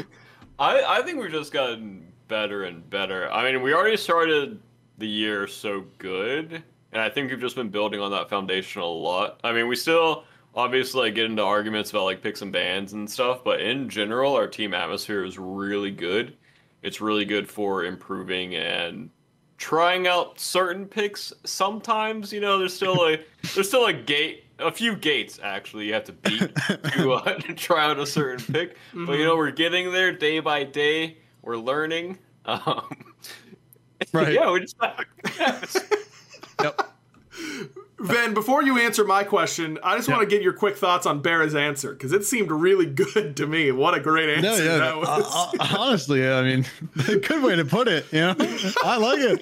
I 0.58 0.98
I 0.98 1.02
think 1.02 1.20
we've 1.20 1.30
just 1.30 1.52
gotten 1.52 2.07
better 2.28 2.64
and 2.64 2.88
better. 2.88 3.30
I 3.32 3.50
mean, 3.50 3.62
we 3.62 3.74
already 3.74 3.96
started 3.96 4.60
the 4.98 5.08
year 5.08 5.46
so 5.46 5.84
good, 5.98 6.62
and 6.92 7.02
I 7.02 7.08
think 7.08 7.30
we've 7.30 7.40
just 7.40 7.56
been 7.56 7.70
building 7.70 8.00
on 8.00 8.10
that 8.12 8.28
foundation 8.28 8.82
a 8.82 8.86
lot. 8.86 9.40
I 9.42 9.52
mean, 9.52 9.66
we 9.66 9.76
still 9.76 10.24
obviously 10.54 11.02
like, 11.02 11.14
get 11.14 11.26
into 11.26 11.42
arguments 11.42 11.90
about 11.90 12.04
like 12.04 12.22
picks 12.22 12.42
and 12.42 12.52
bands 12.52 12.92
and 12.92 13.10
stuff, 13.10 13.42
but 13.44 13.60
in 13.60 13.88
general, 13.88 14.34
our 14.34 14.46
team 14.46 14.74
atmosphere 14.74 15.24
is 15.24 15.38
really 15.38 15.90
good. 15.90 16.36
It's 16.82 17.00
really 17.00 17.24
good 17.24 17.48
for 17.48 17.84
improving 17.84 18.54
and 18.54 19.10
trying 19.58 20.06
out 20.06 20.38
certain 20.38 20.86
picks 20.86 21.32
sometimes 21.44 22.32
you 22.32 22.40
know 22.40 22.58
there's 22.58 22.72
still 22.72 23.08
a 23.08 23.18
there's 23.54 23.66
still 23.66 23.86
a 23.86 23.92
gate 23.92 24.44
a 24.60 24.70
few 24.70 24.94
gates 24.94 25.40
actually 25.42 25.86
you 25.86 25.92
have 25.92 26.04
to 26.04 26.12
beat 26.12 26.54
to, 26.94 27.12
uh, 27.12 27.34
to 27.40 27.52
try 27.54 27.84
out 27.84 27.98
a 27.98 28.06
certain 28.06 28.54
pick 28.54 28.76
but 28.94 29.18
you 29.18 29.24
know 29.24 29.36
we're 29.36 29.50
getting 29.50 29.92
there 29.92 30.12
day 30.12 30.38
by 30.38 30.62
day 30.62 31.16
we're 31.48 31.56
learning 31.56 32.18
um, 32.44 32.84
Right. 34.12 34.34
yeah 34.34 34.50
we 34.52 34.60
just 34.60 34.76
Yep. 36.62 36.92
Ven, 38.00 38.32
before 38.34 38.62
you 38.62 38.78
answer 38.78 39.04
my 39.04 39.24
question, 39.24 39.76
I 39.82 39.96
just 39.96 40.08
want 40.08 40.20
to 40.20 40.26
get 40.26 40.40
your 40.42 40.52
quick 40.52 40.76
thoughts 40.76 41.04
on 41.04 41.20
Bera's 41.20 41.54
answer 41.56 41.92
because 41.92 42.12
it 42.12 42.24
seemed 42.24 42.50
really 42.52 42.86
good 42.86 43.36
to 43.38 43.46
me. 43.46 43.72
What 43.72 43.94
a 43.94 44.00
great 44.00 44.28
answer 44.28 44.50
No, 44.64 44.70
yeah. 44.72 44.78
that 44.78 44.96
was. 44.96 45.08
uh, 45.08 45.50
uh, 45.58 45.76
honestly, 45.78 46.28
I 46.28 46.42
mean, 46.42 46.64
good 47.06 47.42
way 47.42 47.56
to 47.56 47.64
put 47.64 47.88
it. 47.88 48.06
You 48.12 48.20
know, 48.20 48.34
I 48.84 48.98
like 48.98 49.18
it. 49.18 49.40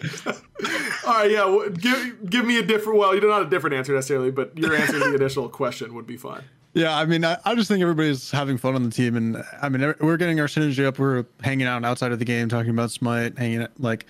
All 1.06 1.12
right, 1.14 1.30
yeah. 1.30 1.44
wh- 1.46 1.72
Give 1.74 2.30
give 2.30 2.46
me 2.46 2.58
a 2.58 2.62
different. 2.62 2.98
Well, 2.98 3.14
you 3.14 3.20
don't 3.20 3.46
a 3.46 3.50
different 3.50 3.76
answer 3.76 3.94
necessarily, 3.94 4.30
but 4.30 4.56
your 4.56 4.74
answer 4.74 4.94
to 4.94 4.98
the 5.00 5.14
initial 5.14 5.48
question 5.50 5.94
would 5.94 6.06
be 6.06 6.16
fine. 6.16 6.42
Yeah, 6.76 6.94
I 6.94 7.06
mean, 7.06 7.24
I, 7.24 7.38
I 7.46 7.54
just 7.54 7.68
think 7.68 7.80
everybody's 7.80 8.30
having 8.30 8.58
fun 8.58 8.74
on 8.74 8.82
the 8.82 8.90
team, 8.90 9.16
and 9.16 9.42
I 9.62 9.70
mean, 9.70 9.94
we're 9.98 10.18
getting 10.18 10.38
our 10.40 10.46
synergy 10.46 10.84
up. 10.84 10.98
We're 10.98 11.24
hanging 11.42 11.66
out 11.66 11.82
outside 11.86 12.12
of 12.12 12.18
the 12.18 12.26
game, 12.26 12.50
talking 12.50 12.68
about 12.68 12.90
Smite, 12.90 13.38
hanging 13.38 13.62
out, 13.62 13.70
like 13.78 14.04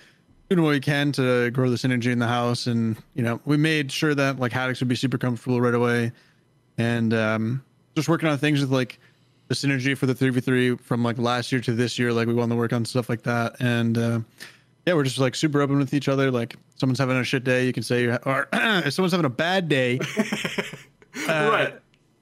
doing 0.49 0.61
what 0.61 0.71
we 0.71 0.81
can 0.81 1.13
to 1.13 1.49
grow 1.51 1.69
the 1.69 1.77
synergy 1.77 2.11
in 2.11 2.19
the 2.19 2.27
house, 2.27 2.67
and 2.67 2.97
you 3.13 3.23
know, 3.23 3.39
we 3.45 3.55
made 3.55 3.89
sure 3.89 4.13
that 4.13 4.39
like 4.39 4.51
Haddix 4.51 4.81
would 4.81 4.89
be 4.89 4.97
super 4.97 5.17
comfortable 5.17 5.61
right 5.61 5.73
away, 5.73 6.11
and 6.77 7.13
um, 7.13 7.63
just 7.95 8.09
working 8.09 8.27
on 8.27 8.37
things 8.37 8.59
with 8.59 8.69
like 8.69 8.99
the 9.47 9.55
synergy 9.55 9.97
for 9.97 10.05
the 10.05 10.13
three 10.13 10.31
v 10.31 10.41
three 10.41 10.75
from 10.75 11.05
like 11.05 11.17
last 11.17 11.53
year 11.53 11.61
to 11.61 11.71
this 11.71 11.97
year. 11.97 12.11
Like 12.11 12.27
we 12.27 12.33
want 12.33 12.51
to 12.51 12.57
work 12.57 12.73
on 12.73 12.83
stuff 12.83 13.07
like 13.07 13.23
that, 13.23 13.61
and 13.61 13.97
uh, 13.97 14.19
yeah, 14.85 14.93
we're 14.93 15.05
just 15.05 15.19
like 15.19 15.35
super 15.35 15.61
open 15.61 15.77
with 15.77 15.93
each 15.93 16.09
other. 16.09 16.31
Like 16.31 16.57
someone's 16.75 16.99
having 16.99 17.15
a 17.15 17.23
shit 17.23 17.45
day, 17.45 17.65
you 17.65 17.71
can 17.71 17.83
say, 17.83 18.01
you're, 18.01 18.19
or 18.27 18.49
if 18.53 18.93
someone's 18.93 19.13
having 19.13 19.25
a 19.25 19.29
bad 19.29 19.69
day, 19.69 19.99
uh, 21.29 21.49
right. 21.49 21.73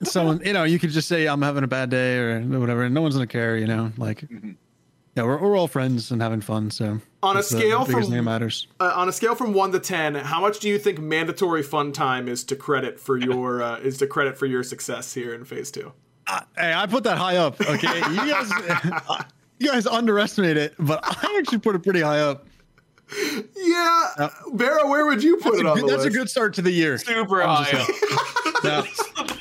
Someone 0.03 0.41
you 0.45 0.53
know 0.53 0.63
you 0.63 0.77
could 0.79 0.89
just 0.91 1.07
say 1.07 1.25
i'm 1.27 1.41
having 1.41 1.63
a 1.63 1.67
bad 1.67 1.89
day 1.89 2.17
or 2.17 2.41
whatever 2.41 2.83
and 2.83 2.93
no 2.93 3.01
one's 3.01 3.15
gonna 3.15 3.25
care 3.25 3.57
you 3.57 3.65
know 3.67 3.91
like 3.97 4.23
yeah 5.15 5.23
we're, 5.23 5.37
we're 5.39 5.57
all 5.57 5.67
friends 5.67 6.11
and 6.11 6.21
having 6.21 6.41
fun 6.41 6.69
so 6.69 6.99
On 7.23 7.35
a 7.35 7.39
that's 7.39 7.49
the 7.49 7.59
scale 7.59 7.85
biggest 7.85 8.07
from- 8.09 8.11
thing 8.15 8.23
matters 8.25 8.67
Uh, 8.79 8.91
on 8.95 9.07
a 9.07 9.11
scale 9.11 9.35
from 9.35 9.53
one 9.53 9.71
to 9.71 9.79
ten, 9.79 10.15
how 10.15 10.41
much 10.41 10.59
do 10.59 10.67
you 10.67 10.77
think 10.77 10.99
mandatory 10.99 11.63
fun 11.63 11.91
time 11.93 12.27
is 12.27 12.43
to 12.45 12.55
credit 12.55 12.99
for 12.99 13.17
your 13.29 13.63
uh, 13.63 13.77
is 13.79 13.97
to 13.99 14.07
credit 14.07 14.37
for 14.37 14.45
your 14.45 14.63
success 14.63 15.13
here 15.13 15.33
in 15.33 15.45
phase 15.45 15.71
two? 15.71 15.93
hey 16.57 16.73
i 16.75 16.85
put 16.87 17.03
that 17.03 17.17
high 17.17 17.37
up 17.37 17.59
okay 17.61 17.97
you 18.11 18.17
guys 18.17 18.51
you 19.59 19.67
guys 19.71 19.87
underestimate 19.87 20.57
it 20.57 20.73
but 20.79 20.99
i 21.03 21.37
actually 21.39 21.59
put 21.59 21.75
it 21.75 21.83
pretty 21.83 22.01
high 22.01 22.19
up 22.19 22.45
Yeah, 23.55 24.29
Vera, 24.53 24.87
where 24.87 25.05
would 25.05 25.21
you 25.23 25.37
put 25.37 25.51
that's, 25.53 25.59
it 25.59 25.65
a 25.65 25.69
on 25.69 25.75
good, 25.79 25.87
the 25.87 25.91
that's 25.91 26.05
a 26.05 26.09
good 26.09 26.29
start 26.29 26.53
to 26.55 26.61
the 26.63 26.71
year 26.71 26.97
Super 26.97 27.43
I'm 27.43 27.63
high. 27.63 27.71
just 27.71 27.91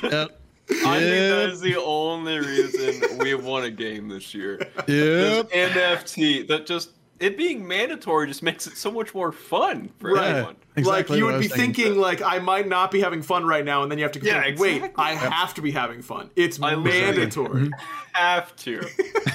yeah. 0.03 0.09
Yep. 0.11 0.39
I 0.69 0.99
think 0.99 1.31
that 1.31 1.49
is 1.51 1.61
the 1.61 1.75
only 1.81 2.39
reason 2.39 3.17
we 3.19 3.29
have 3.29 3.45
won 3.45 3.63
a 3.65 3.69
game 3.71 4.07
this 4.09 4.33
year. 4.33 4.57
Yep. 4.59 4.87
This 4.87 5.43
MFT 5.53 6.47
that 6.47 6.65
just 6.65 6.91
it 7.19 7.37
being 7.37 7.65
mandatory 7.65 8.27
just 8.27 8.43
makes 8.43 8.67
it 8.67 8.75
so 8.75 8.91
much 8.91 9.13
more 9.13 9.31
fun 9.31 9.89
for 9.99 10.13
Right. 10.13 10.27
everyone. 10.27 10.55
Exactly 10.75 11.15
like 11.15 11.19
you 11.19 11.25
would 11.27 11.39
be 11.39 11.47
thinking. 11.47 11.85
thinking, 11.85 12.01
like 12.01 12.21
I 12.21 12.39
might 12.39 12.67
not 12.67 12.91
be 12.91 12.99
having 12.99 13.21
fun 13.21 13.45
right 13.45 13.63
now, 13.63 13.83
and 13.83 13.91
then 13.91 13.97
you 13.97 14.03
have 14.03 14.11
to 14.13 14.19
Yeah, 14.19 14.41
think, 14.43 14.59
wait, 14.59 14.75
exactly. 14.77 15.03
I 15.05 15.13
have 15.13 15.53
to 15.53 15.61
be 15.61 15.71
having 15.71 16.01
fun. 16.01 16.29
It's 16.35 16.61
I 16.61 16.75
mandatory. 16.75 17.69
Have 18.13 18.53
to. 18.57 18.85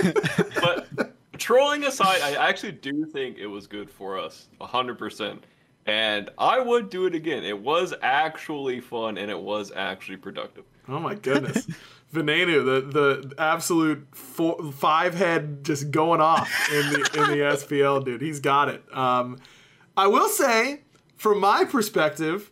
but 0.60 1.14
trolling 1.38 1.84
aside, 1.84 2.20
I 2.22 2.34
actually 2.48 2.72
do 2.72 3.06
think 3.06 3.38
it 3.38 3.46
was 3.46 3.66
good 3.66 3.90
for 3.90 4.18
us, 4.18 4.48
hundred 4.60 4.98
percent. 4.98 5.44
And 5.86 6.28
I 6.38 6.60
would 6.60 6.90
do 6.90 7.06
it 7.06 7.14
again. 7.14 7.42
It 7.42 7.58
was 7.58 7.94
actually 8.02 8.80
fun 8.80 9.16
and 9.16 9.30
it 9.30 9.40
was 9.40 9.72
actually 9.74 10.18
productive. 10.18 10.64
Oh 10.90 10.98
my 11.00 11.14
goodness. 11.14 11.66
Venenu, 12.12 12.64
the 12.64 12.80
the 13.30 13.34
absolute 13.38 14.06
four, 14.12 14.72
five 14.72 15.14
head 15.14 15.64
just 15.64 15.90
going 15.92 16.20
off 16.20 16.50
in 16.72 16.90
the 16.90 16.96
in 17.14 17.30
the 17.30 17.44
SPL, 17.56 18.04
dude. 18.04 18.20
He's 18.20 18.40
got 18.40 18.68
it. 18.68 18.82
Um, 18.96 19.38
I 19.96 20.08
will 20.08 20.28
say, 20.28 20.80
from 21.16 21.38
my 21.38 21.64
perspective, 21.64 22.50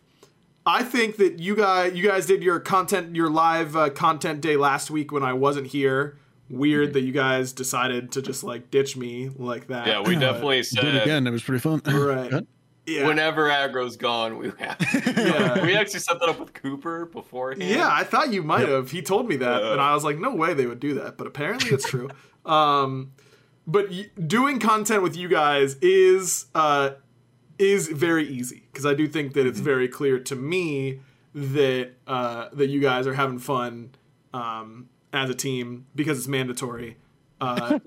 I 0.65 0.83
think 0.83 1.17
that 1.17 1.39
you 1.39 1.55
guys 1.57 1.93
you 1.93 2.07
guys 2.07 2.25
did 2.25 2.41
your 2.41 2.61
content 2.61 3.15
your 3.17 3.29
live 3.29 3.75
uh, 3.75 3.89
content 3.89 4.39
day 4.39 4.55
last 4.55 4.89
week 4.89 5.11
when 5.11 5.23
I 5.23 5.33
wasn't 5.33 5.67
here. 5.67 6.17
Weird 6.49 6.93
that 6.93 7.01
you 7.01 7.11
guys 7.11 7.51
decided 7.53 8.11
to 8.13 8.21
just 8.23 8.43
like 8.43 8.71
ditch 8.71 8.95
me 8.97 9.29
like 9.35 9.67
that. 9.67 9.85
Yeah, 9.87 9.99
we 9.99 10.15
But- 10.15 10.19
definitely 10.21 10.61
did 10.61 10.95
it 10.95 11.03
again 11.03 11.27
it 11.27 11.31
was 11.31 11.43
pretty 11.43 11.59
fun 11.59 11.81
Right. 11.85 12.43
Good. 12.89 13.01
Yeah. 13.01 13.07
whenever 13.07 13.49
aggro's 13.49 13.97
gone, 13.97 14.37
we 14.37 14.51
have. 14.59 14.77
Yeah. 15.17 15.63
we 15.65 15.75
actually 15.75 15.99
set 15.99 16.19
that 16.19 16.29
up 16.29 16.39
with 16.39 16.53
Cooper 16.53 17.05
beforehand. 17.05 17.63
Yeah, 17.63 17.89
I 17.91 18.03
thought 18.03 18.31
you 18.33 18.43
might 18.43 18.67
have. 18.67 18.91
He 18.91 19.01
told 19.01 19.27
me 19.27 19.35
that, 19.37 19.63
Uh. 19.63 19.71
and 19.73 19.81
I 19.81 19.93
was 19.93 20.03
like, 20.03 20.17
no 20.19 20.33
way 20.35 20.53
they 20.53 20.65
would 20.65 20.79
do 20.79 20.93
that. 20.95 21.17
But 21.17 21.27
apparently 21.27 21.69
it's 21.71 21.87
true. 21.87 22.09
um, 22.45 23.11
but 23.67 23.89
y- 23.89 24.09
doing 24.25 24.59
content 24.59 25.03
with 25.03 25.15
you 25.15 25.27
guys 25.29 25.75
is 25.81 26.47
uh, 26.55 26.91
is 27.57 27.87
very 27.89 28.27
easy 28.27 28.63
because 28.71 28.85
I 28.85 28.93
do 28.93 29.07
think 29.07 29.33
that 29.33 29.41
Mm-hmm. 29.41 29.49
it's 29.49 29.59
very 29.59 29.87
clear 29.87 30.19
to 30.19 30.35
me 30.35 31.01
that 31.35 31.91
uh, 32.07 32.49
that 32.53 32.67
you 32.69 32.79
guys 32.81 33.05
are 33.05 33.13
having 33.13 33.37
fun 33.39 33.91
um, 34.33 34.89
as 35.13 35.29
a 35.29 35.35
team 35.35 35.85
because 35.93 36.17
it's 36.17 36.27
mandatory 36.27 36.97
uh, 37.41 37.77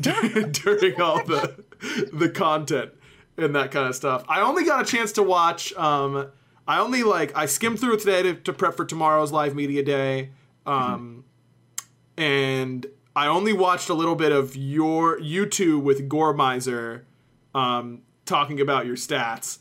during 0.00 1.00
all 1.00 1.22
the 1.24 1.64
the 2.12 2.28
content 2.28 2.92
and 3.38 3.54
that 3.54 3.70
kind 3.70 3.88
of 3.88 3.94
stuff. 3.94 4.24
I 4.28 4.42
only 4.42 4.64
got 4.64 4.82
a 4.82 4.84
chance 4.84 5.12
to 5.12 5.22
watch. 5.22 5.72
Um, 5.74 6.30
I 6.66 6.80
only 6.80 7.02
like 7.02 7.34
I 7.36 7.46
skimmed 7.46 7.80
through 7.80 7.94
it 7.94 8.00
today 8.00 8.22
to, 8.22 8.34
to 8.34 8.52
prep 8.52 8.74
for 8.74 8.84
tomorrow's 8.84 9.32
live 9.32 9.54
media 9.54 9.82
day, 9.82 10.30
um, 10.66 11.24
and 12.16 12.86
I 13.16 13.28
only 13.28 13.52
watched 13.52 13.88
a 13.88 13.94
little 13.94 14.16
bit 14.16 14.32
of 14.32 14.54
your 14.54 15.18
you 15.20 15.46
two 15.46 15.78
with 15.78 16.08
Gormizer 16.08 17.04
um, 17.54 18.02
talking 18.26 18.60
about 18.60 18.84
your 18.84 18.96
stats. 18.96 19.58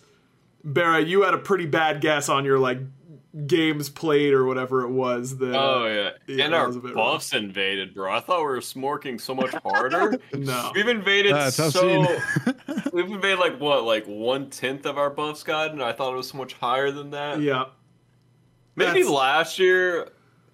Barra, 0.63 1.02
you 1.02 1.22
had 1.22 1.34
a 1.34 1.38
pretty 1.38 1.66
bad 1.66 2.02
guess 2.02 2.28
on 2.28 2.44
your 2.44 2.60
like 2.60 2.80
games 3.45 3.89
played 3.89 4.34
or 4.34 4.45
whatever 4.45 4.82
it 4.82 4.89
was. 4.89 5.38
That, 5.38 5.54
Oh 5.56 5.86
yeah, 5.86 6.12
Yeah, 6.34 6.45
and 6.45 6.56
our 6.56 6.67
was 6.67 6.78
a 6.78 6.80
bit 6.80 6.95
buffs 6.95 7.34
invaded, 7.34 7.93
bro. 7.93 8.12
I 8.12 8.19
thought 8.19 8.39
we 8.39 8.45
were 8.45 8.58
smorking 8.60 9.19
so 9.21 9.36
much 9.36 9.54
harder. 9.63 10.17
No. 10.34 10.71
we've 10.73 10.88
invaded 10.88 11.34
Ah, 11.34 11.50
so. 11.50 11.88
we've 12.93 13.06
invaded 13.12 13.39
like 13.39 13.60
what, 13.60 13.84
like 13.84 14.06
one 14.08 14.50
tenth 14.50 14.86
of 14.86 14.97
our 14.97 15.10
buffs 15.10 15.43
got, 15.43 15.71
and 15.71 15.84
I 15.84 15.91
thought 15.91 16.13
it 16.13 16.17
was 16.17 16.30
so 16.30 16.38
much 16.38 16.54
higher 16.54 16.91
than 16.91 17.12
that. 17.12 17.39
Yeah. 17.41 17.65
Maybe 18.76 19.02
That's- 19.02 19.10
last 19.10 19.60
year 19.60 20.10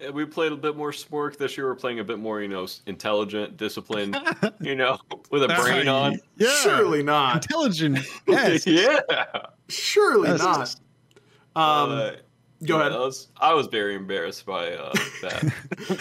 uh, 0.06 0.12
we 0.12 0.24
played 0.24 0.52
a 0.52 0.56
bit 0.56 0.76
more 0.76 0.90
spork. 0.92 1.36
This 1.38 1.56
year 1.56 1.66
we're 1.66 1.74
playing 1.76 2.00
a 2.00 2.04
bit 2.04 2.18
more, 2.18 2.42
you 2.42 2.48
know, 2.48 2.66
intelligent, 2.86 3.56
disciplined, 3.56 4.16
you 4.60 4.74
know, 4.74 4.98
with 5.30 5.42
a 5.44 5.48
brain 5.48 5.88
on. 5.88 6.18
yeah 6.36 6.48
Surely 6.62 7.02
not. 7.02 7.36
intelligent 7.36 7.98
yes. 8.26 8.66
yeah. 8.66 9.00
Surely 9.68 10.28
That's 10.30 10.42
not. 10.42 10.58
just- 10.60 10.80
Um, 11.56 11.62
Uh, 11.92 12.10
go 12.64 12.78
ahead. 12.80 12.92
I 12.92 12.98
was, 12.98 13.28
I 13.40 13.54
was 13.54 13.66
very 13.66 13.94
embarrassed 13.94 14.46
by 14.46 14.72
uh, 14.72 14.92
that. 15.22 15.52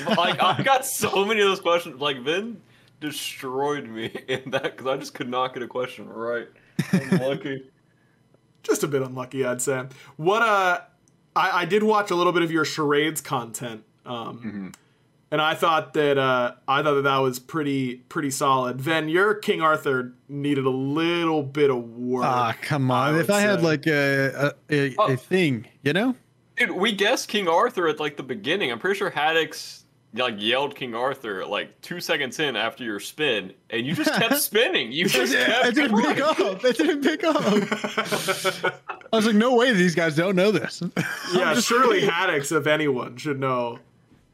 like 0.17 0.41
I 0.41 0.61
got 0.63 0.85
so 0.85 1.25
many 1.25 1.41
of 1.41 1.47
those 1.47 1.59
questions. 1.61 1.99
Like 2.01 2.21
Vin 2.21 2.61
destroyed 2.99 3.87
me 3.89 4.05
in 4.27 4.51
that 4.51 4.63
because 4.63 4.87
I 4.87 4.97
just 4.97 5.13
could 5.13 5.29
not 5.29 5.53
get 5.53 5.63
a 5.63 5.67
question 5.67 6.07
right. 6.09 6.47
I'm 6.91 7.09
lucky. 7.19 7.69
just 8.63 8.83
a 8.83 8.87
bit 8.87 9.01
unlucky, 9.01 9.43
I'd 9.45 9.61
say. 9.61 9.83
What 10.17 10.41
uh, 10.41 10.81
I, 11.35 11.61
I 11.61 11.65
did 11.65 11.83
watch 11.83 12.11
a 12.11 12.15
little 12.15 12.31
bit 12.33 12.43
of 12.43 12.51
your 12.51 12.65
charades 12.65 13.21
content, 13.21 13.83
um, 14.05 14.37
Mm-hmm. 14.39 14.67
and 15.31 15.41
I 15.41 15.53
thought 15.55 15.93
that 15.95 16.17
uh, 16.17 16.53
I 16.67 16.81
thought 16.81 16.93
that 16.95 17.01
that 17.03 17.17
was 17.17 17.39
pretty 17.39 17.95
pretty 18.09 18.31
solid. 18.31 18.79
Ven, 18.79 19.09
your 19.09 19.33
King 19.35 19.61
Arthur 19.61 20.13
needed 20.29 20.65
a 20.65 20.69
little 20.69 21.43
bit 21.43 21.69
of 21.69 21.83
work. 21.97 22.23
ah 22.25 22.55
come 22.61 22.89
on 22.89 23.15
I 23.15 23.19
if 23.19 23.27
would 23.27 23.35
i 23.35 23.41
had 23.41 23.61
like 23.63 23.85
a 23.87 24.53
a, 24.69 24.75
a, 24.75 24.95
Oh. 24.97 25.11
a 25.13 25.17
thing 25.17 25.67
you 25.83 25.93
know 25.93 26.15
Dude, 26.57 26.71
we 26.71 26.91
guessed 26.91 27.27
King 27.29 27.47
Arthur 27.47 27.87
at 27.87 27.99
like 27.99 28.17
the 28.17 28.23
beginning. 28.23 28.71
I'm 28.71 28.79
pretty 28.79 28.97
sure 28.97 29.09
Haddix 29.11 29.81
like 30.15 30.35
yelled 30.37 30.75
King 30.75 30.93
Arthur 30.93 31.43
like 31.45 31.81
two 31.81 31.99
seconds 31.99 32.39
in 32.39 32.55
after 32.55 32.83
your 32.83 32.99
spin, 32.99 33.51
and 33.71 33.85
you 33.85 33.95
just 33.95 34.13
kept 34.19 34.37
spinning. 34.37 34.91
You 34.91 35.07
just 35.07 35.33
it 35.33 35.45
kept 35.47 35.75
didn't 35.75 35.99
pick 36.01 36.19
up 36.21 36.39
it 36.63 36.77
didn't 36.77 37.01
pick 37.03 37.23
up 37.23 37.35
i 39.11 39.15
was 39.15 39.25
like 39.25 39.35
no 39.35 39.55
way 39.55 39.73
these 39.73 39.95
guys 39.95 40.15
don't 40.15 40.35
know 40.35 40.51
this 40.51 40.81
yeah, 41.33 41.53
surely 41.59 42.01
Haddix, 42.01 42.55
if 42.55 42.67
anyone, 42.67 43.17
should 43.17 43.39
know 43.39 43.79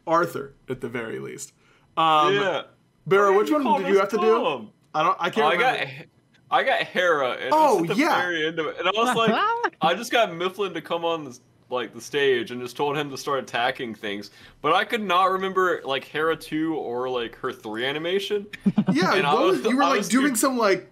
Arthur 0.08 0.54
at 0.70 0.82
the 0.82 0.90
very 0.90 1.20
least. 1.20 1.54
Um, 1.96 2.34
yeah. 2.36 2.62
Barra, 3.06 3.36
which 3.38 3.52
one 3.52 3.64
did 3.82 3.88
you 3.88 3.96
us 3.96 4.00
have 4.02 4.10
to 4.10 4.18
do? 4.18 4.70
I 4.94 5.04
don't. 5.04 5.18
I 5.20 5.28
Oh, 5.28 5.32
can't. 5.32 5.38
I 5.40 5.52
remember. 5.54 5.86
got 5.86 6.06
I 6.52 6.64
got 6.64 6.80
Hera, 6.84 7.32
and 7.34 7.50
Oh, 7.54 7.78
it 7.78 7.82
was 7.82 7.90
at 7.92 7.96
the 7.98 8.02
yeah. 8.02 8.20
very 8.22 8.48
end 8.48 8.58
of 8.60 8.66
it, 8.68 8.78
and 8.80 8.88
I 8.88 8.92
was 8.96 9.16
like, 9.16 9.76
I 9.82 9.94
just 9.94 10.12
got 10.12 10.34
Mifflin 10.34 10.74
to 10.74 10.82
come 10.82 11.06
on 11.06 11.26
the 11.26 11.38
like 11.70 11.94
the 11.94 12.02
stage 12.02 12.52
and 12.52 12.62
just 12.62 12.76
told 12.76 12.98
him 12.98 13.10
to 13.12 13.18
start 13.18 13.40
attacking 13.40 13.94
things, 13.96 14.32
but 14.62 14.74
I 14.74 14.84
could 14.86 15.02
not 15.04 15.26
remember 15.32 15.82
like 15.86 16.04
Hera 16.04 16.36
two 16.36 16.76
or 16.76 17.10
like 17.10 17.36
her 17.38 17.52
three 17.52 17.86
animation. 17.86 18.48
Yeah, 18.92 19.14
And 19.14 19.24
was, 19.28 19.58
was- 19.62 19.66
you 19.68 19.78
were 19.78 19.84
I 19.84 19.90
like 19.98 20.08
doing 20.08 20.30
too- 20.30 20.36
some 20.36 20.58
like 20.58 20.90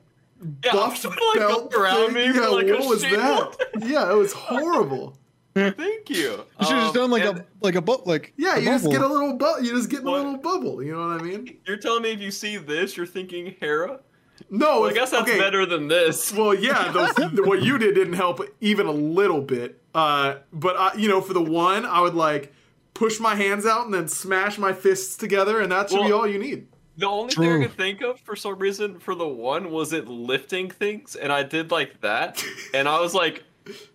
Yeah, 0.63 0.71
I 0.71 0.73
buff 0.75 1.03
like 1.03 1.39
belt 1.39 1.73
around 1.73 2.13
thing. 2.13 2.31
me 2.31 2.39
Yeah, 2.39 2.47
like 2.47 2.67
what 2.67 2.87
was 2.87 3.01
that? 3.01 3.57
Yeah, 3.85 4.11
it 4.11 4.15
was 4.15 4.33
horrible. 4.33 5.17
Thank 5.55 6.11
you. 6.11 6.15
You 6.15 6.45
should 6.61 6.75
have 6.75 6.83
just 6.83 6.87
Um, 6.89 6.93
done 6.93 7.09
like 7.09 7.23
and 7.25 7.39
a 7.39 7.45
like 7.61 7.73
a 7.73 7.81
boat 7.81 8.05
like 8.05 8.33
Yeah, 8.37 8.57
a 8.57 8.59
you 8.59 8.65
just 8.65 8.91
get 8.91 9.01
a 9.01 9.07
little 9.07 9.33
bu- 9.33 9.63
You 9.63 9.71
just 9.75 9.89
get 9.89 10.01
in 10.01 10.07
a 10.07 10.11
little 10.11 10.37
bubble. 10.37 10.83
You 10.83 10.93
know 10.95 11.07
what 11.07 11.19
I 11.19 11.23
mean? 11.23 11.57
You're 11.65 11.77
telling 11.77 12.03
me 12.03 12.11
if 12.11 12.19
you 12.21 12.29
see 12.29 12.57
this, 12.57 12.95
you're 12.95 13.07
thinking 13.07 13.55
Hera? 13.59 14.01
No, 14.49 14.81
Well, 14.81 14.89
I 14.89 14.93
guess 14.93 15.11
that's 15.11 15.29
okay. 15.29 15.39
better 15.39 15.65
than 15.65 15.87
this. 15.87 16.33
Well, 16.33 16.53
yeah, 16.53 16.91
those, 17.17 17.31
what 17.45 17.61
you 17.61 17.77
did 17.77 17.95
didn't 17.95 18.13
help 18.13 18.41
even 18.61 18.85
a 18.85 18.91
little 18.91 19.41
bit. 19.41 19.81
Uh, 19.93 20.35
but 20.53 20.77
I, 20.77 20.93
you 20.95 21.07
know, 21.07 21.21
for 21.21 21.33
the 21.33 21.41
one, 21.41 21.85
I 21.85 22.01
would 22.01 22.13
like 22.13 22.53
push 22.93 23.19
my 23.19 23.35
hands 23.35 23.65
out 23.65 23.85
and 23.85 23.93
then 23.93 24.07
smash 24.07 24.57
my 24.57 24.73
fists 24.73 25.17
together, 25.17 25.61
and 25.61 25.71
that 25.71 25.89
should 25.89 26.05
be 26.05 26.11
all 26.11 26.27
you 26.27 26.39
need. 26.39 26.67
The 26.97 27.07
only 27.07 27.33
thing 27.33 27.61
I 27.61 27.65
could 27.67 27.77
think 27.77 28.01
of 28.01 28.19
for 28.21 28.35
some 28.35 28.57
reason 28.57 28.99
for 28.99 29.13
the 29.13 29.27
one 29.27 29.69
was 29.71 29.93
it 29.93 30.07
lifting 30.07 30.69
things, 30.71 31.15
and 31.15 31.31
I 31.31 31.43
did 31.43 31.69
like 31.69 32.01
that, 32.01 32.43
and 32.73 32.87
I 32.89 32.99
was 32.99 33.13
like, 33.13 33.43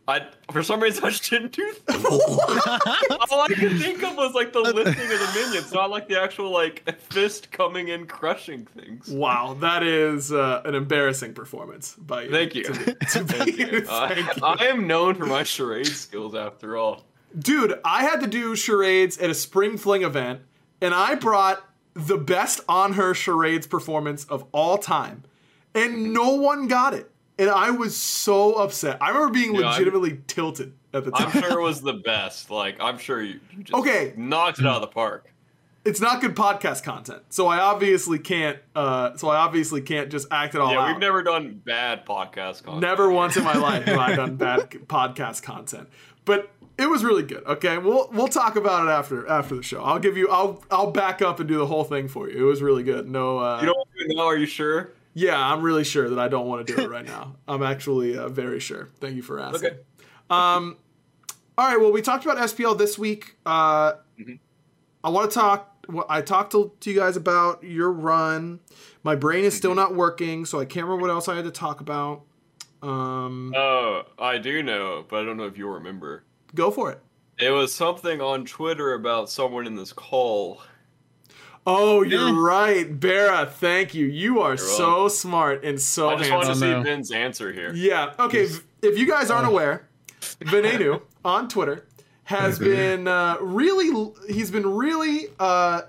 I 0.09 0.27
for 0.51 0.63
some 0.63 0.81
reason 0.81 1.05
I 1.05 1.11
just 1.11 1.29
didn't 1.31 1.53
do 1.53 1.73
that. 1.87 3.29
All 3.31 3.41
I 3.41 3.49
could 3.49 3.79
think 3.81 4.03
of 4.03 4.17
was 4.17 4.35
like 4.35 4.53
the 4.53 4.61
lifting 4.61 4.85
of 4.85 4.95
the 4.95 5.31
minions, 5.35 5.73
not 5.73 5.91
like 5.91 6.09
the 6.09 6.21
actual 6.21 6.51
like 6.51 7.01
fist 7.01 7.51
coming 7.53 7.89
in 7.89 8.07
crushing 8.07 8.67
things. 8.67 9.09
Wow, 9.09 9.57
that 9.61 9.83
is 9.83 10.33
uh, 10.33 10.63
an 10.65 10.75
embarrassing 10.75 11.35
performance 11.35 11.95
by 11.95 12.25
you. 12.25 12.31
Thank 12.31 12.55
you. 12.55 12.65
To 12.65 12.73
to 12.73 13.25
Thank 13.25 13.59
you. 13.59 13.87
Uh, 13.89 14.09
thank 14.09 14.37
you. 14.37 14.43
I 14.45 14.65
am 14.67 14.87
known 14.87 15.15
for 15.15 15.27
my 15.27 15.43
charade 15.43 15.87
skills 15.87 16.35
after 16.35 16.77
all. 16.77 17.05
Dude, 17.39 17.79
I 17.85 18.03
had 18.03 18.21
to 18.21 18.27
do 18.27 18.55
charades 18.57 19.17
at 19.19 19.31
a 19.31 19.35
spring 19.35 19.79
fling 19.79 20.03
event, 20.03 20.41
and 20.81 20.93
I 20.93 21.15
brought 21.15 21.65
the 21.95 22.19
best 22.19 22.61
on 22.69 22.95
her 22.95 23.15
charades 23.15 23.67
performance 23.67 24.25
of 24.25 24.45
all 24.53 24.79
time, 24.79 25.25
and 25.75 26.13
no 26.13 26.35
one 26.35 26.67
got 26.67 26.95
it. 26.95 27.12
And 27.43 27.51
I 27.51 27.71
was 27.71 27.97
so 27.97 28.55
upset. 28.55 28.99
I 29.01 29.09
remember 29.09 29.31
being 29.33 29.55
Yeah, 29.55 29.63
I'm- 29.67 29.73
legitimately 29.73 30.21
tilted 30.29 30.73
at 30.95 31.05
the 31.05 31.11
time. 31.11 31.27
I'm 31.35 31.43
sure 31.43 31.59
it 31.59 31.63
was 31.63 31.81
the 31.91 31.95
best. 31.95 32.51
Like 32.51 32.77
I'm 32.81 32.99
sure 32.99 33.21
you 33.21 33.41
Okay. 33.75 34.15
knocked 34.17 34.59
it 34.61 34.67
out 34.67 34.77
of 34.77 34.81
the 34.83 34.87
park. 34.89 35.29
it's 35.85 36.01
not 36.01 36.21
good 36.21 36.37
podcast 36.37 36.85
content, 36.85 37.23
so 37.31 37.49
I 37.49 37.59
obviously 37.59 38.19
can't. 38.21 38.59
Uh, 38.77 39.17
so 39.17 39.29
I 39.29 39.37
obviously 39.39 39.81
can't 39.81 40.11
just 40.11 40.29
act 40.31 40.55
it 40.55 40.61
all 40.61 40.73
Yeah, 40.73 40.81
out. 40.83 40.89
we've 40.89 40.99
never 41.01 41.23
done 41.25 41.61
bad 41.65 42.07
podcast 42.07 42.63
content. 42.63 42.83
Never 42.83 43.11
once 43.11 43.37
in 43.37 43.43
my 43.43 43.55
life 43.69 43.85
have 43.87 43.99
I 43.99 44.15
done 44.15 44.37
bad 44.37 44.61
podcast 44.87 45.43
content, 45.43 45.89
but 46.25 46.51
it 46.79 46.87
was 46.89 47.03
really 47.03 47.25
good. 47.25 47.45
Okay, 47.47 47.79
we'll 47.79 48.09
we'll 48.13 48.29
talk 48.29 48.55
about 48.57 48.87
it 48.87 48.91
after 48.91 49.27
after 49.29 49.57
the 49.57 49.63
show. 49.65 49.83
I'll 49.83 49.99
give 49.99 50.17
you. 50.17 50.29
I'll 50.29 50.63
I'll 50.71 50.93
back 50.93 51.21
up 51.21 51.41
and 51.41 51.49
do 51.49 51.59
the 51.59 51.67
whole 51.67 51.83
thing 51.85 52.07
for 52.07 52.31
you. 52.31 52.39
It 52.39 52.49
was 52.49 52.63
really 52.63 52.85
good. 52.85 53.09
No. 53.09 53.39
Uh, 53.39 53.59
You 53.61 53.67
don't 53.67 53.77
want 53.77 53.89
to 53.99 54.15
know? 54.15 54.27
Are 54.27 54.37
you 54.37 54.47
sure? 54.47 54.93
Yeah, 55.15 55.39
I'm 55.39 55.63
really 55.63 55.85
sure 55.85 56.09
that 56.11 56.19
I 56.19 56.29
don't 56.29 56.47
want 56.47 56.67
to 56.67 56.75
do 56.75 56.83
it 56.83 56.91
right 56.91 57.05
now. 57.05 57.37
I'm 57.49 57.63
actually 57.63 58.17
uh, 58.17 58.29
very 58.29 58.61
sure. 58.61 58.89
Thank 59.01 59.17
you 59.17 59.23
for 59.23 59.39
asking. 59.41 59.71
Okay. 59.71 59.79
All 61.59 61.69
right. 61.69 61.79
Well, 61.79 61.93
we 61.93 62.01
talked 62.03 62.25
about 62.25 62.39
SPL 62.39 62.77
this 62.79 62.99
week. 62.99 63.37
Uh, 63.45 63.93
I 65.05 65.11
want 65.11 65.31
to 65.31 65.35
talk. 65.35 65.87
well, 65.89 66.07
I 66.09 66.23
talked 66.23 66.53
to, 66.53 66.73
to 66.81 66.91
you 66.91 66.99
guys 66.99 67.17
about 67.17 67.63
your 67.63 67.93
run. 67.93 68.61
My 69.03 69.15
brain 69.17 69.45
is 69.45 69.55
still 69.57 69.75
not 69.75 69.95
working, 69.95 70.45
so 70.47 70.61
I 70.61 70.65
can't 70.65 70.87
remember 70.87 71.03
what 71.03 71.11
else 71.11 71.29
I 71.29 71.35
had 71.37 71.45
to 71.45 71.51
talk 71.51 71.81
about. 71.81 72.23
Um, 72.83 73.53
Oh, 73.55 74.05
I 74.19 74.39
do 74.39 74.63
know, 74.63 75.05
but 75.09 75.21
I 75.21 75.25
don't 75.25 75.37
know 75.37 75.47
if 75.47 75.59
you'll 75.59 75.71
remember. 75.73 76.25
go 76.55 76.71
for 76.71 76.91
it. 76.93 77.01
It 77.39 77.51
was 77.51 77.75
something 77.75 78.21
on 78.21 78.45
Twitter 78.45 78.95
about 78.95 79.29
someone 79.29 79.67
in 79.67 79.75
this 79.75 79.93
call. 79.93 80.61
Oh, 81.67 82.03
you're 82.03 82.35
right, 82.43 82.99
Bera. 82.99 83.47
Thank 83.47 83.95
you. 83.95 84.07
You 84.07 84.41
are 84.41 84.51
You're 84.51 84.57
so 84.59 84.89
welcome. 84.89 85.09
smart 85.11 85.65
and 85.65 85.81
so 85.81 86.09
I 86.11 86.17
just 86.17 86.31
wanted 86.31 86.43
to 86.43 86.49
handsome. 86.49 86.61
see 86.69 86.71
no. 86.73 86.83
Ben's 86.83 87.11
answer 87.13 87.53
here. 87.53 87.73
Yeah. 87.73 88.15
Okay. 88.19 88.47
v- 88.47 88.61
If 88.83 88.99
you 88.99 89.07
guys 89.07 89.31
aren't 89.31 89.47
aware, 89.47 89.87
Venenu 90.41 91.03
on 91.25 91.49
Twitter 91.49 91.87
has 92.25 92.59
been 92.59 93.07
uh, 93.07 93.37
really. 93.41 94.13
He's 94.29 94.51
been 94.51 94.67
really 94.67 95.29
uh, 95.39 95.83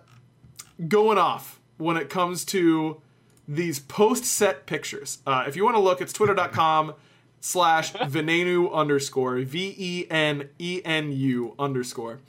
going 0.88 1.18
off 1.18 1.60
when 1.78 1.98
it 1.98 2.10
comes 2.10 2.46
to 2.46 3.02
these 3.48 3.80
post 3.80 4.26
set 4.26 4.66
pictures. 4.68 5.20
Uh, 5.26 5.46
if 5.48 5.56
you 5.56 5.64
want 5.64 5.76
to 5.76 5.82
look, 5.82 6.02
it's 6.02 6.14
twitter.com 6.14 6.94
slash 7.42 7.94
venenu 7.94 8.72
underscore 8.72 9.40
v 9.42 9.74
e 9.78 10.08
n 10.12 10.50
e 10.60 10.82
n 10.86 11.12
u 11.12 11.56
underscore. 11.58 12.20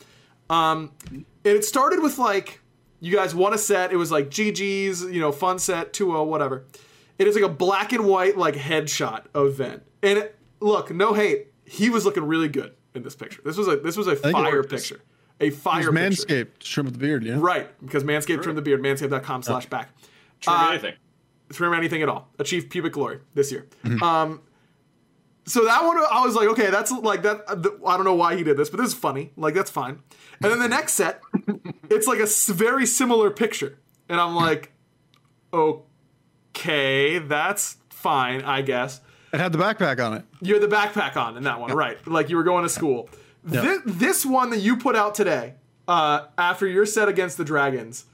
Um, 0.49 0.93
and 1.11 1.25
it 1.45 1.65
started 1.65 2.01
with 2.03 2.19
like, 2.19 2.61
you 3.05 3.15
guys 3.15 3.35
won 3.35 3.53
a 3.53 3.59
set. 3.59 3.93
It 3.93 3.97
was 3.97 4.11
like 4.11 4.31
GG's, 4.31 5.03
you 5.03 5.21
know, 5.21 5.31
fun 5.31 5.59
set, 5.59 5.93
2-0, 5.93 6.27
whatever. 6.27 6.65
It 7.19 7.29
is 7.29 7.35
like 7.35 7.45
a 7.45 7.49
black 7.51 7.93
and 7.93 8.07
white, 8.07 8.39
like 8.39 8.55
headshot 8.55 9.27
of 9.35 9.57
Ven. 9.57 9.83
And 10.03 10.19
it, 10.19 10.39
look, 10.61 10.91
no 10.91 11.13
hate. 11.13 11.49
He 11.67 11.91
was 11.91 12.07
looking 12.07 12.25
really 12.25 12.49
good 12.49 12.73
in 12.95 13.03
this 13.03 13.15
picture. 13.15 13.43
This 13.45 13.57
was 13.59 13.69
a 13.69 13.77
this 13.77 13.97
was 13.97 14.07
a 14.07 14.17
fire 14.17 14.63
picture. 14.63 15.03
A 15.41 15.51
fire 15.51 15.81
He's 15.81 15.89
picture. 15.91 16.45
Manscaped, 16.47 16.59
trim 16.61 16.87
with 16.87 16.95
the 16.95 16.99
beard, 16.99 17.25
yeah. 17.25 17.37
Right, 17.39 17.69
because 17.85 18.05
Manscaped 18.05 18.43
trim 18.43 18.57
the 18.57 18.63
beard. 18.63 18.83
Manscaped.com 18.83 19.43
slash 19.43 19.67
back. 19.67 19.91
Trim 20.41 20.57
Uh, 20.57 20.71
anything. 20.71 20.95
Trim 21.53 21.75
anything 21.75 22.03
at 22.03 22.09
all. 22.09 22.29
Achieve 22.39 22.71
pubic 22.71 22.93
glory 22.95 23.21
this 23.35 23.53
year. 23.53 23.67
Um, 24.03 24.41
so 25.47 25.65
that 25.65 25.85
one, 25.85 25.99
I 25.99 26.25
was 26.25 26.35
like, 26.35 26.49
okay, 26.49 26.71
that's 26.71 26.91
like 26.91 27.23
that. 27.23 27.45
I 27.49 27.97
don't 27.97 28.05
know 28.05 28.15
why 28.15 28.37
he 28.37 28.43
did 28.43 28.57
this, 28.57 28.71
but 28.71 28.79
this 28.79 28.89
is 28.89 28.95
funny. 28.95 29.33
Like 29.37 29.55
that's 29.55 29.71
fine. 29.71 30.01
And 30.43 30.51
then 30.51 30.59
the 30.59 30.69
next 30.69 30.95
set, 30.95 31.21
it's 31.91 32.07
like 32.07 32.19
a 32.19 32.53
very 32.53 32.87
similar 32.87 33.31
picture, 33.31 33.79
and 34.09 34.21
I'm 34.21 34.35
like, 34.35 34.73
okay, 35.53 37.19
that's 37.19 37.77
fine, 37.91 38.43
I 38.43 38.63
guess. 38.63 39.01
It 39.33 39.41
had 39.41 39.53
the 39.53 39.59
backpack 39.59 40.05
on 40.05 40.15
it. 40.15 40.25
You 40.41 40.55
had 40.55 40.63
the 40.63 40.75
backpack 40.75 41.17
on 41.17 41.37
in 41.37 41.43
that 41.45 41.61
one, 41.61 41.73
right? 41.73 42.05
Like 42.07 42.31
you 42.31 42.37
were 42.37 42.45
going 42.45 42.63
to 42.63 42.69
school. 42.69 43.09
This, 43.43 43.81
this 43.85 44.27
one 44.27 44.51
that 44.51 44.61
you 44.61 44.77
put 44.77 44.97
out 44.97 45.15
today, 45.15 45.55
uh, 45.87 46.27
after 46.39 46.67
your 46.67 46.87
set 46.87 47.09
against 47.09 47.37
the 47.37 47.45
Dragons, 47.45 48.07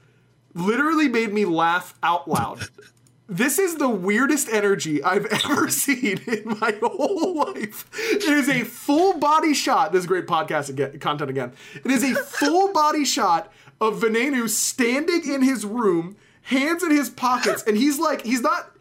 literally 0.53 1.07
made 1.07 1.31
me 1.33 1.45
laugh 1.45 1.93
out 2.03 2.27
loud. 2.27 2.67
this 3.27 3.59
is 3.59 3.75
the 3.75 3.89
weirdest 3.89 4.49
energy 4.49 5.03
I've 5.03 5.25
ever 5.45 5.69
seen 5.69 6.19
in 6.27 6.57
my 6.59 6.77
whole 6.81 7.35
life. 7.35 7.89
It 7.93 8.23
is 8.23 8.49
a 8.49 8.63
full 8.63 9.17
body 9.19 9.53
shot. 9.53 9.91
This 9.91 10.01
is 10.01 10.07
great 10.07 10.27
podcast 10.27 10.69
again, 10.69 10.99
content 10.99 11.29
again. 11.29 11.53
It 11.75 11.91
is 11.91 12.03
a 12.03 12.15
full 12.15 12.73
body 12.73 13.05
shot 13.05 13.51
of 13.79 14.01
Venenu 14.01 14.49
standing 14.49 15.27
in 15.31 15.41
his 15.41 15.65
room, 15.65 16.15
hands 16.43 16.83
in 16.83 16.91
his 16.91 17.09
pockets, 17.09 17.63
and 17.63 17.77
he's 17.77 17.99
like, 17.99 18.23
he's 18.23 18.41
not 18.41 18.71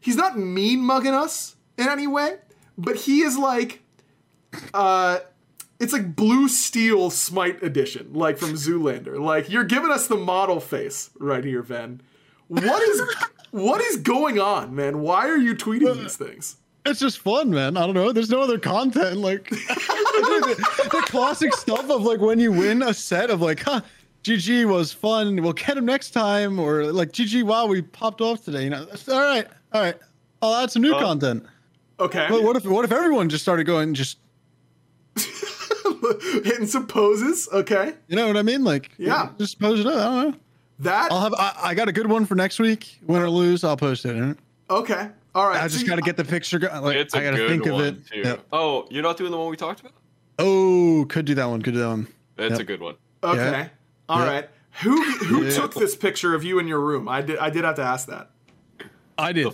he's 0.00 0.16
not 0.16 0.38
mean 0.38 0.80
mugging 0.80 1.14
us 1.14 1.56
in 1.78 1.88
any 1.88 2.06
way, 2.06 2.36
but 2.76 2.96
he 2.96 3.22
is 3.22 3.38
like, 3.38 3.82
uh, 4.74 5.20
it's 5.80 5.92
like 5.92 6.14
blue 6.14 6.46
steel 6.48 7.10
smite 7.10 7.62
edition, 7.62 8.12
like 8.12 8.38
from 8.38 8.52
Zoolander. 8.52 9.18
Like 9.18 9.48
you're 9.48 9.64
giving 9.64 9.90
us 9.90 10.06
the 10.06 10.16
model 10.16 10.60
face 10.60 11.10
right 11.18 11.44
here, 11.44 11.62
Ven. 11.62 12.02
What 12.48 12.82
is 12.82 13.02
what 13.52 13.80
is 13.80 13.98
going 13.98 14.40
on, 14.40 14.74
man? 14.74 15.00
Why 15.00 15.28
are 15.28 15.36
you 15.36 15.54
tweeting 15.54 15.94
these 15.96 16.16
things? 16.16 16.56
It's 16.84 16.98
just 16.98 17.18
fun, 17.18 17.50
man. 17.50 17.76
I 17.76 17.86
don't 17.86 17.94
know. 17.94 18.10
There's 18.10 18.30
no 18.30 18.40
other 18.40 18.58
content. 18.58 19.18
Like 19.18 19.48
the, 19.50 20.88
the 20.90 21.02
classic 21.06 21.54
stuff 21.54 21.88
of 21.88 22.02
like 22.02 22.20
when 22.20 22.40
you 22.40 22.50
win 22.50 22.82
a 22.82 22.92
set 22.92 23.30
of 23.30 23.40
like, 23.40 23.60
huh, 23.60 23.82
GG 24.24 24.64
was 24.66 24.92
fun. 24.92 25.40
We'll 25.40 25.52
get 25.52 25.76
him 25.76 25.84
next 25.84 26.10
time, 26.10 26.58
or 26.58 26.84
like 26.92 27.12
GG, 27.12 27.44
wow, 27.44 27.66
we 27.66 27.82
popped 27.82 28.20
off 28.20 28.44
today. 28.44 28.64
You 28.64 28.70
know, 28.70 28.86
all 29.08 29.20
right, 29.20 29.46
all 29.72 29.82
right. 29.82 29.96
I'll 30.40 30.54
add 30.56 30.70
some 30.72 30.82
new 30.82 30.94
oh. 30.94 30.98
content. 30.98 31.46
Okay, 32.00 32.26
But 32.28 32.42
what 32.42 32.56
if 32.56 32.64
what 32.64 32.84
if 32.84 32.90
everyone 32.90 33.28
just 33.28 33.44
started 33.44 33.64
going 33.64 33.94
just 33.94 34.18
hitting 36.42 36.66
some 36.66 36.86
poses. 36.86 37.48
Okay, 37.52 37.92
you 38.08 38.16
know 38.16 38.26
what 38.26 38.36
I 38.36 38.42
mean? 38.42 38.64
Like 38.64 38.90
Yeah. 38.98 39.30
just 39.38 39.60
pose 39.60 39.80
it 39.80 39.86
up. 39.86 39.94
I 39.94 40.22
don't 40.22 40.32
know. 40.32 40.38
That 40.82 41.10
I'll 41.12 41.20
have 41.20 41.34
I, 41.34 41.52
I 41.62 41.74
got 41.74 41.88
a 41.88 41.92
good 41.92 42.06
one 42.08 42.26
for 42.26 42.34
next 42.34 42.58
week. 42.58 42.98
Win 43.06 43.22
or 43.22 43.30
lose, 43.30 43.64
I'll 43.64 43.76
post 43.76 44.04
it. 44.04 44.14
all 44.16 44.22
right? 44.28 44.36
okay. 44.70 45.08
All 45.34 45.48
right, 45.48 45.62
I 45.62 45.68
just 45.68 45.80
so 45.80 45.86
got 45.86 45.96
to 45.96 46.02
get 46.02 46.18
the 46.18 46.24
picture. 46.26 46.58
Go- 46.58 46.68
like 46.82 46.96
It's 46.96 47.14
a 47.14 47.18
I 47.18 47.22
got 47.22 47.30
to 47.36 47.48
think 47.48 47.64
of 47.66 47.80
it. 47.80 47.96
Yep. 48.12 48.40
Oh, 48.52 48.86
you're 48.90 49.02
not 49.02 49.16
doing 49.16 49.30
the 49.30 49.38
one 49.38 49.48
we 49.48 49.56
talked 49.56 49.80
about? 49.80 49.92
Oh, 50.38 51.06
could 51.08 51.24
do 51.24 51.34
that 51.36 51.46
one. 51.46 51.62
Could 51.62 51.72
do 51.72 51.80
that 51.80 51.88
one. 51.88 52.06
That's 52.36 52.50
Yep. 52.52 52.60
a 52.60 52.64
good 52.64 52.80
one. 52.80 52.94
Okay, 53.24 53.38
Yeah. 53.38 53.68
all 54.10 54.18
Yeah. 54.20 54.30
right. 54.30 54.48
Who 54.82 55.02
who 55.02 55.44
Yeah. 55.44 55.50
took 55.52 55.74
this 55.74 55.94
picture 55.96 56.34
of 56.34 56.44
you 56.44 56.58
in 56.58 56.66
your 56.68 56.80
room? 56.80 57.08
I 57.08 57.22
did 57.22 57.38
I 57.38 57.48
did 57.48 57.64
have 57.64 57.76
to 57.76 57.82
ask 57.82 58.08
that. 58.08 58.30
I 59.18 59.32
did. 59.32 59.48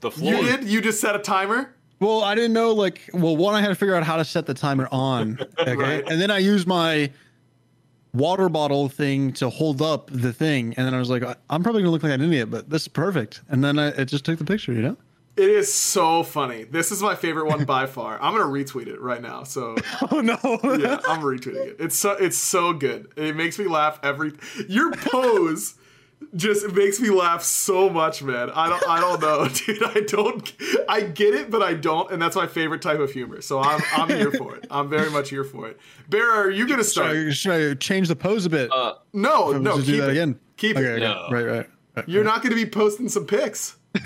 The 0.00 0.10
floor. 0.12 0.34
You 0.34 0.42
did? 0.56 0.64
You 0.64 0.80
just 0.80 1.00
set 1.00 1.16
a 1.16 1.18
timer? 1.20 1.74
Well, 2.00 2.22
I 2.22 2.34
didn't 2.36 2.52
know 2.52 2.72
like 2.72 3.00
well, 3.12 3.36
one 3.36 3.54
I 3.56 3.60
had 3.60 3.68
to 3.68 3.74
figure 3.74 3.94
out 3.96 4.02
how 4.04 4.16
to 4.16 4.24
set 4.24 4.46
the 4.46 4.54
timer 4.54 4.88
on. 4.92 5.38
Okay. 5.58 5.74
Right. 5.74 6.04
And 6.08 6.20
then 6.20 6.30
I 6.30 6.38
used 6.38 6.66
my 6.68 7.10
water 8.14 8.48
bottle 8.48 8.88
thing 8.88 9.32
to 9.34 9.50
hold 9.50 9.82
up 9.82 10.08
the 10.10 10.32
thing. 10.32 10.72
And 10.76 10.86
then 10.86 10.94
I 10.94 10.98
was 10.98 11.10
like, 11.10 11.22
I'm 11.50 11.62
probably 11.62 11.82
gonna 11.82 11.90
look 11.90 12.02
like 12.02 12.12
an 12.12 12.22
idiot, 12.22 12.50
but 12.50 12.70
this 12.70 12.82
is 12.82 12.88
perfect. 12.88 13.42
And 13.48 13.62
then 13.62 13.78
I 13.78 13.88
it 13.88 14.06
just 14.06 14.24
took 14.24 14.38
the 14.38 14.44
picture, 14.44 14.72
you 14.72 14.82
know? 14.82 14.96
It 15.36 15.50
is 15.50 15.74
so 15.74 16.22
funny. 16.22 16.62
This 16.62 16.92
is 16.92 17.02
my 17.02 17.16
favorite 17.16 17.46
one 17.46 17.64
by 17.64 17.86
far. 17.86 18.22
I'm 18.22 18.32
gonna 18.32 18.44
retweet 18.44 18.86
it 18.86 19.00
right 19.00 19.20
now. 19.20 19.42
So 19.42 19.74
Oh 20.12 20.20
no. 20.20 20.38
yeah, 20.78 21.00
I'm 21.08 21.20
retweeting 21.22 21.66
it. 21.66 21.76
It's 21.80 21.96
so 21.96 22.12
it's 22.12 22.38
so 22.38 22.72
good. 22.72 23.12
It 23.16 23.34
makes 23.36 23.58
me 23.58 23.66
laugh 23.66 23.98
every. 24.02 24.32
Your 24.68 24.92
pose 24.92 25.74
just 26.36 26.72
makes 26.72 27.00
me 27.00 27.10
laugh 27.10 27.42
so 27.42 27.88
much, 27.88 28.22
man. 28.22 28.50
I 28.50 28.68
don't 28.68 28.86
I 28.88 29.00
don't 29.00 29.20
know, 29.20 29.48
dude. 29.52 29.82
I 29.82 30.00
don't. 30.00 30.52
I 30.88 31.02
get 31.02 31.34
it, 31.34 31.50
but 31.50 31.62
I 31.62 31.74
don't, 31.74 32.10
and 32.10 32.20
that's 32.20 32.36
my 32.36 32.46
favorite 32.46 32.82
type 32.82 32.98
of 33.00 33.10
humor. 33.12 33.40
So 33.40 33.60
I'm 33.60 33.80
I'm 33.92 34.08
here 34.08 34.30
for 34.32 34.56
it. 34.56 34.66
I'm 34.70 34.88
very 34.88 35.10
much 35.10 35.30
here 35.30 35.44
for 35.44 35.68
it. 35.68 35.78
Bear, 36.08 36.30
are 36.30 36.50
you 36.50 36.66
gonna 36.66 36.82
Should 36.82 36.90
start? 36.92 37.16
I, 37.16 37.30
should 37.30 37.70
I 37.70 37.74
change 37.74 38.08
the 38.08 38.16
pose 38.16 38.46
a 38.46 38.50
bit? 38.50 38.70
Uh, 38.72 38.94
No, 39.12 39.52
no, 39.52 39.76
keep 39.76 39.86
do 39.86 39.96
that 39.98 40.08
it. 40.08 40.12
again. 40.12 40.38
Keep 40.56 40.76
okay, 40.76 40.86
it. 40.86 41.02
okay. 41.02 41.04
No. 41.04 41.28
Right, 41.30 41.46
right. 41.46 41.68
right. 41.96 42.08
You're 42.08 42.24
not 42.24 42.42
gonna 42.42 42.54
be 42.56 42.66
posting 42.66 43.08
some 43.08 43.26
pics. 43.26 43.76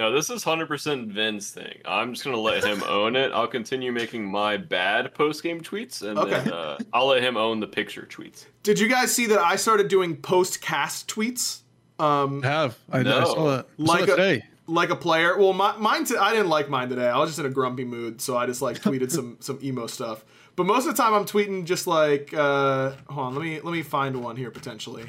no, 0.00 0.10
this 0.12 0.30
is 0.30 0.42
100% 0.44 1.08
Vin's 1.12 1.50
thing. 1.50 1.78
I'm 1.84 2.14
just 2.14 2.24
going 2.24 2.34
to 2.34 2.40
let 2.40 2.64
him 2.64 2.82
own 2.88 3.14
it. 3.16 3.30
I'll 3.32 3.46
continue 3.46 3.92
making 3.92 4.24
my 4.24 4.56
bad 4.56 5.12
post 5.14 5.42
game 5.42 5.60
tweets, 5.60 6.00
and 6.02 6.18
Okay. 6.18 6.30
then 6.30 6.52
uh, 6.52 6.78
I'll 6.92 7.06
let 7.08 7.22
him 7.22 7.36
own 7.36 7.60
the 7.60 7.66
picture 7.66 8.08
tweets. 8.10 8.46
Did 8.62 8.78
you 8.80 8.88
guys 8.88 9.14
see 9.14 9.26
that 9.26 9.40
I 9.40 9.56
started 9.56 9.88
doing 9.88 10.16
post 10.16 10.60
cast 10.62 11.06
tweets? 11.08 11.60
Um, 11.98 12.40
I 12.42 12.46
have. 12.46 12.78
I, 12.90 13.00
I 13.00 13.02
saw 13.04 13.10
that. 13.56 13.66
I 13.78 13.84
saw 13.84 13.92
like 13.92 14.06
that 14.06 14.12
a 14.14 14.16
today. 14.16 14.44
like 14.66 14.88
a 14.88 14.96
player. 14.96 15.36
Well, 15.38 15.52
my, 15.52 15.76
mine. 15.76 16.04
T- 16.06 16.16
I 16.16 16.30
didn't 16.32 16.48
like 16.48 16.70
mine 16.70 16.88
today. 16.88 17.06
I 17.08 17.18
was 17.18 17.28
just 17.28 17.38
in 17.38 17.44
a 17.44 17.50
grumpy 17.50 17.84
mood, 17.84 18.22
so 18.22 18.38
I 18.38 18.46
just 18.46 18.62
like 18.62 18.78
tweeted 18.82 19.10
some 19.10 19.36
some 19.40 19.58
emo 19.62 19.86
stuff. 19.86 20.24
But 20.56 20.64
most 20.64 20.86
of 20.86 20.96
the 20.96 21.02
time, 21.02 21.12
I'm 21.12 21.26
tweeting 21.26 21.66
just 21.66 21.86
like. 21.86 22.32
Uh, 22.32 22.92
hold 23.10 23.26
on, 23.26 23.34
let 23.34 23.42
me 23.42 23.60
let 23.60 23.72
me 23.72 23.82
find 23.82 24.22
one 24.24 24.36
here 24.36 24.50
potentially. 24.50 25.04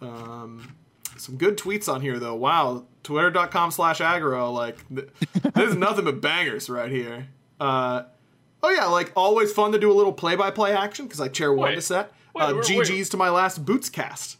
Um, 0.00 0.74
some 1.20 1.36
good 1.36 1.56
tweets 1.58 1.92
on 1.92 2.00
here 2.00 2.18
though. 2.18 2.34
Wow, 2.34 2.86
twitter.com 3.02 3.70
slash 3.70 4.00
aggro. 4.00 4.52
Like, 4.52 4.78
th- 4.88 5.08
there's 5.54 5.76
nothing 5.76 6.04
but 6.06 6.20
bangers 6.20 6.68
right 6.70 6.90
here. 6.90 7.28
Uh, 7.60 8.04
oh 8.62 8.70
yeah, 8.70 8.86
like 8.86 9.12
always 9.16 9.52
fun 9.52 9.72
to 9.72 9.78
do 9.78 9.90
a 9.90 9.94
little 9.94 10.12
play-by-play 10.12 10.72
action 10.72 11.06
because 11.06 11.20
I 11.20 11.28
chair 11.28 11.52
one 11.52 11.72
to 11.74 11.80
set. 11.82 12.12
Wait, 12.34 12.42
uh, 12.44 12.54
wait, 12.54 12.64
GG's 12.64 12.88
wait. 12.90 13.04
to 13.10 13.16
my 13.16 13.28
last 13.30 13.64
boots 13.64 13.88
cast. 13.88 14.38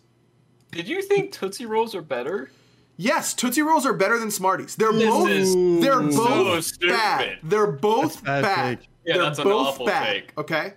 Did 0.70 0.89
you 0.89 1.03
think 1.03 1.33
Tootsie 1.33 1.66
Rolls 1.66 1.95
are 1.95 2.03
better? 2.03 2.51
Yes, 2.97 3.35
Tootsie 3.35 3.62
Rolls 3.62 3.87
are 3.87 3.93
better 3.95 4.18
than 4.18 4.31
Smarties. 4.31 4.76
They're 4.76 4.93
This 4.93 5.05
both 5.09 5.28
is 5.31 5.55
they're 5.83 6.11
so 6.12 6.45
both 6.45 6.64
stupid. 6.64 6.93
bad. 6.95 7.39
They're 7.43 7.66
both 7.72 8.20
That's 8.22 8.24
bad 8.24 8.43
bad. 8.43 8.81
take. 8.81 8.89
Yeah, 9.05 9.14
They're 9.14 9.22
that's 9.24 9.39
an 9.39 9.45
both 9.45 9.66
awful 9.68 9.87
bad. 9.87 10.07
take. 10.12 10.39
Okay, 10.39 10.74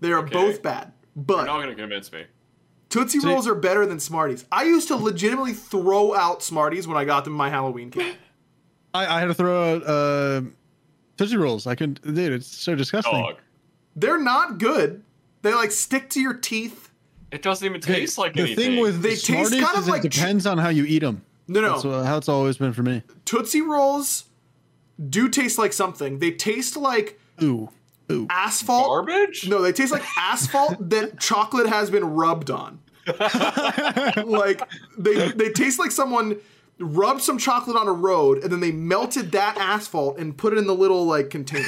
they 0.00 0.12
are 0.12 0.20
Okay. 0.20 0.32
both 0.32 0.62
bad. 0.62 0.92
But 1.16 1.36
you're 1.38 1.46
not 1.46 1.60
gonna 1.60 1.74
convince 1.74 2.12
me. 2.12 2.24
Tootsie 2.88 3.20
See- 3.20 3.28
Rolls 3.28 3.46
are 3.48 3.54
better 3.54 3.84
than 3.86 3.98
Smarties. 4.00 4.44
I 4.50 4.64
used 4.64 4.88
to 4.88 4.96
legitimately 4.96 5.52
throw 5.52 6.14
out 6.14 6.42
Smarties 6.42 6.86
when 6.86 6.96
I 6.96 7.04
got 7.04 7.24
them 7.24 7.32
in 7.34 7.36
my 7.36 7.50
Halloween 7.50 7.90
kit. 7.90 8.16
I, 8.94 9.16
I 9.16 9.20
had 9.20 9.26
to 9.26 9.34
throw 9.34 9.74
out 9.74 9.82
uh, 9.86 10.42
Tootsie 11.16 11.36
Rolls. 11.36 11.66
I 11.66 11.74
can, 11.74 11.94
dude, 11.94 12.32
it's 12.32 12.46
so 12.46 12.74
disgusting. 12.74 13.12
Dog. 13.12 13.36
They're 13.94 14.20
not 14.20 14.58
good. 14.58 15.02
They 15.42 15.54
like 15.54 15.70
stick 15.72 16.10
to 16.10 16.20
your 16.20 16.34
teeth. 16.34 16.90
It 17.32 17.42
doesn't 17.42 17.64
even 17.66 17.78
Okay, 17.78 18.00
taste 18.00 18.18
like 18.18 18.34
the 18.34 18.42
anything. 18.42 18.56
The 18.56 18.62
thing 18.76 18.80
with 18.80 19.02
They 19.02 19.10
taste 19.10 19.26
Smarties 19.26 19.60
kind 19.60 19.76
of 19.76 19.82
is 19.82 19.88
like 19.88 20.04
it 20.04 20.12
depends 20.12 20.46
on 20.46 20.58
how 20.58 20.68
you 20.68 20.84
eat 20.84 21.00
them. 21.00 21.22
No, 21.48 21.60
no. 21.60 21.80
That's 21.80 22.06
how 22.06 22.16
it's 22.16 22.28
always 22.28 22.56
been 22.56 22.72
for 22.72 22.82
me. 22.82 23.02
Tootsie 23.24 23.60
Rolls 23.60 24.24
do 25.10 25.28
taste 25.28 25.58
like 25.58 25.72
something. 25.72 26.18
They 26.18 26.30
taste 26.30 26.76
like 26.76 27.20
Ooh, 27.42 27.46
ooh. 27.46 27.68
Asphalt. 28.30 28.86
garbage. 28.86 29.48
No, 29.48 29.62
they 29.62 29.72
taste 29.72 29.92
like 29.92 30.04
asphalt 30.16 30.76
that 30.90 31.18
chocolate 31.20 31.66
has 31.68 31.90
been 31.90 32.04
rubbed 32.04 32.50
on. 32.50 32.80
like 34.24 34.60
they 34.98 35.28
they 35.32 35.50
taste 35.50 35.78
like 35.78 35.90
someone 35.92 36.36
rubbed 36.78 37.22
some 37.22 37.38
chocolate 37.38 37.76
on 37.76 37.86
a 37.88 37.92
road 37.92 38.42
and 38.42 38.52
then 38.52 38.60
they 38.60 38.72
melted 38.72 39.32
that 39.32 39.56
asphalt 39.58 40.18
and 40.18 40.36
put 40.36 40.52
it 40.52 40.58
in 40.58 40.66
the 40.66 40.74
little 40.74 41.04
like 41.06 41.30
container. 41.30 41.66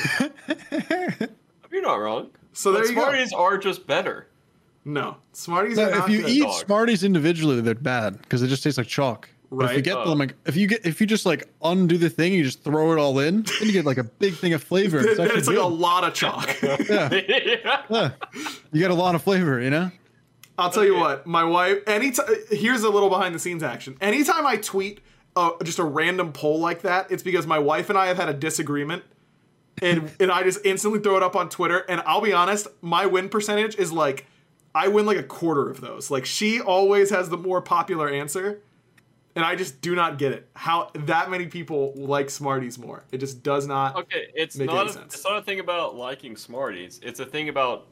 You're 1.71 1.83
not 1.83 1.95
wrong. 1.97 2.31
So 2.53 2.73
there 2.73 2.83
But 2.83 2.89
you 2.91 2.95
go. 2.97 3.03
Smarties 3.03 3.33
are 3.33 3.59
just 3.59 3.87
better. 3.87 4.27
No, 4.85 5.17
Smarties 5.33 5.77
No, 5.77 5.85
are 5.85 5.91
if 5.91 5.99
not 5.99 6.11
you 6.11 6.21
good. 6.23 6.31
eat 6.31 6.43
dog. 6.43 6.65
Smarties 6.67 7.05
individually, 7.05 7.61
they're 7.61 7.75
bad 7.75 8.21
because 8.23 8.41
they 8.41 8.47
just 8.49 8.63
taste 8.63 8.79
like 8.79 8.87
chalk. 8.87 9.29
But 9.51 9.65
if 9.65 9.71
you 9.71 9.77
Right. 9.77 9.85
get 9.85 9.97
Oh. 9.97 10.09
them 10.11 10.19
like 10.19 10.35
if 10.47 10.57
you 10.57 10.67
get 10.67 10.85
if 10.85 11.01
you 11.01 11.07
just 11.07 11.25
like 11.25 11.49
undo 11.63 11.97
the 11.97 12.11
thing, 12.11 12.35
you 12.35 12.45
just 12.45 12.63
throw 12.65 12.93
it 12.93 12.99
all 12.99 13.19
in, 13.19 13.43
then 13.43 13.67
you 13.67 13.73
get 13.73 13.85
like 13.87 13.97
a 13.99 14.05
big 14.05 14.35
thing 14.35 14.53
of 14.53 14.63
flavor. 14.63 14.99
It's, 14.99 15.19
it's 15.19 15.49
like 15.49 15.57
a 15.57 15.63
lot 15.63 16.05
of 16.05 16.13
chalk. 16.15 16.49
yeah, 16.63 16.79
yeah. 17.13 17.83
yeah. 17.91 18.11
You 18.73 18.81
get 18.81 18.91
a 18.91 18.95
lot 18.95 19.15
of 19.15 19.23
flavor, 19.23 19.61
you 19.61 19.71
know. 19.71 19.91
I'll 20.59 20.71
tell 20.71 20.85
you 20.85 20.97
what, 20.97 21.27
my 21.27 21.45
wife. 21.45 21.79
Anytime 21.87 22.27
here's 22.51 22.83
a 22.83 22.91
little 22.91 23.09
behind 23.09 23.35
the 23.35 23.39
scenes 23.39 23.63
action. 23.63 23.97
Anytime 24.01 24.47
I 24.47 24.57
tweet 24.57 25.01
uh, 25.37 25.51
just 25.63 25.79
a 25.79 25.85
random 25.85 26.33
poll 26.33 26.59
like 26.59 26.83
that, 26.83 27.11
it's 27.11 27.23
because 27.23 27.47
my 27.47 27.59
wife 27.61 27.89
and 27.91 27.99
I 27.99 28.07
have 28.09 28.17
had 28.17 28.29
a 28.29 28.35
disagreement, 28.35 29.05
and 29.81 30.11
and 30.21 30.31
I 30.33 30.43
just 30.43 30.59
instantly 30.67 31.01
throw 31.01 31.17
it 31.17 31.23
up 31.23 31.37
on 31.37 31.49
Twitter. 31.49 31.85
And 31.89 32.03
I'll 32.07 32.21
be 32.21 32.33
honest, 32.33 32.67
my 32.83 33.07
win 33.07 33.29
percentage 33.29 33.77
is 33.77 33.93
like 33.93 34.27
I 34.75 34.89
win 34.89 35.07
like 35.07 35.17
a 35.17 35.23
quarter 35.23 35.71
of 35.71 35.81
those. 35.81 36.11
Like 36.11 36.27
she 36.27 36.61
always 36.61 37.11
has 37.11 37.29
the 37.31 37.39
more 37.39 37.63
popular 37.63 38.09
answer, 38.09 38.61
and 39.39 39.47
I 39.47 39.55
just 39.55 39.81
do 39.81 39.95
not 39.95 40.19
get 40.19 40.33
it. 40.33 40.49
How 40.57 40.91
that 40.95 41.31
many 41.31 41.47
people 41.47 41.93
like 41.95 42.29
Smarties 42.29 42.77
more? 42.77 43.05
It 43.13 43.19
just 43.19 43.45
does 43.45 43.69
not. 43.69 43.95
Okay, 43.95 44.27
it's 44.35 44.57
Make 44.57 44.67
not 44.67 44.89
a, 44.89 44.93
sense. 44.93 45.15
it's 45.15 45.25
not 45.25 45.39
a 45.39 45.43
thing 45.43 45.61
about 45.61 45.95
liking 45.95 46.37
Smarties. 46.37 46.99
It's 47.05 47.21
a 47.21 47.25
thing 47.25 47.49
about 47.49 47.87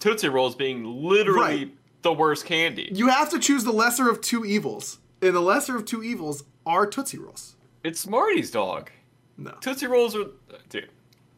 Tootsie 0.00 0.28
Rolls 0.28 0.56
being 0.56 0.82
literally 0.84 1.40
Right. 1.66 1.74
the 2.02 2.12
worst 2.12 2.46
candy. 2.46 2.88
You 2.92 3.06
have 3.10 3.30
to 3.30 3.38
choose 3.38 3.62
the 3.62 3.70
lesser 3.72 4.10
of 4.10 4.20
two 4.20 4.44
evils, 4.44 4.98
and 5.22 5.36
the 5.36 5.40
lesser 5.40 5.76
of 5.76 5.84
two 5.84 6.02
evils 6.02 6.42
are 6.66 6.84
Tootsie 6.84 7.18
Rolls. 7.18 7.54
It's 7.84 8.00
Smarties, 8.00 8.50
dog. 8.50 8.90
No, 9.36 9.52
Tootsie 9.60 9.86
Rolls 9.86 10.16
are, 10.16 10.24
dude. 10.68 10.90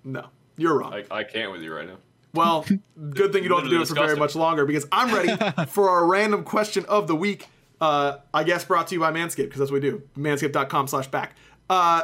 no, 0.04 0.24
you're 0.56 0.78
wrong. 0.78 0.94
I, 0.94 1.04
I 1.11 1.24
can't 1.24 1.52
with 1.52 1.61
you 1.61 1.74
right 1.74 1.86
now. 1.86 1.98
Well, 2.32 2.64
good 3.11 3.30
thing 3.32 3.42
you 3.42 3.50
don't 3.50 3.61
have 3.61 3.68
to 3.70 3.76
do 3.76 3.82
it 3.82 3.88
for 3.88 3.94
very 3.94 4.16
much 4.16 4.34
longer 4.34 4.64
because 4.64 4.86
I'm 4.90 5.12
ready 5.14 5.36
for 5.68 5.90
our 5.90 6.06
random 6.06 6.44
question 6.44 6.86
of 6.88 7.08
the 7.08 7.14
week. 7.16 7.48
Uh, 7.81 8.18
I 8.35 8.45
guess 8.45 8.64
brought 8.64 8.89
to 8.89 8.95
you 8.95 9.01
by 9.01 9.11
Manscaped 9.11 9.45
because 9.45 9.59
that's 9.61 9.70
what 9.70 9.83
we 9.83 9.91
do. 9.91 10.03
Manscaped.com 10.16 10.87
slash 10.89 11.09
back. 11.09 11.35
Uh, 11.68 12.03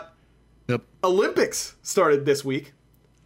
Yep. 0.68 0.82
Olympics 1.04 1.76
started 1.82 2.26
this 2.26 2.44
week. 2.44 2.72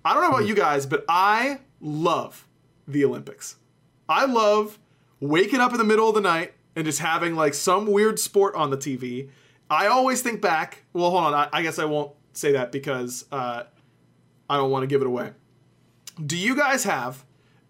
I 0.05 0.13
don't 0.13 0.23
know 0.23 0.29
about 0.29 0.47
you 0.47 0.55
guys, 0.55 0.85
but 0.85 1.05
I 1.09 1.61
love 1.81 2.47
the 2.87 3.03
Olympics. 3.05 3.57
I 4.09 4.27
love 4.27 4.79
waking 5.21 5.61
up 5.61 5.73
in 5.73 5.79
the 5.79 5.85
middle 5.85 6.09
of 6.09 6.15
the 6.15 6.21
night 6.21 6.53
and 6.77 6.85
just 6.85 6.99
having 6.99 7.35
like 7.37 7.55
some 7.55 7.87
weird 7.87 8.19
sport 8.19 8.55
on 8.57 8.69
the 8.71 8.77
TV. 8.77 9.31
I 9.71 9.87
always 9.87 10.21
think 10.21 10.43
back. 10.43 10.85
Well, 10.93 11.11
hold 11.11 11.25
on. 11.25 11.35
I, 11.35 11.49
I 11.51 11.63
guess 11.63 11.79
I 11.79 11.85
won't 11.87 12.13
say 12.35 12.53
that 12.53 12.73
because 12.73 13.25
uh, 13.33 13.63
I 14.51 14.57
don't 14.57 14.71
want 14.71 14.83
to 14.83 14.87
give 14.87 15.01
it 15.01 15.07
away. 15.07 15.31
Do 16.25 16.37
you 16.37 16.55
guys 16.55 16.85
have 16.85 17.25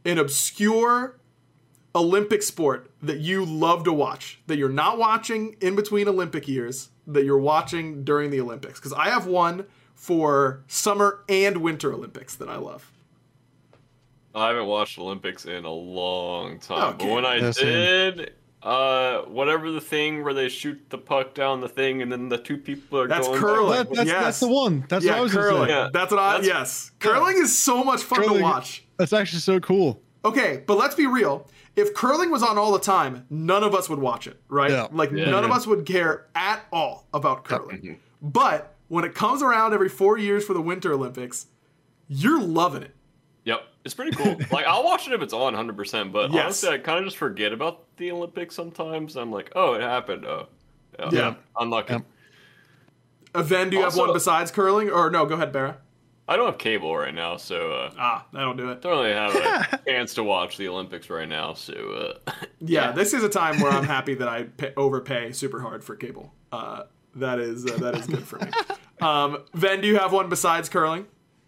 an 0.05 0.19
obscure 0.19 1.20
Olympic 1.95 2.43
sport 2.43 2.91
that 3.03 3.19
you 3.19 3.45
love 3.45 3.85
to 3.85 3.93
watch 3.93 4.41
that 4.47 4.57
you're 4.57 4.69
not 4.69 4.99
watching 4.99 5.57
in 5.61 5.75
between 5.75 6.07
Olympic 6.09 6.47
years 6.47 6.91
that 7.07 7.25
you're 7.25 7.39
watching 7.39 8.05
during 8.05 8.31
the 8.31 8.41
Olympics? 8.41 8.79
Because 8.79 8.93
I 8.93 9.09
have 9.09 9.27
one 9.27 9.67
for 9.95 10.63
summer 10.69 11.25
and 11.29 11.59
winter 11.59 11.93
Olympics 11.93 12.37
that 12.37 12.49
I 12.49 12.57
love. 12.57 12.91
I 14.35 14.49
haven't 14.49 14.67
watched 14.67 14.99
Olympics 14.99 15.45
in 15.45 15.65
a 15.65 15.73
long 15.73 16.61
time, 16.61 16.97
but 16.99 17.09
when 17.09 17.25
I 17.27 17.37
Yeah, 17.37 17.51
same. 17.51 17.67
did, 17.67 18.33
uh, 18.63 19.23
whatever 19.23 19.73
the 19.73 19.81
thing 19.81 20.23
where 20.23 20.33
they 20.33 20.49
shoot 20.49 20.81
the 20.91 20.99
puck 20.99 21.35
down 21.35 21.61
the 21.61 21.69
thing 21.69 22.01
and 22.03 22.13
then 22.13 22.29
the 22.29 22.39
two 22.39 22.57
people 22.57 23.01
are 23.01 23.09
That's 23.09 23.27
going. 23.27 23.41
curling. 23.41 23.73
That, 23.79 23.93
that's, 23.93 24.07
Yes. 24.09 24.23
that's 24.25 24.41
the 24.41 24.49
one. 24.49 24.85
That's 24.89 25.05
what 25.05 25.15
I 25.15 25.21
was 25.21 25.35
gonna 25.35 25.49
curling. 25.49 25.69
Yeah. 25.71 25.89
That's 25.93 26.13
what 26.13 26.21
I. 26.21 26.33
That's- 26.35 26.47
yes, 26.47 26.93
curling 27.01 27.39
is 27.39 27.59
so 27.59 27.83
much 27.83 28.03
fun 28.05 28.23
to 28.23 28.41
watch. 28.41 28.85
That's 28.99 29.13
actually 29.13 29.41
so 29.41 29.59
cool. 29.59 30.01
Okay, 30.25 30.63
but 30.65 30.77
let's 30.79 30.95
be 30.95 31.07
real. 31.09 31.49
If 31.77 31.95
curling 31.95 32.31
was 32.31 32.43
on 32.43 32.59
all 32.59 32.73
the 32.73 32.81
time, 32.81 33.27
none 33.31 33.63
of 33.63 33.75
us 33.75 33.89
would 33.89 34.01
watch 34.01 34.27
it, 34.27 34.41
right? 34.49 34.71
Yeah. 34.71 34.89
Like 34.91 35.11
Yeah. 35.13 35.31
none 35.31 35.45
of 35.45 35.51
us 35.51 35.67
would 35.67 35.87
care 35.87 36.27
at 36.35 36.61
all 36.73 37.07
about 37.15 37.45
curling. 37.45 37.99
But 38.21 38.75
when 38.89 39.05
it 39.05 39.15
comes 39.15 39.43
around 39.43 39.73
every 39.73 39.89
four 39.89 40.19
years 40.19 40.45
for 40.45 40.53
the 40.53 40.61
Winter 40.61 40.93
Olympics, 40.93 41.47
you're 42.09 42.41
loving 42.41 42.83
it. 42.83 42.95
Yep, 43.45 43.63
it's 43.85 43.95
pretty 43.95 44.11
cool. 44.11 44.37
like 44.51 44.67
I'll 44.67 44.85
watch 44.85 45.07
it 45.07 45.15
if 45.15 45.23
it's 45.23 45.33
on 45.33 45.41
100, 45.55 45.77
percent 45.77 46.13
but 46.13 46.33
Yes. 46.33 46.45
honestly, 46.45 46.69
I 46.71 46.79
kind 46.79 46.99
of 46.99 47.05
just 47.05 47.17
forget 47.17 47.53
about 47.53 47.85
the 47.97 48.11
Olympics 48.11 48.55
sometimes. 48.55 49.17
I'm 49.17 49.31
like, 49.31 49.53
oh, 49.55 49.75
it 49.75 49.81
happened. 49.81 50.27
Oh, 50.27 50.49
yeah, 50.99 51.09
Yeah. 51.13 51.35
unlucky. 51.59 51.93
Yep. 51.95 52.03
Uh, 53.33 53.43
do 53.43 53.77
you 53.77 53.83
have 53.83 53.97
one 53.97 54.13
besides 54.13 54.51
curling? 54.51 54.91
Or 54.91 55.09
no, 55.09 55.25
go 55.25 55.37
ahead, 55.37 55.53
Barra. 55.53 55.79
I 56.31 56.37
don't 56.37 56.47
have 56.47 56.59
cable 56.59 56.97
right 56.97 57.13
now, 57.15 57.37
so 57.37 57.73
uh, 57.73 57.91
Ah, 57.99 58.25
I 58.33 58.41
don't 58.41 58.57
do 58.57 58.71
it. 58.71 58.81
don't 58.81 58.93
really 58.93 59.13
have 59.13 59.35
a 59.35 59.81
chance 59.87 60.15
to 60.15 60.23
watch 60.23 60.57
the 60.57 60.69
Olympics 60.69 61.11
right 61.11 61.29
now. 61.29 61.55
So 61.55 61.75
uh, 62.29 62.33
Yeah, 62.61 62.93
this 62.93 63.13
is 63.13 63.25
a 63.25 63.29
time 63.29 63.61
where 63.61 63.71
I'm 63.73 63.85
happy 63.85 64.15
that 64.15 64.29
I 64.29 64.45
pay, 64.57 64.73
overpay 64.77 65.33
super 65.33 65.61
hard 65.61 65.83
for 65.83 65.97
cable. 65.97 66.33
Uh, 66.53 66.85
that 67.17 67.41
is 67.41 67.67
uh, 67.67 67.77
that 67.79 67.97
is 67.97 68.07
good 68.07 68.23
for 68.27 68.39
me. 68.39 68.51
Um, 69.03 69.39
Ven, 69.55 69.81
do 69.81 69.89
you 69.89 69.99
have 69.99 70.13
one 70.13 70.29
besides 70.29 70.69
curling? 70.69 71.07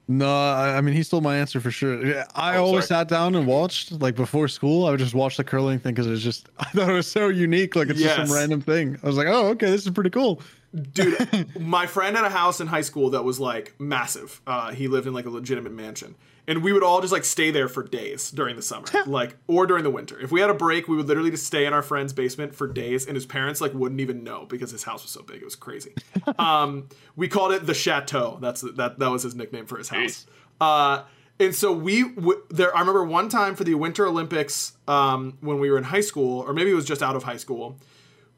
No, 0.08 0.26
I, 0.28 0.78
I 0.78 0.80
mean 0.80 0.94
he 0.94 1.04
stole 1.04 1.20
my 1.20 1.36
answer 1.36 1.60
for 1.60 1.70
sure. 1.70 2.04
Yeah, 2.04 2.24
I 2.34 2.56
Oh, 2.56 2.64
always 2.64 2.88
sorry. 2.88 3.02
sat 3.02 3.08
down 3.08 3.36
and 3.36 3.46
watched 3.46 3.92
like 3.92 4.16
before 4.16 4.48
school. 4.48 4.84
I 4.86 4.90
would 4.90 4.98
just 4.98 5.14
watch 5.14 5.36
the 5.36 5.44
curling 5.44 5.78
thing 5.78 5.94
because 5.94 6.08
it 6.08 6.10
was 6.10 6.24
just 6.24 6.48
I 6.58 6.64
thought 6.70 6.88
it 6.90 6.92
was 6.92 7.06
so 7.06 7.28
unique. 7.28 7.76
Like 7.76 7.88
it's 7.88 8.00
just 8.00 8.16
some 8.16 8.32
random 8.36 8.60
thing. 8.60 8.98
I 9.02 9.06
was 9.06 9.16
like, 9.16 9.28
oh, 9.28 9.46
okay, 9.50 9.70
this 9.70 9.84
is 9.86 9.90
pretty 9.92 10.10
cool. 10.10 10.42
Dude, 10.74 11.54
my 11.60 11.86
friend 11.86 12.16
had 12.16 12.24
a 12.24 12.30
house 12.30 12.60
in 12.60 12.66
high 12.66 12.80
school 12.80 13.10
that 13.10 13.24
was 13.24 13.38
like 13.38 13.74
massive. 13.78 14.40
Uh, 14.46 14.72
he 14.72 14.88
lived 14.88 15.06
in 15.06 15.12
like 15.12 15.26
a 15.26 15.30
legitimate 15.30 15.72
mansion. 15.72 16.14
And 16.48 16.64
we 16.64 16.72
would 16.72 16.82
all 16.82 17.00
just 17.00 17.12
like 17.12 17.24
stay 17.24 17.52
there 17.52 17.68
for 17.68 17.84
days 17.84 18.30
during 18.30 18.56
the 18.56 18.62
summer, 18.62 18.86
like, 19.06 19.36
or 19.46 19.64
during 19.66 19.84
the 19.84 19.90
winter. 19.90 20.18
If 20.18 20.32
we 20.32 20.40
had 20.40 20.50
a 20.50 20.54
break, 20.54 20.88
we 20.88 20.96
would 20.96 21.06
literally 21.06 21.30
just 21.30 21.46
stay 21.46 21.66
in 21.66 21.72
our 21.72 21.82
friend's 21.82 22.12
basement 22.12 22.54
for 22.54 22.66
days, 22.66 23.06
and 23.06 23.14
his 23.14 23.26
parents 23.26 23.60
like 23.60 23.72
wouldn't 23.74 24.00
even 24.00 24.24
know 24.24 24.46
because 24.46 24.72
his 24.72 24.82
house 24.82 25.04
was 25.04 25.12
so 25.12 25.22
big. 25.22 25.36
It 25.36 25.44
was 25.44 25.54
crazy. 25.54 25.94
um, 26.38 26.88
we 27.14 27.28
called 27.28 27.52
it 27.52 27.66
the 27.66 27.74
Chateau. 27.74 28.38
That's 28.40 28.62
that. 28.62 28.98
That 28.98 29.10
was 29.10 29.22
his 29.22 29.36
nickname 29.36 29.66
for 29.66 29.78
his 29.78 29.88
house. 29.88 30.26
Uh, 30.60 31.04
and 31.38 31.54
so 31.54 31.72
we 31.72 32.10
w- 32.10 32.42
there. 32.50 32.74
I 32.76 32.80
remember 32.80 33.04
one 33.04 33.28
time 33.28 33.54
for 33.54 33.62
the 33.62 33.74
Winter 33.74 34.04
Olympics 34.06 34.72
um, 34.88 35.38
when 35.40 35.60
we 35.60 35.70
were 35.70 35.78
in 35.78 35.84
high 35.84 36.00
school, 36.00 36.40
or 36.40 36.52
maybe 36.52 36.72
it 36.72 36.74
was 36.74 36.84
just 36.84 37.04
out 37.04 37.14
of 37.14 37.22
high 37.22 37.36
school 37.36 37.78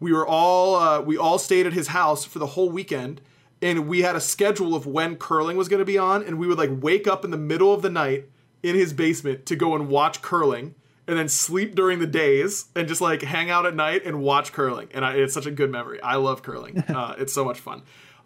we 0.04 0.12
were 0.12 0.26
all 0.26 0.76
uh, 0.76 1.00
we 1.00 1.16
all 1.16 1.38
stayed 1.38 1.66
at 1.66 1.72
his 1.72 1.88
house 1.88 2.24
for 2.24 2.38
the 2.38 2.46
whole 2.46 2.70
weekend 2.70 3.20
and 3.62 3.88
we 3.88 4.02
had 4.02 4.14
a 4.14 4.20
schedule 4.20 4.74
of 4.74 4.86
when 4.86 5.16
curling 5.16 5.56
was 5.56 5.68
going 5.68 5.78
to 5.78 5.84
be 5.84 5.98
on 5.98 6.22
and 6.22 6.38
we 6.38 6.46
would 6.46 6.58
like 6.58 6.70
wake 6.72 7.08
up 7.08 7.24
in 7.24 7.30
the 7.30 7.38
middle 7.38 7.72
of 7.72 7.82
the 7.82 7.90
night 7.90 8.28
in 8.62 8.74
his 8.74 8.92
basement 8.92 9.46
to 9.46 9.56
go 9.56 9.74
and 9.74 9.88
watch 9.88 10.22
curling 10.22 10.74
and 11.06 11.18
then 11.18 11.28
sleep 11.28 11.74
during 11.74 11.98
the 11.98 12.06
days 12.06 12.66
and 12.76 12.86
just 12.86 13.00
like 13.00 13.22
hang 13.22 13.50
out 13.50 13.66
at 13.66 13.74
night 13.74 14.04
and 14.04 14.20
watch 14.20 14.52
curling 14.52 14.88
and 14.92 15.04
I, 15.04 15.14
it's 15.14 15.34
such 15.34 15.46
a 15.46 15.50
good 15.50 15.70
memory 15.70 16.00
i 16.02 16.16
love 16.16 16.42
curling 16.42 16.78
uh, 16.88 17.14
it's 17.18 17.32
so 17.32 17.44
much 17.44 17.58
fun 17.58 17.82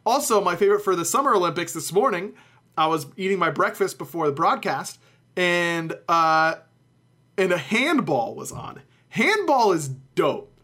Also, 0.08 0.40
my 0.40 0.56
favorite 0.56 0.80
for 0.80 0.96
the 0.96 1.04
Summer 1.04 1.34
Olympics 1.34 1.74
this 1.74 1.92
morning, 1.92 2.32
I 2.78 2.86
was 2.86 3.06
eating 3.16 3.38
my 3.38 3.50
breakfast 3.50 3.98
before 3.98 4.26
the 4.26 4.32
broadcast, 4.32 4.98
and 5.36 5.92
uh, 6.08 6.54
and 7.36 7.52
a 7.52 7.58
handball 7.58 8.34
was 8.34 8.50
on. 8.50 8.80
Handball 9.10 9.72
is 9.72 9.88
dope. 9.88 10.57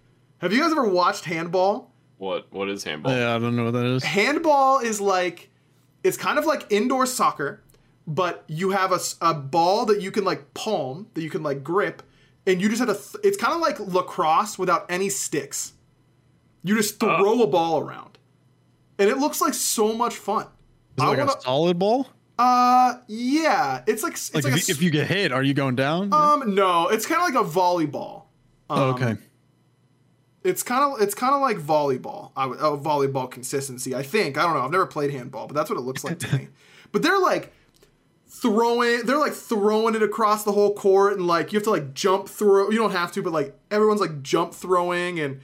Have 0.44 0.52
you 0.52 0.60
guys 0.60 0.72
ever 0.72 0.86
watched 0.86 1.24
handball? 1.24 1.90
What 2.18 2.52
what 2.52 2.68
is 2.68 2.84
handball? 2.84 3.16
Yeah, 3.16 3.34
I 3.34 3.38
don't 3.38 3.56
know 3.56 3.64
what 3.64 3.70
that 3.72 3.86
is. 3.86 4.04
handball 4.04 4.78
is 4.80 5.00
like 5.00 5.50
it's 6.02 6.18
kind 6.18 6.38
of 6.38 6.44
like 6.44 6.66
indoor 6.70 7.06
soccer 7.06 7.62
but 8.06 8.44
you 8.46 8.68
have 8.72 8.92
a, 8.92 8.98
a 9.22 9.32
ball 9.32 9.86
that 9.86 10.02
you 10.02 10.10
can 10.10 10.22
like 10.24 10.52
palm 10.52 11.06
that 11.14 11.22
you 11.22 11.30
can 11.30 11.42
like 11.42 11.64
grip 11.64 12.02
and 12.46 12.60
you 12.60 12.68
just 12.68 12.80
have 12.80 12.88
to 12.88 12.94
th- 12.94 13.24
it's 13.24 13.38
kind 13.42 13.54
of 13.54 13.60
like 13.62 13.80
lacrosse 13.80 14.58
without 14.58 14.84
any 14.90 15.08
sticks 15.08 15.72
you 16.62 16.76
just 16.76 17.00
throw 17.00 17.42
a 17.42 17.46
ball 17.46 17.78
around 17.80 18.18
and 18.98 19.08
it 19.08 19.16
looks 19.16 19.40
like 19.40 19.54
so 19.54 19.94
much 19.94 20.14
fun 20.14 20.42
Is 20.44 20.48
it 20.98 21.02
I 21.04 21.08
like 21.08 21.18
wanna- 21.20 21.32
a 21.32 21.40
solid 21.40 21.78
ball? 21.78 22.06
uh 22.38 22.96
yeah 23.08 23.82
it's 23.86 24.02
like 24.02 24.12
it's 24.12 24.34
Like, 24.34 24.44
like, 24.44 24.52
if, 24.52 24.64
a, 24.64 24.66
you, 24.66 24.74
if 24.74 24.82
you 24.82 24.90
get 24.90 25.06
hit, 25.06 25.32
are 25.32 25.42
you 25.42 25.54
going 25.54 25.74
down? 25.76 26.12
um 26.12 26.54
no 26.54 26.88
it's 26.88 27.06
kind 27.06 27.22
of 27.26 27.34
like 27.34 27.46
a 27.46 27.48
volleyball 27.48 28.24
oh, 28.68 28.90
okay. 28.90 29.16
It's 30.44 30.62
kind 30.62 30.84
of 30.94 31.00
it's 31.00 31.14
kind 31.14 31.34
of 31.34 31.40
like 31.40 31.56
volleyball. 31.58 32.30
I 32.36 32.46
would- 32.46 32.58
uh, 32.60 32.76
volleyball 32.76 33.30
consistency 33.30 33.94
i 33.94 34.02
think. 34.02 34.38
I 34.38 34.42
don't 34.42 34.54
know. 34.54 34.60
I've 34.60 34.70
never 34.70 34.86
played 34.86 35.10
handball 35.10 35.46
but 35.46 35.54
that's 35.54 35.68
what 35.70 35.78
it 35.78 35.82
looks 35.82 36.04
like 36.04 36.18
to 36.20 36.36
me. 36.36 36.48
But 36.92 37.02
they're 37.02 37.18
like 37.18 37.52
throwing 38.28 39.04
they're 39.06 39.18
like 39.18 39.32
throwing 39.32 39.94
it 39.96 40.02
across 40.02 40.44
the 40.44 40.52
whole 40.52 40.74
court 40.74 41.14
and 41.14 41.26
like 41.26 41.52
you 41.52 41.56
have 41.58 41.64
to 41.64 41.70
like 41.70 41.92
jump 41.94 42.28
throw 42.28 42.70
you 42.70 42.78
don't 42.78 42.92
have 42.92 43.10
to 43.12 43.22
but 43.22 43.32
like 43.32 43.58
everyone's 43.70 44.00
like 44.00 44.22
jump 44.22 44.54
throwing 44.54 45.18
and 45.18 45.40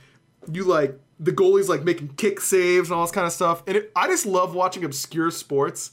you 0.53 0.65
like 0.65 0.99
the 1.19 1.33
goalie's 1.33 1.69
like 1.69 1.85
making 1.85 2.09
kick 2.17 2.41
saves 2.41 2.89
and 2.89 2.97
all 2.97 3.05
this 3.05 3.13
kind 3.13 3.27
of 3.27 3.33
stuff. 3.33 3.63
And 3.67 3.77
it, 3.77 3.93
i 3.95 4.07
just 4.09 4.25
love 4.27 4.55
watching 4.55 4.85
obscure 4.85 5.31
sports 5.31 5.93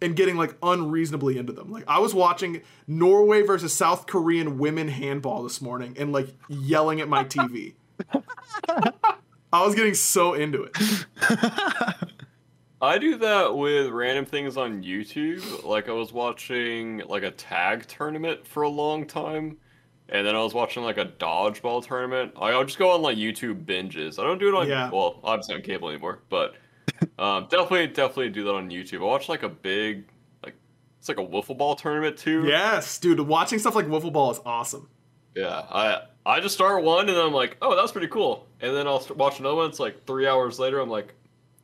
and 0.00 0.14
getting 0.14 0.36
like 0.36 0.54
unreasonably 0.62 1.38
into 1.38 1.52
them. 1.52 1.72
Like 1.72 1.84
I 1.88 1.98
was 1.98 2.14
watching 2.14 2.60
Norway 2.86 3.42
versus 3.42 3.72
South 3.72 4.06
Korean 4.06 4.58
women 4.58 4.88
handball 4.88 5.42
this 5.42 5.60
morning 5.60 5.96
and 5.98 6.12
like 6.12 6.28
yelling 6.48 7.00
at 7.00 7.08
my 7.08 7.24
TV. 7.24 7.74
I 9.52 9.64
was 9.64 9.74
getting 9.74 9.94
so 9.94 10.34
into 10.34 10.64
it. 10.64 10.76
I 12.80 12.98
do 12.98 13.16
that 13.18 13.56
with 13.56 13.88
random 13.90 14.24
things 14.24 14.56
on 14.56 14.82
YouTube. 14.84 15.64
Like 15.64 15.88
I 15.88 15.92
was 15.92 16.12
watching 16.12 16.98
like 17.08 17.22
a 17.24 17.30
tag 17.32 17.86
tournament 17.86 18.46
for 18.46 18.62
a 18.62 18.68
long 18.68 19.04
time, 19.06 19.56
and 20.08 20.24
then 20.26 20.36
I 20.36 20.38
was 20.42 20.54
watching 20.54 20.84
like 20.84 20.96
a 20.98 21.06
dodgeball 21.06 21.84
tournament. 21.84 22.34
I- 22.36 22.50
I'll 22.52 22.64
just 22.64 22.78
go 22.78 22.90
on 22.92 23.02
like 23.02 23.16
YouTube 23.16 23.64
binges. 23.64 24.18
I 24.18 24.22
don't 24.22 24.38
do 24.38 24.48
it 24.48 24.54
on 24.54 24.68
Yeah. 24.68 24.90
well, 24.90 25.18
obviously 25.24 25.56
on 25.56 25.62
cable 25.62 25.88
anymore, 25.88 26.20
but 26.28 26.54
um, 27.18 27.44
definitely 27.50 27.88
definitely 27.88 28.28
do 28.30 28.44
that 28.44 28.54
on 28.54 28.70
YouTube. 28.70 29.00
I 29.00 29.04
watch 29.06 29.28
like 29.28 29.42
a 29.42 29.48
big 29.48 30.04
like 30.44 30.54
it's 31.00 31.08
like 31.08 31.18
a 31.18 31.26
wiffle 31.26 31.56
ball 31.58 31.74
tournament 31.74 32.16
too. 32.16 32.44
Yes, 32.46 32.98
dude, 32.98 33.18
watching 33.20 33.58
stuff 33.58 33.74
like 33.74 33.86
wiffle 33.86 34.12
ball 34.12 34.30
is 34.30 34.40
awesome. 34.46 34.88
Yeah, 35.38 35.64
I 35.70 36.02
I 36.26 36.40
just 36.40 36.54
start 36.54 36.82
one 36.84 37.08
and 37.08 37.16
then 37.16 37.24
I'm 37.24 37.32
like, 37.32 37.56
oh, 37.62 37.76
that's 37.76 37.92
pretty 37.92 38.08
cool, 38.08 38.46
and 38.60 38.74
then 38.76 38.86
I'll 38.86 39.04
watch 39.16 39.38
another 39.40 39.56
one. 39.56 39.68
It's 39.68 39.80
like 39.80 40.04
three 40.06 40.26
hours 40.26 40.58
later. 40.58 40.80
I'm 40.80 40.90
like, 40.90 41.14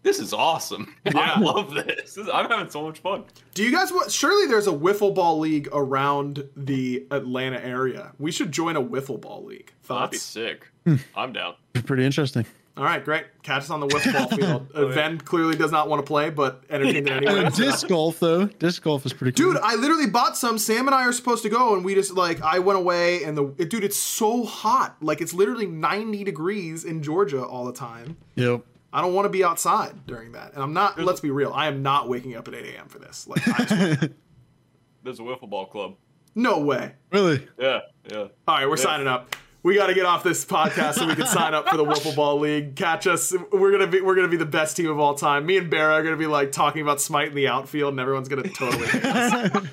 this 0.03 0.18
is 0.18 0.33
awesome. 0.33 0.95
Yeah. 1.05 1.35
I 1.37 1.39
love 1.41 1.72
this. 1.75 2.14
This- 2.14 2.29
I'm 2.33 2.49
having 2.49 2.70
so 2.70 2.83
much 2.83 2.99
fun. 3.01 3.25
Do 3.55 3.62
you 3.62 3.70
guys 3.72 3.93
want 3.93 4.11
surely 4.11 4.47
there's 4.47 4.66
a 4.66 4.72
wiffle 4.72 5.14
ball 5.14 5.39
league 5.39 5.68
around 5.72 6.45
the 6.57 7.07
Atlanta 7.11 7.62
area. 7.62 8.12
We 8.18 8.31
should 8.33 8.53
join 8.53 8.77
a 8.77 8.83
wiffle 8.83 9.20
ball 9.20 9.45
league. 9.45 9.72
Thoughts? 9.83 10.01
That'd 10.01 10.11
be 10.12 10.16
sick. 10.18 10.70
Hmm. 10.85 10.97
I'm 11.18 11.33
down. 11.33 11.55
Pretty 11.85 12.05
interesting. 12.05 12.47
All 12.77 12.83
right, 12.83 13.05
great. 13.05 13.27
Catch 13.45 13.62
us 13.62 13.70
on 13.70 13.79
the 13.79 13.87
wiffle 13.87 14.12
ball 14.12 14.37
field. 14.37 14.70
Uh, 14.75 14.93
Ben 14.93 15.18
clearly 15.18 15.55
does 15.57 15.70
not 15.70 15.89
want 15.89 16.05
to 16.05 16.07
play, 16.07 16.29
but 16.31 16.64
entertained 16.68 17.07
it 17.07 17.12
anyway. 17.25 17.45
Uh, 17.45 17.51
disc 17.51 17.87
golf 17.87 18.18
though. 18.18 18.47
Disc 18.47 18.83
golf 18.83 19.07
is 19.07 19.12
pretty 19.12 19.31
cool. 19.41 19.53
Dude, 19.53 19.62
I 19.62 19.77
literally 19.77 20.09
bought 20.09 20.37
some. 20.37 20.59
Sam 20.59 20.89
and 20.89 20.95
I 20.95 21.05
are 21.07 21.12
supposed 21.12 21.45
to 21.45 21.49
go, 21.49 21.75
and 21.75 21.85
we 21.85 21.95
just 21.95 22.12
like 22.14 22.43
I 22.43 22.59
went 22.59 22.77
away, 22.79 23.22
and 23.22 23.39
the 23.39 23.55
it, 23.59 23.70
dude, 23.70 23.85
it's 23.85 23.97
so 23.97 24.45
hot. 24.45 24.97
Like 25.01 25.20
it's 25.20 25.33
literally 25.33 25.66
ninety 25.66 26.25
degrees 26.25 26.85
in 26.85 27.03
Georgia 27.05 27.45
all 27.45 27.64
the 27.64 27.72
time. 27.72 28.16
Yep. 28.35 28.62
I 28.93 29.01
don't 29.01 29.14
want 29.14 29.27
to 29.27 29.29
be 29.31 29.45
outside 29.45 30.07
during 30.07 30.33
that, 30.33 30.55
and 30.55 30.62
I'm 30.62 30.72
not. 30.72 30.99
Let's 30.99 31.20
be 31.20 31.31
real. 31.31 31.53
I 31.53 31.68
am 31.68 31.83
not 31.83 32.09
waking 32.09 32.35
up 32.35 32.49
at 32.49 32.55
eight 32.55 32.75
a.m. 32.75 32.89
for 32.89 32.99
this. 32.99 33.29
Like, 33.29 33.43
I, 33.47 34.09
There's 35.05 35.20
a 35.20 35.22
wiffle 35.22 35.49
ball 35.49 35.66
club. 35.66 35.95
no 36.35 36.59
way. 36.61 36.93
Really? 37.12 37.47
Yeah, 37.59 37.81
yeah. 38.11 38.18
All 38.49 38.57
right, 38.57 38.68
we're 38.68 38.77
signing 38.77 39.07
up. 39.07 39.35
We 39.65 39.75
got 39.75 39.87
to 39.87 39.95
get 39.95 40.05
off 40.05 40.23
this 40.23 40.45
podcast 40.45 40.95
so 40.95 41.07
we 41.07 41.15
can 41.15 41.27
sign 41.27 41.55
up 41.55 41.67
for 41.71 41.79
the 41.79 41.85
Wiffle 41.87 42.15
Ball 42.15 42.39
League. 42.39 42.77
Catch 42.77 43.07
us. 43.07 43.35
We're 43.51 43.73
gonna 43.73 43.87
be 43.87 44.03
we're 44.03 44.15
gonna 44.15 44.29
be 44.29 44.37
the 44.37 44.45
best 44.45 44.77
team 44.77 44.91
of 44.91 45.01
all 45.01 45.15
time. 45.15 45.47
Me 45.47 45.57
and 45.57 45.71
Barra 45.71 45.95
are 45.95 46.03
gonna 46.03 46.19
be 46.19 46.27
like 46.27 46.53
talking 46.53 46.83
about 46.83 47.01
Smite 47.01 47.29
in 47.29 47.35
the 47.35 47.49
outfield, 47.49 47.95
and 47.95 47.99
everyone's 47.99 48.29
gonna 48.29 48.43
totally. 48.43 48.87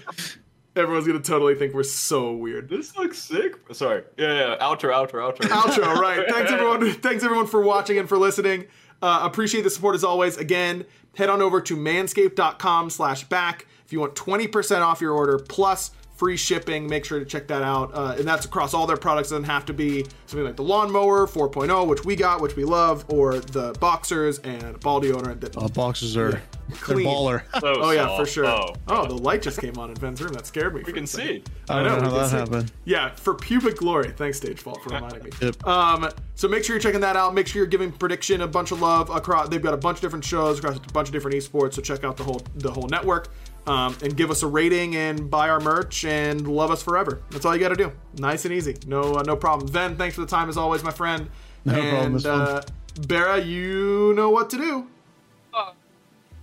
Everyone's 0.78 1.06
gonna 1.06 1.20
totally 1.20 1.56
think 1.56 1.74
we're 1.74 1.84
so 1.84 2.32
weird. 2.32 2.70
This 2.70 2.96
looks 2.96 3.20
sick. 3.20 3.56
Sorry. 3.74 4.04
Yeah, 4.18 4.34
yeah. 4.34 4.58
Outro, 4.62 4.94
outro, 4.94 5.16
outro. 5.30 5.50
outro 5.50 5.96
right 6.00 6.26
thanks 6.30 6.50
everyone 6.50 6.94
thanks 6.94 7.24
everyone 7.26 7.48
for 7.48 7.62
watching 7.62 7.98
and 7.98 8.08
for 8.08 8.18
listening 8.18 8.68
uh, 9.02 9.20
appreciate 9.24 9.64
the 9.64 9.70
support 9.70 9.96
as 9.96 10.06
always 10.06 10.38
again 10.38 10.86
head 11.18 11.30
on 11.30 11.42
over 11.42 11.60
to 11.60 11.76
manscaped.com 11.76 12.90
slash 12.90 13.26
back 13.26 13.68
if 13.86 13.92
you 13.92 14.00
want 14.00 14.16
20% 14.16 14.82
off 14.82 15.02
your 15.02 15.12
order 15.12 15.38
plus 15.38 15.92
free 16.22 16.38
shipping 16.38 16.86
make 16.88 17.04
sure 17.04 17.18
to 17.18 17.26
check 17.26 17.48
that 17.48 17.64
out 17.64 17.90
uh, 17.96 18.14
and 18.16 18.28
that's 18.28 18.46
across 18.46 18.76
all 18.76 18.86
their 18.86 18.96
products 18.96 19.32
it 19.32 19.34
doesn't 19.34 19.44
have 19.46 19.66
to 19.66 19.74
be 19.74 20.06
something 20.28 20.46
like 20.46 20.56
the 20.56 20.62
lawnmower 20.62 21.26
4.0 21.26 21.88
which 21.88 22.06
we 22.06 22.16
got 22.16 22.40
which 22.40 22.56
we 22.56 22.64
love 22.64 23.04
or 23.08 23.40
the 23.40 23.74
boxers 23.80 24.38
and 24.40 24.80
ball 24.82 25.02
deodorant 25.02 25.40
that 25.42 25.58
Uh, 25.58 25.68
boxes 25.70 26.16
are 26.16 26.30
they're 26.32 26.44
Clean. 26.80 27.06
baller. 27.08 27.42
So 27.60 27.82
Oh 27.82 27.92
yeah, 27.92 28.16
for 28.16 28.26
sure. 28.26 28.46
Oh, 28.46 28.74
Oh, 28.88 29.06
the 29.06 29.16
light 29.16 29.42
just 29.42 29.60
came 29.60 29.78
on 29.78 29.90
in 29.90 29.96
Ben's 29.96 30.22
room. 30.22 30.32
That 30.32 30.46
scared 30.48 30.74
me. 30.74 30.84
we 30.86 30.94
can 30.94 31.06
see. 31.06 31.44
I 31.68 31.84
don't 31.84 32.02
know 32.02 32.10
how 32.12 32.18
that 32.20 32.30
see. 32.30 32.38
happened. 32.38 32.72
Yeah, 32.86 33.14
for 33.16 33.34
pubic 33.34 33.76
glory. 33.76 34.12
Thanks, 34.12 34.38
Stage 34.38 34.62
Fault, 34.62 34.82
for 34.82 34.90
reminding 34.94 35.24
me. 35.24 35.32
Yep. 35.42 35.68
Um, 35.68 36.10
so 36.36 36.48
make 36.48 36.64
sure 36.64 36.76
you're 36.78 36.82
checking 36.82 37.02
that 37.02 37.18
out. 37.18 37.34
Make 37.34 37.48
sure 37.48 37.60
you're 37.60 37.68
giving 37.68 37.92
prediction 37.92 38.40
a 38.42 38.48
bunch 38.48 38.72
of 38.72 38.80
love 38.82 39.10
across. 39.10 39.50
They've 39.50 39.62
got 39.62 39.74
a 39.74 39.78
bunch 39.78 39.98
of 39.98 40.02
different 40.02 40.24
shows 40.24 40.60
across 40.60 40.78
a 40.78 40.80
bunch 40.94 41.10
of 41.10 41.12
different 41.14 41.36
esports. 41.36 41.74
So 41.74 41.82
check 41.82 42.06
out 42.06 42.16
the 42.16 42.24
whole 42.24 42.42
the 42.56 42.72
whole 42.72 42.88
network. 42.88 43.28
Um, 43.68 43.96
and 44.02 44.18
give 44.18 44.32
us 44.32 44.42
a 44.42 44.48
rating 44.48 44.96
and 44.96 45.30
buy 45.30 45.48
our 45.50 45.60
merch 45.60 46.04
and 46.04 46.48
love 46.48 46.72
us 46.72 46.82
forever. 46.82 47.22
That's 47.30 47.46
all 47.46 47.54
you 47.56 47.62
got 47.62 47.70
to 47.70 47.76
do. 47.76 47.92
Nice 48.18 48.44
and 48.46 48.54
easy. 48.54 48.76
No 48.88 49.18
uh, 49.18 49.22
no 49.22 49.36
problem. 49.36 49.68
Ven, 49.68 49.98
thanks 49.98 50.16
for 50.16 50.22
the 50.22 50.28
time 50.28 50.50
as 50.50 50.58
always, 50.58 50.84
my 50.84 50.90
friend. 50.92 51.30
No 51.66 51.74
and, 51.80 51.90
problem, 51.90 52.16
it's 52.16 52.24
fun. 52.26 52.42
Uh, 52.42 52.62
Bera, 53.08 53.40
you 53.40 54.14
know 54.16 54.32
what 54.32 54.50
to 54.50 54.58
do. 54.58 54.88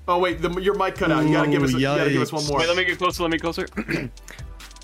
Oh 0.06 0.18
wait, 0.18 0.40
the, 0.40 0.48
your 0.60 0.74
mic 0.74 0.94
cut 0.94 1.10
out. 1.10 1.24
You 1.26 1.32
gotta 1.32 1.50
give 1.50 1.62
us. 1.62 1.74
Ooh, 1.74 1.78
You 1.78 1.82
gotta 1.82 2.10
give 2.10 2.22
us 2.22 2.32
one 2.32 2.46
more. 2.46 2.60
Wait, 2.60 2.68
let 2.68 2.76
me 2.76 2.84
get 2.84 2.96
closer. 2.96 3.22
Let 3.22 3.30
me 3.32 3.38
closer. 3.38 3.66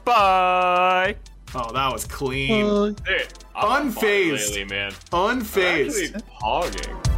Bye. 0.05 1.17
Oh, 1.55 1.73
that 1.73 1.93
was 1.93 2.05
clean. 2.05 2.67
Uh, 2.67 2.93
Hey, 3.07 3.25
I'm 3.55 3.87
on 3.87 3.91
fire 3.93 4.05
Unfazed. 4.05 4.49
lately, 4.51 4.65
man. 4.65 4.93
Unfazed. 5.13 6.17
Actually, 6.17 6.23
pogging. 6.43 7.14